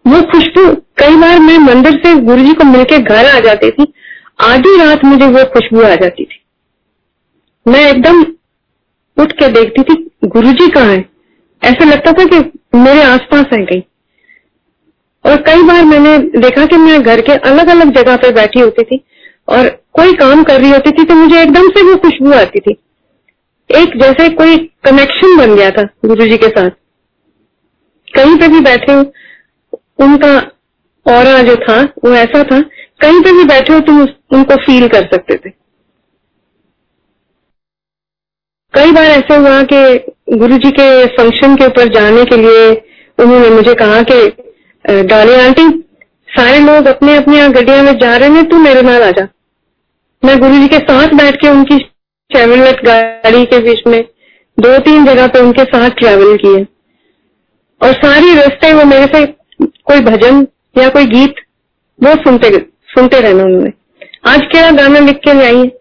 वो 0.07 0.21
खुशबू, 0.21 0.65
कई 0.97 1.15
बार 1.15 1.39
मैं 1.39 1.57
मंदिर 1.57 1.99
से 2.05 2.15
गुरु 2.15 2.43
जी 2.43 2.53
को 2.53 2.63
मिलके 2.63 2.99
घर 2.99 3.25
आ 3.25 3.39
जाती 3.39 3.71
थी, 3.71 3.93
आधी 4.41 4.77
रात 4.77 5.05
मुझे 5.05 5.25
वो 5.25 5.43
खुशबू 5.43 5.81
आ 5.81 5.95
जाती 5.95 6.23
थी। 6.25 6.41
मैं 7.67 7.89
एकदम 7.91 8.21
उठ 9.17 9.31
के 9.31 9.47
देखती 9.47 9.83
थी 9.83 10.11
गुरु 10.25 10.51
जी 10.51 10.67
कहाँ 10.67 10.85
है? 10.85 11.05
ऐसा 11.63 11.85
लगता 11.85 12.11
था 12.11 12.25
कि 12.25 12.37
मेरे 12.77 13.01
आसपास 13.01 13.45
है 13.53 13.65
कहीं। 13.65 13.81
और 15.25 15.41
कई 15.41 15.63
बार 15.63 15.85
मैंने 15.85 16.17
देखा 16.17 16.65
कि 16.65 16.77
मैं 16.77 17.01
घर 17.03 17.21
के 17.21 17.31
अलग 17.31 17.67
अलग 17.67 17.95
जगह 17.95 18.15
पर 18.15 18.33
बैठी 18.33 18.59
होती 18.59 18.83
थी 18.83 19.03
और 19.47 19.67
कोई 19.93 20.13
काम 20.15 20.43
कर 20.43 20.59
रही 20.61 20.71
होती 20.71 20.91
थी 20.91 21.03
तो 21.03 21.15
मुझे 21.15 21.41
एकदम 21.41 21.69
से 21.69 21.81
वो 21.83 21.95
खुशबू 21.97 22.31
आती 22.33 22.59
थी। 22.59 22.71
एक 23.69 23.97
जैसे 24.01 24.27
कोई 24.31 24.57
कनेक्शन 24.85 25.37
बन 25.37 25.55
गया 25.55 25.69
था 25.71 25.83
गुरु 26.05 26.25
जी 26.25 26.37
के 26.37 26.47
साथ। 26.49 26.69
कहीं 28.07 28.35
पे 28.37 28.47
भी 28.47 28.59
बैठे 28.61 28.91
हो, 28.91 28.99
उनका 29.99 30.35
और 31.05 31.25
जो 31.43 31.55
था, 31.57 31.81
वो 32.05 32.13
ऐसा 32.15 32.43
था, 32.43 32.59
कहीं 33.01 33.21
पे 33.21 33.31
भी 33.31 33.43
बैठे 33.45 33.73
हो 33.73 33.79
तुम 33.81 34.01
उनको 34.01 34.55
फील 34.57 34.87
कर 34.87 35.07
सकते 35.13 35.35
थे। 35.35 35.49
कई 38.73 38.91
बार 38.91 39.05
ऐसा 39.05 39.35
हुआ 39.37 39.61
कि 39.63 40.37
गुरु 40.37 40.57
जी 40.57 40.71
के 40.71 41.05
फ़ंक्शन 41.15 41.55
के 41.55 41.65
ऊपर 41.65 41.87
जाने 41.93 42.23
के 42.25 42.37
लिए 42.37 42.69
उन्होंने 43.19 43.49
मुझे 43.49 43.73
कहा 43.75 44.01
कि 44.03 45.03
डॉली 45.05 45.33
आंटी 45.35 45.67
सारे 46.29 46.59
लोग 46.59 46.85
अपने 46.87 47.15
अपने 47.17 47.37
यहाँ 47.37 47.51
गड्डिया 47.51 47.81
में 47.83 47.97
जा 47.97 48.15
रहे 48.15 48.29
हैं, 48.29 48.47
तू 48.49 48.57
मेरे 48.59 48.81
नाल 48.81 49.03
आ 49.03 49.11
जा। 49.11 49.27
मैं 50.25 50.39
गुरु 50.39 50.53
जी 50.53 50.67
के 50.67 50.77
साथ 50.77 51.07
बैठ 51.07 51.35
के 51.35 51.49
उनकी 51.49 51.79
ट्रेवलट 52.29 52.85
गाड़ी 52.85 53.45
के 53.45 53.59
बीच 53.59 53.79
में 53.87 54.05
दो 54.59 54.77
तीन 54.77 55.05
जगह 55.05 55.27
पे 55.27 55.39
उनके 55.39 55.63
साथ 55.63 55.89
ट्रेवल 55.89 56.37
किए। 56.37 56.67
और 57.83 57.93
सारी 57.93 58.35
रास्ते 58.35 58.73
वो 58.73 58.85
मेरे 58.85 59.05
से 59.05 59.25
कोई 59.61 59.99
भजन 59.99 60.47
या 60.77 60.89
कोई 60.89 61.05
गीत 61.05 61.35
वो 62.03 62.11
सुनते 62.15 62.49
सुनते 62.87 63.19
रहना 63.19 63.43
उन्होंने। 63.43 63.71
आज 64.31 64.41
क्या 64.51 64.71
गाना 64.71 64.99
लिख 64.99 65.15
के 65.15 65.45
आई? 65.45 65.57
है 65.57 65.71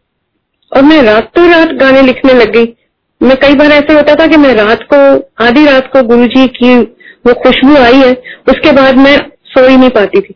और 0.76 0.82
मैं 0.82 1.02
रातों 1.02 1.50
रात 1.50 1.68
गाने 1.68 2.02
लिखने 2.02 2.34
लग 2.34 2.50
गई। 2.50 2.76
मैं 3.22 3.36
कई 3.36 3.54
बार 3.54 3.70
ऐसे 3.70 3.92
होता 3.92 4.14
था 4.14 4.26
कि 4.26 4.36
मैं 4.36 4.54
रात 4.54 4.82
को, 4.94 5.30
आधी 5.44 5.66
रात 5.66 5.90
को 5.92 6.02
गुरु 6.02 6.26
जी 6.26 6.46
की 6.46 6.80
वो 7.26 7.34
खुशबू 7.34 7.76
आई 7.76 7.94
है, 7.94 8.12
उसके 8.48 8.72
बाद 8.72 8.96
मैं 8.96 9.18
सो 9.44 9.68
ही 9.68 9.76
नहीं 9.76 9.90
पाती 9.90 10.20
थी। 10.20 10.34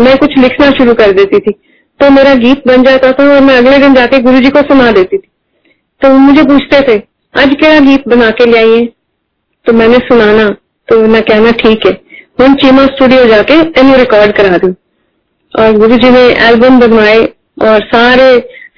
मैं 0.00 0.16
कुछ 0.16 0.38
लिखना 0.38 0.70
शुरू 0.70 0.94
कर 0.94 1.12
देती 1.12 1.38
थी। 1.38 1.54
तो 2.00 2.10
मेरा 2.10 2.34
गीत 2.36 2.66
बन 2.66 2.82
जाता 2.82 3.12
था 3.12 3.24
और 3.34 3.40
मैं 3.40 3.56
अगले 3.56 3.78
दिन 3.78 3.94
जाके 3.94 4.18
गुरु 4.22 4.40
जी 4.40 4.50
को 4.50 4.60
सुना 4.64 4.90
देती 4.92 5.18
थी। 5.18 5.28
तो 6.00 6.12
मुझे 6.18 6.42
पूछते 6.44 6.80
थे, 6.82 6.96
आज 7.34 7.54
क्या 7.60 7.78
गीत 7.80 8.08
बना 8.08 8.30
के 8.32 8.46
ले 8.46 8.58
आई 8.58 8.70
है? 8.70 8.84
तो 9.66 9.72
मैंने, 9.72 9.98
सुनाना। 10.00 10.48
तो 10.88 11.00
मैं 11.06 11.22
कहना 11.22 11.50
ठीक 11.54 11.86
है 11.86 11.92
हम 12.40 12.54
चीमा 12.56 12.84
स्टूडियो 12.86 13.24
जाके 13.26 13.54
इन्हें 13.80 13.96
रिकॉर्ड 13.96 14.32
करा 14.32 14.58
दी। 14.58 14.68
और 15.52 15.72
गुरु 15.74 15.96
जी 15.96 16.10
ने 16.10 16.20
एल्बम 16.46 16.78
बनवाए 16.80 17.24
और 17.62 17.84
सारे 17.86 18.28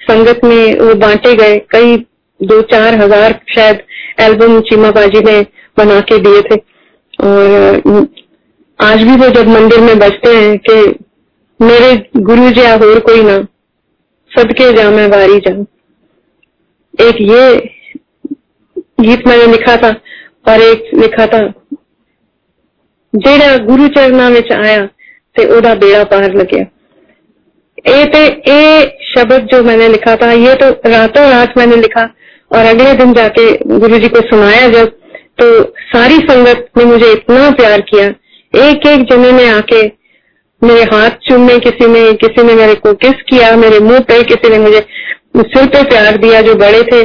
संगत 0.01 0.43
में 0.43 0.79
वो 0.79 0.93
बांटे 0.97 1.33
गए। 1.35 1.57
कई 1.71 1.97
दो 2.39 2.61
चार 2.63 2.95
हज़ार 3.01 3.39
शायद 3.49 3.81
एल्बम 4.19 4.59
चीमा 4.61 4.91
बाजी 4.91 5.19
ने 5.21 5.39
बना 5.77 5.99
के 6.01 6.17
दिए 6.19 6.41
थे। 6.41 6.55
और 7.19 8.07
आज 8.79 9.03
भी 9.03 9.15
वो 9.17 9.29
जब 9.31 9.47
मंदिर 9.49 9.79
में 9.79 9.97
बजते 9.99 10.35
हैं 10.35 10.57
कि 10.59 10.75
मेरे 11.60 11.94
गुरु 12.22 12.50
जी 12.50 12.66
और 12.70 12.98
कोई 13.00 13.22
ना 13.22 13.36
सदके 14.32 14.72
जा 14.72 14.90
मैं 14.90 15.06
वारी 15.08 15.38
जा 15.40 15.54
एक 16.98 17.20
ये 17.22 17.44
गीत 19.00 19.26
मैंने 19.28 19.46
लिखा 19.46 19.76
था 19.76 19.94
और 20.46 20.60
एक 20.62 20.90
लिखा 20.96 21.26
था 21.28 21.46
ਜਿਹੜਾ 23.14 23.56
ਗੁਰੂ 23.66 23.88
ਚਰਨਾਂ 23.88 24.30
ਵਿੱਚ 24.30 24.52
ਆਇਆ 24.52 24.88
ਤੇ 25.36 25.44
ਉਹਦਾ 25.46 25.72
बेड़ा 25.76 26.02
पार 26.10 26.34
लगे 26.34 26.58
ए 27.90 27.96
ते 28.06 28.20
ए 28.50 28.60
शब्द 29.06 29.48
जो 29.48 29.58
मैंने 29.62 29.88
लिखा 29.88 30.12
था 30.16 30.28
ये 30.34 30.54
तो 30.54 30.68
रातों 30.90 31.24
रात 31.30 31.58
मैंने 31.58 31.76
लिखा 31.78 32.04
और 32.50 32.68
अगले 32.68 32.92
दिन 32.94 33.12
जाके 33.12 33.44
गुरु 33.74 33.98
जी 33.98 34.08
को 34.08 34.22
सुनाया 34.28 34.62
जब 34.68 34.94
तो 35.40 35.48
सारी 35.90 36.16
संगत 36.22 36.64
ने 36.78 36.86
मुझे 36.86 37.10
इतना 37.12 37.50
प्यार 37.58 37.84
किया 37.88 38.06
एक 38.54 38.86
एक 38.86 39.04
जने 39.10 39.32
ने 39.32 39.46
आके 39.50 39.82
मेरे 40.62 40.82
हाथ 40.92 41.18
चूमे 41.22 41.58
किसी 41.58 41.86
ने 41.88 42.00
किसी 42.18 42.42
ने 42.42 42.54
मेरे 42.54 42.74
को 42.76 42.92
किस 42.96 43.22
किया 43.28 43.54
मेरे 43.56 43.78
मुंह 43.80 43.98
पे 44.08 44.22
किसी 44.22 44.50
ने 44.50 44.58
मुझे 44.58 44.80
सिर 45.48 45.66
पे 45.66 45.82
प्यार 45.82 46.16
दिया 46.16 46.40
जो 46.40 46.54
बड़े 46.54 46.82
थे 46.82 47.02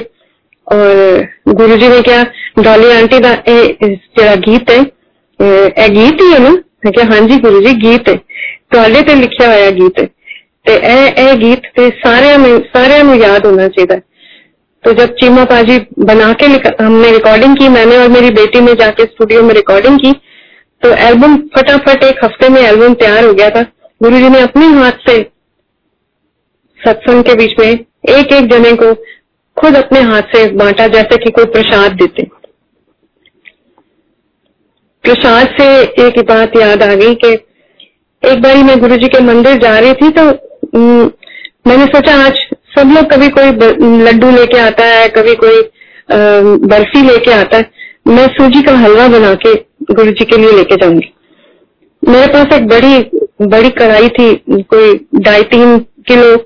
और 0.68 1.28
गुरु 1.54 1.78
जी 1.78 1.88
ने 1.88 2.02
क्या 2.02 2.24
डॉली 2.60 2.92
आंटी 2.92 3.20
का 3.20 3.34
जरा 3.48 4.36
गीत 4.42 4.72
है 4.72 4.80
ਇਹ 5.40 5.88
ਗੀਤ 5.90 6.22
ਹੀ 6.22 6.34
ਹੈ 6.34 6.40
ਨਾ 6.40 6.50
ਮੈਂ 6.50 6.92
ਕਿਹਾ 6.92 7.06
ਹਾਂਜੀ 7.12 7.38
ਗੁਰੂ 7.40 7.62
ਜੀ 7.62 7.74
ਗੀਤ 7.82 8.10
ਹੈ 8.10 8.16
ਤੁਹਾਡੇ 8.72 9.02
ਤੇ 9.02 9.16
ਲਿਖਿਆ 9.16 9.48
ਹੋਇਆ 9.48 9.72
ਗੀਤ 9.72 10.00
ਹੈ 10.00 10.08
ਤੇ 10.66 10.74
ਇਹ 10.76 11.22
ਇਹ 11.22 11.34
ਗੀਤ 11.38 11.62
ਤੇ 11.76 11.90
ਸਾਰਿਆਂ 12.06 12.38
ਨੂੰ 12.40 12.60
ਸਾਰਿਆਂ 12.76 13.04
ਨੂੰ 13.04 13.16
याद 13.20 13.48
होना 13.48 13.68
चाहिए 13.70 14.00
तो 14.84 14.92
जब 14.94 15.12
चीमा 15.16 15.42
पाजी 15.46 15.74
बना 16.06 16.28
के 16.34 16.48
हमने 16.78 17.10
रिकॉर्डिंग 17.12 17.52
की 17.58 17.68
मैंने 17.70 17.98
और 17.98 18.08
मेरी 18.10 18.30
बेटी 18.38 18.62
ने 18.62 18.72
जाके 18.76 19.06
स्टूडियो 19.06 19.42
में 19.42 19.52
रिकॉर्डिंग 19.54 20.00
की 20.00 20.14
तो 20.83 20.91
एल्बम 21.05 21.37
फटाफट 21.57 22.05
एक 22.05 22.25
हफ़्ते 22.25 22.49
में 22.49 22.61
एल्बम 22.63 22.95
तैयार 22.97 23.25
हो 23.25 23.33
गया 23.35 23.49
था। 23.51 23.63
गुरु 24.01 24.19
जी 24.19 24.29
ने 24.29 24.41
अपने 24.41 24.67
हाथ 24.73 25.09
से 25.09 25.19
सत्संग 26.81 27.25
के 27.25 27.35
बीच 27.35 27.59
में 27.59 27.67
एक 27.67 28.33
एक 28.33 28.51
जने 28.51 28.73
को 28.75 28.93
खुद 29.57 29.77
अपने 29.77 30.01
हाथ 30.03 30.35
से 30.35 30.47
बांटा, 30.53 30.87
जैसे 30.89 31.17
कि 31.17 31.31
कोई 31.31 31.45
प्रसाद 31.53 31.93
देते। 31.95 32.23
प्रसाद 35.05 35.55
से 35.59 35.67
एक 36.07 36.19
बात 36.29 36.57
याद 36.57 36.83
आ 36.83 36.95
गई 36.95 37.15
कि 37.17 37.33
एक 38.23 38.43
बारी 38.43 38.63
मैं 38.63 38.79
गुरु 38.81 38.97
जी 38.97 39.09
के 39.09 39.21
मंदिर 39.23 39.59
जा 39.59 39.79
रही 39.79 39.93
थी 39.95 40.11
तो 40.11 40.23
मैंने 41.67 41.85
सोचा, 41.87 42.15
आज 42.17 42.35
सब 42.77 42.93
लोग 42.95 43.11
कभी 43.11 43.29
कोई 43.31 43.51
लड्डू 44.03 44.31
लेके 44.31 44.59
आता 44.61 44.85
है, 44.85 45.09
कभी 45.11 45.35
कोई 45.37 45.63
बर्फ़ी 46.11 47.03
लेके 47.03 47.33
आता 47.33 47.57
है। 47.57 47.71
मैं 48.09 48.27
सूजी 48.31 48.63
का 48.63 48.73
हलवा 48.79 49.07
बना 49.09 49.35
के 49.37 49.55
गुरु 49.89 50.11
जी 50.11 50.25
के 50.25 50.37
लिए 50.37 50.53
लेके 50.53 50.77
जाऊँगी। 50.77 51.13
मेरे 52.03 52.27
पास 52.33 52.53
एक 52.53 52.67
बड़ी 52.69 52.99
बड़ी 53.43 53.71
कढ़ाई 53.73 54.09
थी, 54.11 54.35
कोई 54.65 54.95
ढाई 55.21 55.43
तीन 55.45 55.79
किलो 56.09 56.37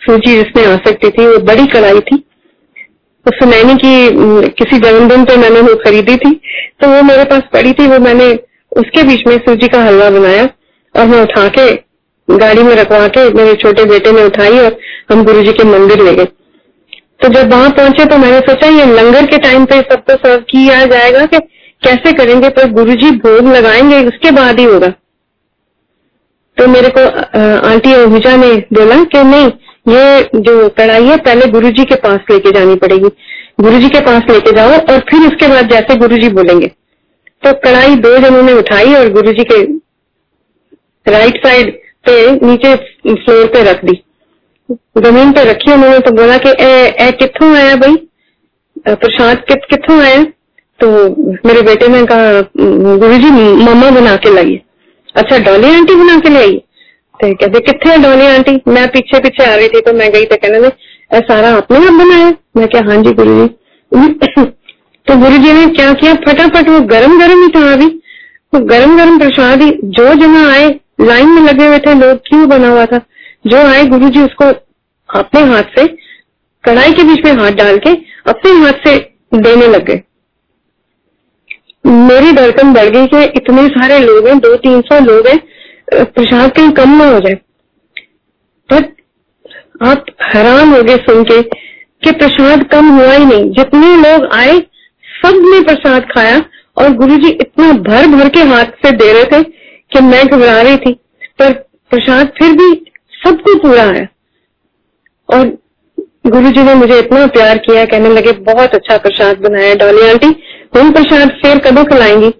सूजी 0.00 0.34
जिसमें 0.34 0.64
आ 0.66 0.76
सकती 0.78 1.10
थी, 1.10 1.26
वो 1.26 1.38
बड़ी 1.44 1.66
कढ़ाई 1.68 2.00
थी। 2.00 2.16
तो 3.26 3.30
सुनैनी 3.34 3.74
की, 3.74 4.48
किसी 4.50 4.78
जन्मदिन 4.78 5.24
पे 5.24 5.36
मैंने 5.36 5.60
वो 5.60 5.74
खरीदी 5.76 6.16
थी 6.16 6.30
तो 6.80 6.88
वो 6.88 7.02
मेरे 7.02 7.24
पास 7.24 7.42
पड़ी 7.52 7.72
थी, 7.72 7.86
वो 7.86 7.98
मैंने 7.98 8.30
उसके 8.72 9.02
बीच 9.02 9.26
में 9.26 9.36
सूजी 9.38 9.68
का 9.68 9.82
हलवा 9.84 10.08
बनाया 10.10 10.48
और 10.94 11.06
मैं 11.06 11.22
उठा 11.22 11.46
के 11.48 11.72
गाड़ी 12.28 12.62
में 12.62 12.74
रखवा 12.76 13.06
के 13.08 13.28
मेरे 13.34 13.54
छोटे 13.56 13.84
बेटे 13.84 14.12
ने 14.12 14.24
उठाई 14.24 14.58
और 14.58 14.78
हम 15.10 15.24
गुरु 15.24 15.42
जी 15.42 15.52
के 15.52 15.64
मंदिर 15.66 16.02
ले 16.02 16.14
गए। 16.14 16.24
तो 17.22 17.28
जब 17.30 17.52
वहाँ 17.52 17.70
पहुँचे 17.70 18.04
तो 18.04 18.18
मैंने 18.18 18.40
सोचा, 18.40 18.68
ये 18.68 18.84
लंगर 18.86 19.26
के 19.26 19.38
टाइम 19.38 19.64
पे 19.64 19.80
सबको 19.82 20.16
सर्व 20.16 20.40
किया 20.50 20.84
जाएगा 20.86 21.24
कि 21.26 21.38
कैसे 21.82 22.12
करेंगे? 22.12 22.48
पर 22.48 22.70
गुरु 22.72 22.94
जी 22.94 23.10
भोग 23.18 23.48
लगाएँगे 23.48 24.04
उसके 24.06 24.30
बाद 24.32 24.58
ही 24.60 24.64
होगा। 24.64 24.88
तो 26.56 26.66
मेरे 26.66 26.88
को 26.96 27.00
आंटी 27.68 27.92
अभिजा 27.94 28.36
ने 28.36 28.54
बोला 28.72 29.02
कि 29.06 29.22
नहीं 29.24 29.50
ये 29.86 30.40
जो 30.42 30.68
कढ़ाई 30.78 31.04
है 31.04 31.16
पहले 31.18 31.46
गुरु 31.48 31.70
जी 31.70 31.84
के 31.84 31.94
पास 31.98 32.20
लेके 32.30 32.50
जानी 32.52 32.74
पड़ेगी। 32.76 33.08
गुरु 33.60 33.78
जी 33.80 33.88
के 33.88 34.00
पास 34.00 34.22
लेके 34.30 34.52
जाओ 34.56 34.70
और 34.70 34.98
फिर 35.10 35.26
उसके 35.26 35.48
बाद 35.48 35.70
जैसे 35.70 35.96
गुरु 35.96 36.16
जी 36.16 36.28
बोलेंगे। 36.30 36.66
तो 37.42 37.52
कढ़ाई 37.60 37.94
दो 37.96 38.16
जनों 38.18 38.42
ने 38.42 38.52
उठाई 38.52 38.94
और 38.94 39.08
गुरु 39.12 39.32
जी 39.32 39.44
के 39.44 39.62
राइट 41.06 41.46
साइड 41.46 41.70
पे 42.06 42.30
नीचे 42.46 42.74
फ्लोर 43.06 43.46
पे 43.46 43.62
रख 43.70 43.84
दी। 43.84 43.92
ज़मीन 44.98 45.32
पे 45.32 45.44
रखी 45.44 45.72
उन्होंने 45.72 45.98
तो 45.98 46.10
बोला 46.12 46.36
कि 46.38 46.50
ए, 46.60 46.94
ए 47.00 47.10
कितों 47.12 47.54
आया 47.56 47.74
भाई? 47.76 47.96
प्रसाद 48.88 49.44
कित 49.48 49.60
कितों 49.70 50.00
आया? 50.02 50.24
तो 50.80 50.88
मेरे 51.46 51.62
बेटे 51.62 51.88
ने 51.88 52.02
कहा 52.06 52.40
गुरु 52.98 53.16
जी 53.18 53.30
मम्मा 53.30 53.90
बना 53.90 54.14
के 54.16 54.34
लाई 54.34 54.60
अच्छा 55.14 55.38
डॉली 55.38 55.74
आंटी 55.74 55.94
बना 55.94 56.16
के 56.18 56.28
ले 56.28 56.38
आई 56.38 56.56
तो 57.20 57.32
कहते, 57.34 57.60
कितने 57.60 57.96
डॉली 57.98 58.26
आंटी? 58.26 58.52
मैं 58.68 58.86
पीछे 58.88 59.18
पीछे 59.18 59.44
आ 59.44 59.54
रही 59.54 59.68
थी 59.68 59.80
तो 59.80 59.92
मैं 59.92 60.10
गई 60.12 60.24
तो 60.24 60.36
कहने 60.36 60.68
सारा 61.20 61.48
आपने 61.56 61.78
आप 61.78 61.92
बनाया? 61.94 62.32
मैं 62.56 62.66
क्या 62.68 62.82
हाँ 62.88 63.02
जी 63.02 63.12
गुरु 63.12 63.34
जी 63.34 64.44
तो 65.06 65.16
गुरु 65.16 65.36
जी 65.38 65.52
ने 65.52 65.66
क्या 65.68 65.92
किया, 65.92 66.14
फटाफट 66.26 66.68
वो 66.68 66.80
गरम 66.86 67.18
गरम 67.20 67.42
ही 67.42 67.48
था 67.48 67.72
अभी 67.72 67.86
वो 68.52 68.60
गरम 68.66 68.96
गरम 68.96 69.18
प्रसाद 69.18 69.62
ही 69.62 69.70
जो 69.96 70.14
जहाँ 70.14 70.44
आए, 70.50 70.68
लाइन 71.00 71.28
में 71.28 71.42
लगे 71.42 71.66
हुए 71.66 71.78
थे, 71.78 71.94
लोग 71.94 72.18
क्यों 72.28 72.48
बना 72.48 72.68
हुआ 72.68 72.84
था? 72.86 73.00
जो 73.46 73.66
आए 73.66 73.84
गुरु 73.86 74.08
जी 74.08 74.22
उसको 74.22 74.44
अपने 75.08 75.40
हाथ 75.50 75.78
से, 75.78 75.86
कढ़ाई 76.64 76.92
के 76.92 77.02
बीच 77.02 77.24
में 77.24 77.32
हाथ 77.34 77.50
डाल 77.52 77.78
के, 77.78 77.90
अपने 78.26 78.52
हाथ 78.54 78.86
से 78.86 78.96
देने 79.34 79.66
लग 79.66 79.84
गए। 79.84 80.02
मेरी 81.88 82.32
धड़कन 82.32 82.72
बढ़ 82.72 82.88
गई 82.88 83.06
कि 83.06 83.22
इतने 83.36 83.66
सारे 83.68 83.98
लोग 83.98 84.26
हैं, 84.28 84.38
दो 84.38 84.54
तीन 84.56 84.80
सौ 84.82 84.98
लोग 85.02 85.26
हैं 85.28 85.38
प्रसाद 86.06 86.50
कहीं 86.52 86.70
कम 86.72 86.96
ना 86.98 87.04
हो 87.06 87.18
जाए। 87.20 87.34
पर 88.70 88.84
आप 89.82 90.06
हैरान 90.24 90.72
हो 90.72 90.82
गए 90.82 90.96
सुन 90.98 91.22
के 91.24 91.40
कि 91.42 92.10
प्रसाद 92.12 92.64
कम 92.72 92.88
हुआ 92.90 93.12
ही 93.12 93.24
नहीं। 93.24 93.50
जितने 93.52 93.94
लोग 93.98 94.26
आए, 94.34 94.58
सबने 95.18 95.60
प्रसाद 95.64 96.08
खाया 96.10 96.40
और 96.76 96.92
गुरु 96.96 97.16
जी 97.16 97.30
इतना 97.30 97.70
भर 97.84 98.06
भर 98.08 98.28
के 98.28 98.42
हाथ 98.48 98.76
से 98.84 98.90
दे 98.92 99.12
रहे 99.12 99.24
थे 99.26 99.42
कि 99.42 100.00
मैं 100.02 100.26
घबरा 100.26 100.60
रही 100.60 100.76
थी। 100.76 100.92
पर 101.38 101.52
प्रसाद 101.92 102.32
फिर 102.38 102.52
भी 102.52 102.70
सबको 103.14 103.54
पूरा 103.58 103.82
आया 103.84 104.06
और 105.28 105.46
गुरु 106.26 106.50
जी 106.50 106.62
ने 106.62 106.74
मुझे 106.74 106.98
इतना 106.98 107.26
प्यार 107.28 107.58
किया, 107.58 107.84
कहने 107.84 108.08
लगे, 108.10 108.32
बहुत 108.32 108.74
अच्छा 108.74 108.96
प्रसाद 108.98 109.38
बनाया 109.40 109.74
डॉली 109.76 110.08
आंटी। 110.08 110.28
तुम 110.72 110.90
प्रसाद 110.92 111.30
फिर 111.42 111.58
कदों 111.60 111.84
खिलाएँगी 111.86 112.30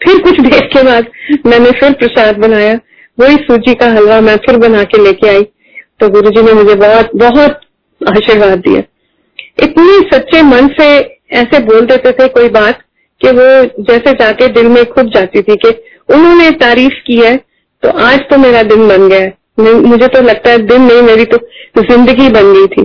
फिर 0.00 0.22
कुछ 0.22 0.40
देर 0.40 0.66
के 0.66 0.82
बाद 0.82 1.06
मैंने 1.46 1.70
फिर 1.70 1.92
प्रसाद 1.94 2.38
बनाया। 2.38 2.78
वही 3.18 3.36
सूजी 3.40 3.74
का 3.74 3.86
हलवा 3.88 4.20
मैं 4.20 4.36
फिर 4.46 4.56
बना 4.58 4.82
के 4.84 5.02
लेके 5.02 5.28
आई। 5.28 5.42
तो 6.00 6.08
गुरुजी 6.10 6.42
ने 6.42 6.52
मुझे 6.52 6.74
बहुत 6.76 7.10
बहुत 7.16 7.60
आशीर्वाद 8.00 8.58
दिया। 8.58 8.82
इतने 9.62 9.98
सच्चे 10.08 10.42
मन 10.44 10.68
से 10.78 10.86
ऐसे 11.34 11.58
बोल 11.64 11.86
देते 11.86 12.12
थे 12.12 12.28
कोई 12.30 12.48
बात 12.50 12.80
कि 13.20 13.30
वो 13.30 13.84
जैसे 13.84 14.12
जाके 14.14 14.48
दिल 14.52 14.68
में 14.68 14.84
खुद 14.86 15.10
जाती 15.14 15.42
थी 15.42 15.56
कि 15.56 15.70
उन्होंने 16.08 16.50
तारीफ़ 16.58 16.94
की 17.06 17.16
है 17.18 17.36
तो 17.82 17.90
आज 18.00 18.20
तो 18.30 18.38
मेरा 18.38 18.62
दिन 18.64 18.86
बन 18.88 19.08
गया 19.08 19.20
है। 19.20 19.32
मुझे 19.60 20.06
तो 20.08 20.20
लगता 20.22 20.50
है 20.50 20.58
दिन 20.58 20.82
नहीं, 20.82 21.02
मेरी 21.02 21.24
तो 21.26 21.38
ज़िंदगी 21.80 22.28
बन 22.30 22.52
गई 22.52 22.66
थी। 22.66 22.82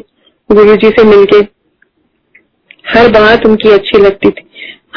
गुरु 0.50 0.76
जी 0.76 0.90
से 0.90 1.04
मिलके 1.06 1.42
हर 2.88 3.08
बात 3.12 3.46
उनकी 3.46 3.72
अच्छी 3.72 3.98
लगती 3.98 4.30
थी। 4.30 4.46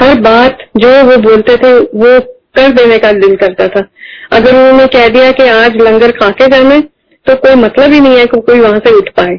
हर 0.01 0.21
बात 0.21 0.59
जो 0.77 0.91
वो 1.05 1.17
बोलते 1.21 1.57
थे 1.57 1.73
वो 1.73 2.19
कर 2.57 2.73
देने 2.73 2.99
का 2.99 3.13
दिल 3.15 3.35
करता 3.37 3.67
था। 3.69 3.85
अगर 4.33 4.55
उन्होंने 4.55 4.87
कह 4.89 5.09
दिया 5.09 5.31
कि 5.33 5.49
आज 5.49 5.77
लंगर 5.79 6.11
खा 6.13 6.29
के 6.33 6.47
जाना 6.49 6.81
तो 7.27 7.35
कोई 7.37 7.55
मतलब 7.57 7.93
ही 7.93 8.01
नहीं 8.01 8.19
है 8.19 8.27
कि 8.27 8.41
कोई 8.43 8.61
वहाँ 8.61 8.79
से 8.79 8.95
उठ 8.97 9.09
पाए। 9.17 9.39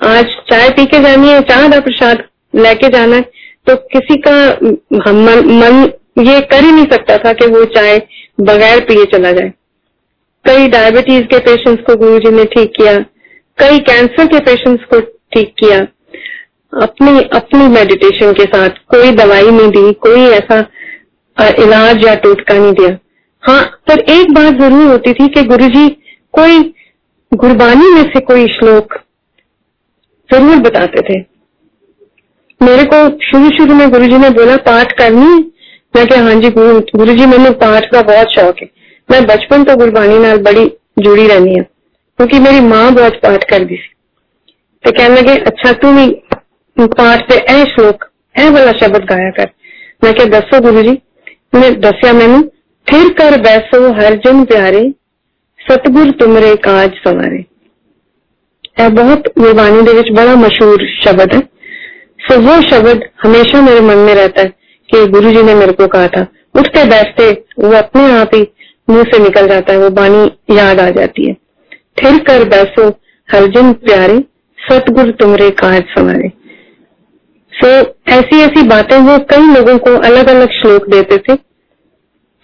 आज 0.00 0.24
चाय 0.50 0.68
पी 0.70 0.84
के 0.86 0.98
जानी 1.00 1.28
है 1.28 1.40
चाह 1.42 1.68
का 1.70 1.80
प्रसाद 1.80 2.22
लेके 2.54 2.88
जाना 2.88 3.16
है 3.16 3.22
तो 3.66 3.74
किसी 3.92 4.16
का 4.18 4.32
मन, 4.32 5.42
मन 5.52 6.24
ये 6.24 6.40
कर 6.42 6.64
ही 6.64 6.72
नहीं 6.72 6.86
सकता 6.86 7.16
था 7.18 7.32
कि 7.32 7.46
वो 7.48 7.64
चाय 7.70 7.98
बगैर 8.40 8.80
पिए 8.80 9.04
चला 9.12 9.32
जाए। 9.32 9.52
कई 10.44 10.68
डायबिटीज़ 10.68 11.24
के 11.24 11.38
पेशेंट्स 11.40 11.82
को 11.82 11.96
गुरु 11.96 12.18
जी 12.18 12.30
ने 12.30 12.44
ठीक 12.46 12.72
किया 12.76 12.96
कई 13.58 13.78
कैंसर 13.86 14.26
के 14.26 14.38
पेशेंट्स 14.42 14.84
को 14.84 15.00
ठीक 15.34 15.54
किया 15.58 15.80
अपनी 16.74 17.20
अपनी 17.34 17.66
मेडिटेशन 17.70 18.32
के 18.32 18.44
साथ 18.44 18.78
कोई 18.90 19.10
दवाई 19.12 19.50
नहीं 19.50 19.68
दी, 19.70 19.92
कोई 19.94 20.22
ऐसा 20.30 20.58
इलाज 21.58 22.04
या 22.06 22.14
टोटका 22.16 22.54
नहीं 22.54 22.72
दिया। 22.74 22.96
हाँ 23.42 23.62
पर 23.88 24.00
एक 24.10 24.32
बात 24.34 24.60
ज़रूर 24.60 24.86
होती 24.86 25.12
थी 25.14 25.28
कि 25.28 25.42
गुरुजी, 25.44 25.88
कोई 26.34 26.62
गुरबानी 27.32 27.88
में 27.90 28.02
से 28.04 28.20
कोई 28.22 28.46
श्लोक 28.48 28.94
ज़रूर 30.30 30.56
बताते 30.62 31.00
थे। 31.02 31.18
मेरे 32.60 32.84
को 32.86 32.98
शुरू 33.22 33.50
शुरू 33.56 33.74
में 33.74 33.90
गुरुजी 33.90 34.18
ने 34.18 34.30
बोला, 34.32 34.56
पाठ 34.58 34.92
करनी? 34.98 35.26
है 35.26 35.38
मैं 35.94 36.06
क्या 36.06 36.22
हाँ 36.22 36.34
जी 36.36 36.50
गुरु 36.50 37.12
जी 37.14 37.26
मैंने 37.26 37.50
पाठ 37.56 37.90
का 37.92 38.02
बहुत 38.04 38.30
शौक 38.30 38.60
है। 38.62 38.68
मैं 39.08 39.24
बचपन 39.26 39.64
तो 39.64 39.76
गुरबानी 39.76 40.18
नाल 40.18 40.38
बड़ी 40.42 40.64
जुड़ी 40.98 41.26
रहनी 41.26 41.50
है, 41.50 41.62
क्योंकि 42.18 42.38
मेरी 42.40 42.60
माँ 42.62 42.92
बहुत 42.94 43.20
पाठ 43.22 43.44
कर 43.50 43.64
दी 43.64 43.76
तो 44.84 44.90
कहने 44.90 45.14
लगे 45.16 45.36
अच्छा 45.42 45.72
तू 45.74 45.92
भी 45.92 46.06
पाठ 46.76 47.32
से 47.32 47.38
ऐ 47.38 47.64
श्लोक 47.64 48.04
ऐ 48.38 48.48
वाला 48.50 48.72
शब्द 48.72 49.04
गाया 49.04 49.30
कर। 49.30 49.50
मैं 50.04 50.14
क्या 50.14 50.26
दसो 50.26 50.60
गुरु 50.60 50.82
जी 50.82 50.98
मैं 51.54 51.80
दसिया 51.80 52.12
मैनू, 52.12 52.40
फिर 52.86 53.12
कर 53.12 53.40
बैसो 53.40 53.92
हर 53.92 54.14
जन 54.14 54.44
प्यारे, 54.44 54.94
सतगुर 55.60 56.10
तुमरे 56.10 56.54
काज 56.56 56.90
सवारे। 56.90 57.44
यह 58.80 58.88
बहुत 58.88 59.32
गुरबाणी 59.38 59.82
देख 59.82 60.12
बड़ा 60.12 60.34
मशहूर 60.34 60.86
शब्द 61.04 61.34
है। 61.34 61.40
सो 62.20 62.40
वो 62.40 62.60
शब्द 62.62 63.08
हमेशा 63.22 63.60
मेरे 63.60 63.80
मन 63.80 63.96
में 63.96 64.14
रहता 64.14 64.42
है 64.42 64.48
कि 64.88 65.06
गुरु 65.06 65.30
जी 65.30 65.42
ने 65.42 65.54
मेरे 65.54 65.72
को 65.72 65.86
कहा 65.86 66.06
था। 66.06 66.26
उठते 66.56 66.84
बैठते 66.84 67.30
वो 67.58 67.72
अपने 67.72 68.12
आप 68.12 68.30
ही 68.34 68.42
मुँह 68.90 69.02
से 69.02 69.18
निकल 69.18 69.48
जाता 69.48 69.72
है, 69.72 69.78
वो 69.78 69.90
बाणी 69.90 70.56
याद 70.56 70.80
आ 70.80 70.90
जाती 70.90 71.28
है। 71.28 71.34
फिर 72.00 72.18
कर 72.18 72.48
बैसो 72.48 72.88
हर 73.28 73.46
जन 73.46 73.72
प्यारे, 73.72 74.24
सतगुर 74.58 75.10
तुमरे 75.10 75.50
काज 75.50 75.82
सवारे। 75.98 76.43
सो 77.54 77.80
so, 77.80 77.86
ऐसी 78.08 78.40
ऐसी 78.40 78.62
बातें 78.62 78.98
वो 78.98 79.18
कई 79.18 79.54
लोगों 79.54 79.78
को 79.78 79.90
अलग 79.90 80.28
अलग 80.28 80.50
श्लोक 80.50 80.88
देते 80.88 81.18
थे। 81.18 81.34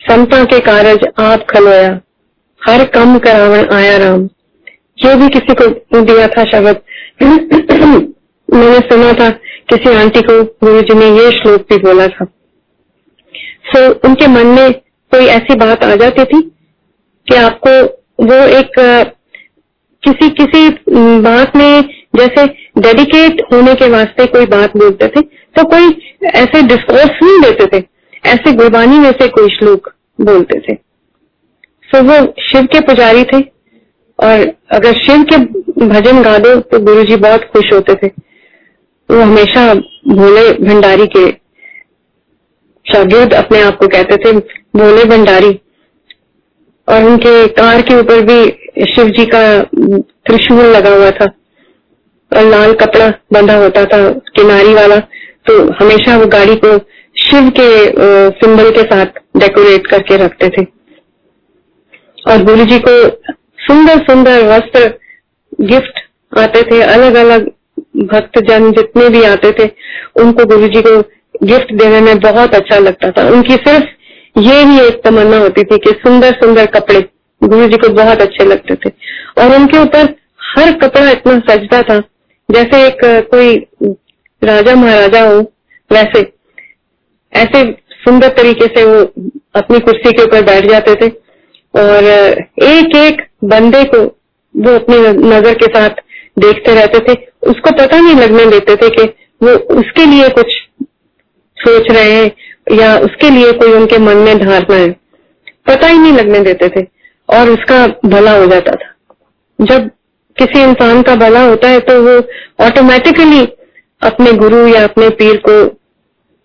समता 0.01 0.45
के 0.45 0.61
कारज 0.61 0.99
आप 1.19 1.47
खलोया 1.51 2.01
हर 2.69 2.85
कम 2.85 3.19
करावन 3.19 3.69
आया 3.73 3.97
राम। 3.97 4.29
ये 5.05 5.15
भी 5.15 5.29
किसी 5.29 5.55
को 5.55 6.01
दिया 6.01 6.27
था 6.27 6.45
शब्द 6.45 6.81
मैंने 8.55 8.79
सुना 8.79 9.13
था 9.13 9.31
किसी 9.73 9.95
आंटी 9.95 10.21
को 10.21 10.45
गुरु 10.45 10.81
जी 10.81 10.95
ने 10.95 11.07
ये 11.07 11.31
श्लोक 11.31 11.61
भी 11.61 11.77
बोला 11.79 12.07
था। 12.07 12.25
सो 13.67 13.89
so, 13.89 14.05
उनके 14.05 14.27
मन 14.27 14.47
में 14.47 14.73
कोई 15.11 15.27
ऐसी 15.27 15.55
बात 15.55 15.85
आ 15.85 15.95
जाती 15.95 16.25
थी 16.25 16.41
कि 17.27 17.35
आपको 17.35 17.71
वो 18.25 18.35
एक 18.35 18.71
किसी 20.03 20.29
किसी 20.31 20.69
बात 21.21 21.57
में 21.57 22.00
जैसे 22.15 22.45
डेडिकेट 22.79 23.43
होने 23.53 23.75
के 23.75 23.89
वास्ते 23.89 24.27
कोई 24.29 24.47
बात 24.49 24.77
बोलते 24.77 25.07
थे 25.09 25.21
तो 25.57 25.65
कोई 25.67 25.89
ऐसे 26.27 26.63
डिस्कोर्स 26.65 27.19
नहीं 27.23 27.41
देते 27.43 27.67
थे, 27.69 27.83
ऐसे 28.25 28.53
गुरबानी 28.55 28.99
में 28.99 29.11
से 29.13 29.29
कोई 29.29 29.49
श्लोक 29.51 29.89
बोलते 30.19 30.59
थे। 30.61 30.75
सो 31.89 32.03
वो 32.03 32.17
शिव 32.43 32.67
के 32.73 32.81
पुजारी 32.87 33.25
थे, 33.25 33.41
और 34.19 34.47
अगर 34.73 34.93
शिव 34.99 35.23
के 35.25 35.37
भजन 35.87 36.23
गा 36.23 36.37
दो 36.39 36.55
तो 36.63 36.79
गुरु 36.81 37.05
जी 37.05 37.17
बहुत 37.19 37.45
खुश 37.53 37.73
होते 37.73 37.95
थे। 37.97 38.09
वो 39.09 39.21
हमेशा 39.21 39.73
भोले 39.75 40.51
भंडारी 40.61 41.07
के 41.17 41.29
शागिर्द 42.87 43.35
अपने 43.35 43.61
आप 43.63 43.77
को 43.77 43.89
कहते 43.89 44.17
थे, 44.17 44.33
भोले 44.77 45.05
भंडारी। 45.07 45.59
और 46.89 47.05
उनके 47.05 47.47
कार 47.55 47.83
के 47.83 47.99
ऊपर 47.99 48.21
भी 48.23 48.39
शिव 48.87 49.09
जी 49.11 49.27
का 49.27 49.43
त्रिशूल 49.63 50.65
लगा 50.67 50.95
हुआ 50.95 51.11
था। 51.11 51.27
और 52.33 52.45
लाल 52.45 52.73
कपड़ा 52.75 53.09
बंधा 53.33 53.57
होता 53.57 53.85
था, 53.85 54.09
किनारी 54.37 54.75
वाला 54.75 54.97
तो 55.47 55.63
हमेशा 55.75 56.17
वो 56.17 56.27
गाड़ी 56.29 56.55
को 56.57 56.77
शिव 57.17 57.49
के 57.59 57.69
सिंबल 58.37 58.71
के 58.71 58.83
साथ 58.85 59.21
डेकोरेट 59.37 59.87
करके 59.87 60.17
रखते 60.17 60.49
थे। 60.49 60.63
और 62.19 62.43
गुरु 62.45 62.65
जी 62.65 62.79
को 62.79 62.93
सुंदर 63.61 63.99
सुंदर 64.05 64.43
वस्त्र 64.47 64.89
गिफ्ट 65.63 66.01
आते 66.33 66.63
थे 66.63 66.81
अलग 66.85 67.15
अलग 67.17 67.47
भक्त 68.05 68.39
जन 68.49 68.71
जितने 68.73 69.09
भी 69.09 69.23
आते 69.25 69.51
थे, 69.53 69.71
उनको 70.17 70.45
गुरु 70.47 70.69
जी 70.69 70.83
को 70.83 71.01
गिफ्ट 71.45 71.73
देने 71.75 72.01
में 72.01 72.19
बहुत 72.21 72.55
अच्छा 72.55 72.79
लगता 72.79 73.11
था। 73.11 73.29
उनकी 73.29 73.55
सिर्फ़ 73.59 74.41
ये 74.41 74.63
ही 74.63 74.81
एक 74.81 75.01
तमन्ना 75.05 75.39
होती 75.39 75.63
थी 75.65 75.79
कि 75.79 75.91
सुंदर 75.99 76.33
सुंदर 76.35 76.67
कपड़े 76.75 77.01
गुरु 77.43 77.67
जी 77.69 77.77
को 77.77 77.89
बहुत 77.95 78.21
अच्छे 78.23 78.45
लगते 78.45 78.75
थे। 78.77 78.91
और 79.39 79.55
उनके 79.57 79.79
ऊपर 79.79 80.15
हर 80.49 80.73
कपड़ा 80.79 81.11
इतना 81.11 81.39
सजता 81.49 81.83
था 81.83 81.99
जैसे 82.51 82.87
एक, 82.87 82.99
कोई 83.31 83.57
राजा 84.43 84.75
महाराजा 84.75 85.23
हो, 85.25 85.41
वैसे, 85.91 86.21
ऐसे 87.33 87.65
सुंदर 88.05 88.29
तरीके 88.29 88.67
से 88.67 88.85
वो 88.85 89.01
अपनी 89.55 89.79
कुर्सी 89.79 90.13
के 90.13 90.23
ऊपर 90.23 90.45
बैठ 90.45 90.67
जाते 90.67 90.95
थे। 90.95 91.09
और 91.75 92.05
एक 92.65 92.97
एक 92.97 93.23
बंदे 93.45 93.83
को 93.85 93.99
वो 94.55 94.75
अपनी 94.75 94.97
नज़र 95.29 95.55
के 95.55 95.67
साथ 95.67 96.01
देखते 96.39 96.75
रहते 96.75 96.99
थे। 96.99 97.15
उसको 97.51 97.71
पता 97.71 98.01
नहीं 98.01 98.15
लगने 98.15 98.47
देते 98.47 98.77
थे 98.77 98.89
कि 98.91 99.05
वो 99.41 99.53
उसके 99.77 100.07
लिए 100.07 100.29
कुछ 100.29 100.53
सोच 101.57 101.91
रहे 101.91 102.13
हैं 102.13 102.79
या 102.79 102.97
उसके 102.99 103.31
लिए 103.31 103.53
कोई 103.53 103.73
उनके 103.73 103.99
मन 103.99 104.17
में 104.17 104.39
धारणा 104.39 104.77
है। 104.77 104.91
पता 105.67 105.87
ही 105.87 105.99
नहीं 105.99 106.13
लगने 106.13 106.41
देते 106.41 106.69
थे 106.69 106.87
और 107.29 107.51
उसका 107.51 107.87
भला 108.07 108.37
हो 108.39 108.47
जाता 108.47 108.73
था। 108.73 108.95
जब 109.59 109.91
किसी 110.43 110.63
इंसान 110.63 111.03
का 111.03 111.15
भला 111.17 111.43
होता 111.43 111.69
है 111.69 111.81
तो 111.81 112.01
वो 112.03 112.17
ऑटोमेटिकली 112.67 113.41
अपने 114.03 114.33
गुरु 114.33 114.67
या 114.67 114.83
अपने 114.85 115.09
पीर 115.19 115.37
को 115.39 115.65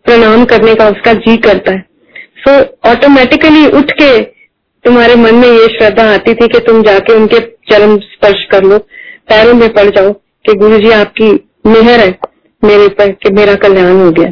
प्रणाम 0.05 0.45
करने 0.45 0.75
का 0.75 0.87
उसका 0.89 1.13
जी 1.15 1.35
करता 1.37 1.71
है। 1.71 1.85
सो 2.37 2.51
so, 2.51 2.65
ऑटोमेटिकली 2.85 3.65
उठ 3.69 3.91
के 3.91 4.09
तुम्हारे 4.85 5.15
मन 5.15 5.35
में 5.35 5.47
ये 5.47 5.67
श्रद्धा 5.67 6.03
आती 6.13 6.33
थी 6.33 6.47
कि 6.47 6.59
तुम 6.59 6.81
जाके 6.83 7.13
उनके 7.13 7.39
चरम 7.71 7.97
स्पर्श 7.99 8.43
कर 8.51 8.63
लो 8.63 8.77
पैरों 9.29 9.53
में 9.53 9.67
पड़ 9.73 9.89
जाओ 9.89 10.11
कि 10.45 10.53
गुरु 10.53 10.77
जी 10.77 10.91
आपकी 10.91 11.29
मेहर 11.67 11.99
है 11.99 12.17
मेरे 12.63 12.87
पर 12.89 13.11
कि 13.13 13.33
मेरा 13.33 13.55
कल्याण 13.55 13.99
हो 13.99 14.11
गया। 14.11 14.31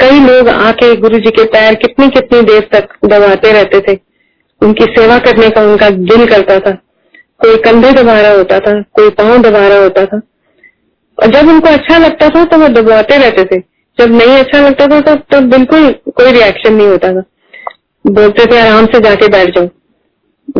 कई 0.00 0.20
लोग 0.20 0.48
आके 0.48 0.94
गुरु 0.96 1.18
जी 1.18 1.30
के 1.30 1.44
पैर 1.44 1.74
कितनी 1.74 2.08
कितनी 2.08 2.42
देर 2.42 2.68
तक 2.72 2.88
दबाते 3.04 3.52
रहते 3.52 3.80
थे। 3.80 3.98
उनकी 4.60 4.84
सेवा 4.92 5.18
करने 5.18 5.48
का 5.48 5.62
उनका 5.62 5.88
दिल 5.90 6.26
करता 6.26 6.58
था। 6.58 6.76
कोई 7.40 7.56
कंधे 7.56 7.92
दबा 7.92 8.20
रहा 8.20 8.32
होता 8.32 8.58
था, 8.58 8.82
कोई 8.82 9.10
पाँव 9.10 9.38
दबा 9.38 9.66
रहा 9.68 9.78
होता 9.78 10.04
था। 10.06 10.20
और 11.18 11.26
जब 11.26 11.48
उनको 11.48 11.68
अच्छा 11.68 11.98
लगता 11.98 12.28
था 12.28 12.44
तो 12.44 12.56
वो 12.58 12.68
दबाते 12.68 13.16
रहते 13.16 13.44
थे। 13.44 13.60
जब 13.98 14.12
नहीं 14.12 14.38
अच्छा 14.38 14.60
लगता 14.68 14.86
था 14.86 15.00
तो 15.00 15.14
तब 15.14 15.44
बिल्कुल 15.44 15.90
कोई 16.08 16.32
रिएक्शन 16.32 16.74
नहीं 16.74 16.86
होता 16.86 17.12
था। 17.12 17.22
बोलते 18.06 18.46
थे, 18.46 18.58
आराम 18.60 18.86
से 18.86 19.00
जाके 19.00 19.28
बैठ 19.28 19.48
जाओ। 19.48 19.66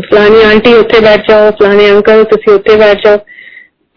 फलानी 0.00 0.42
आंटी 0.42 0.74
उत्थे 0.74 1.00
बैठ 1.00 1.28
जाओ, 1.28 1.50
फलाने 1.50 1.88
अंकल 1.88 2.24
तुम 2.24 2.54
उत्थे 2.54 2.76
बैठ 2.76 3.04
जाओ। 3.04 3.16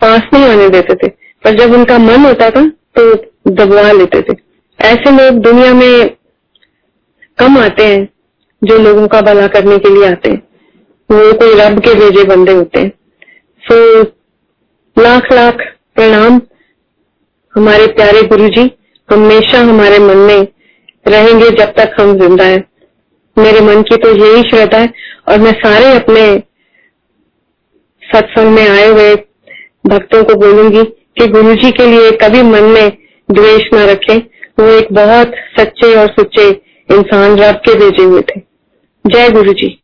पास 0.02 0.22
नहीं 0.34 0.46
आने 0.46 0.70
देते 0.70 0.96
थे। 0.96 1.08
पर 1.44 1.56
जब 1.56 1.74
उनका 1.74 1.98
मन 1.98 2.26
होता 2.26 2.50
था 2.50 2.68
तो 2.98 3.14
दबवा 3.48 3.92
लेते 3.92 4.22
थे। 4.22 4.36
ऐसे 4.80 5.12
लोग 5.12 5.40
दुनिया 5.40 5.74
में 5.74 6.10
कम 7.38 7.58
आते 7.58 7.86
हैं, 7.86 8.08
जो 8.64 8.78
लोगों 8.78 9.08
का 9.08 9.22
भला 9.22 9.48
करने 9.48 9.78
के 9.78 9.90
लिए 9.90 10.08
आते 10.10 10.30
हैं। 10.30 10.51
वो 11.12 11.34
कोई 11.34 11.53
रब 11.53 11.80
के 11.80 11.93
भेजे 11.93 12.24
बंदे 12.24 12.51
होते 12.51 12.80
हैं। 12.80 12.91
सो 13.64 14.03
so, 14.03 14.07
लाख 14.97 15.32
लाख 15.34 15.57
प्रणाम 15.95 16.41
हमारे 17.55 17.88
प्यारे 17.88 18.22
गुरु 18.22 18.47
जी। 18.47 18.72
हमेशा 19.09 19.59
हमारे 19.59 19.99
मन 19.99 20.18
में 20.18 20.47
रहेंगे 21.07 21.49
जब 21.49 21.74
तक 21.74 21.95
हम 21.99 22.18
ज़िंदा 22.20 22.43
हैं। 22.43 22.64
मेरे 23.38 23.62
मन 23.62 23.82
की 23.82 23.97
तो 23.97 24.09
यही 24.09 24.41
श्रद्धा 24.41 24.78
है 24.78 24.93
और 25.28 25.39
मैं 25.39 25.51
सारे 25.51 25.93
अपने 25.95 26.24
सत्संग 28.03 28.53
में 28.55 28.68
आए 28.70 28.88
हुए 28.88 29.16
भक्तों 29.88 30.24
को 30.24 30.36
बोलूँगी 30.36 30.84
कि 30.84 31.28
गुरु 31.28 31.55
जी 31.55 31.72
के 31.72 31.86
लिए 31.86 32.12
कभी 32.12 32.41
मन 32.41 32.64
में 32.64 32.97
द्वेष 33.30 33.64
न 33.74 33.78
रखें। 33.78 34.18
वो 34.59 34.68
एक 34.68 34.93
बहुत 34.93 35.32
सच्चे 35.59 35.93
और 35.95 36.07
सुच्चे 36.07 36.49
इंसान 36.89 37.38
रब 37.38 37.55
के 37.55 37.74
भेजे 37.76 38.03
हुए 38.03 38.22
थे। 38.22 38.39
जय 39.05 39.30
गुरु 39.30 39.53
जी। 39.53 39.81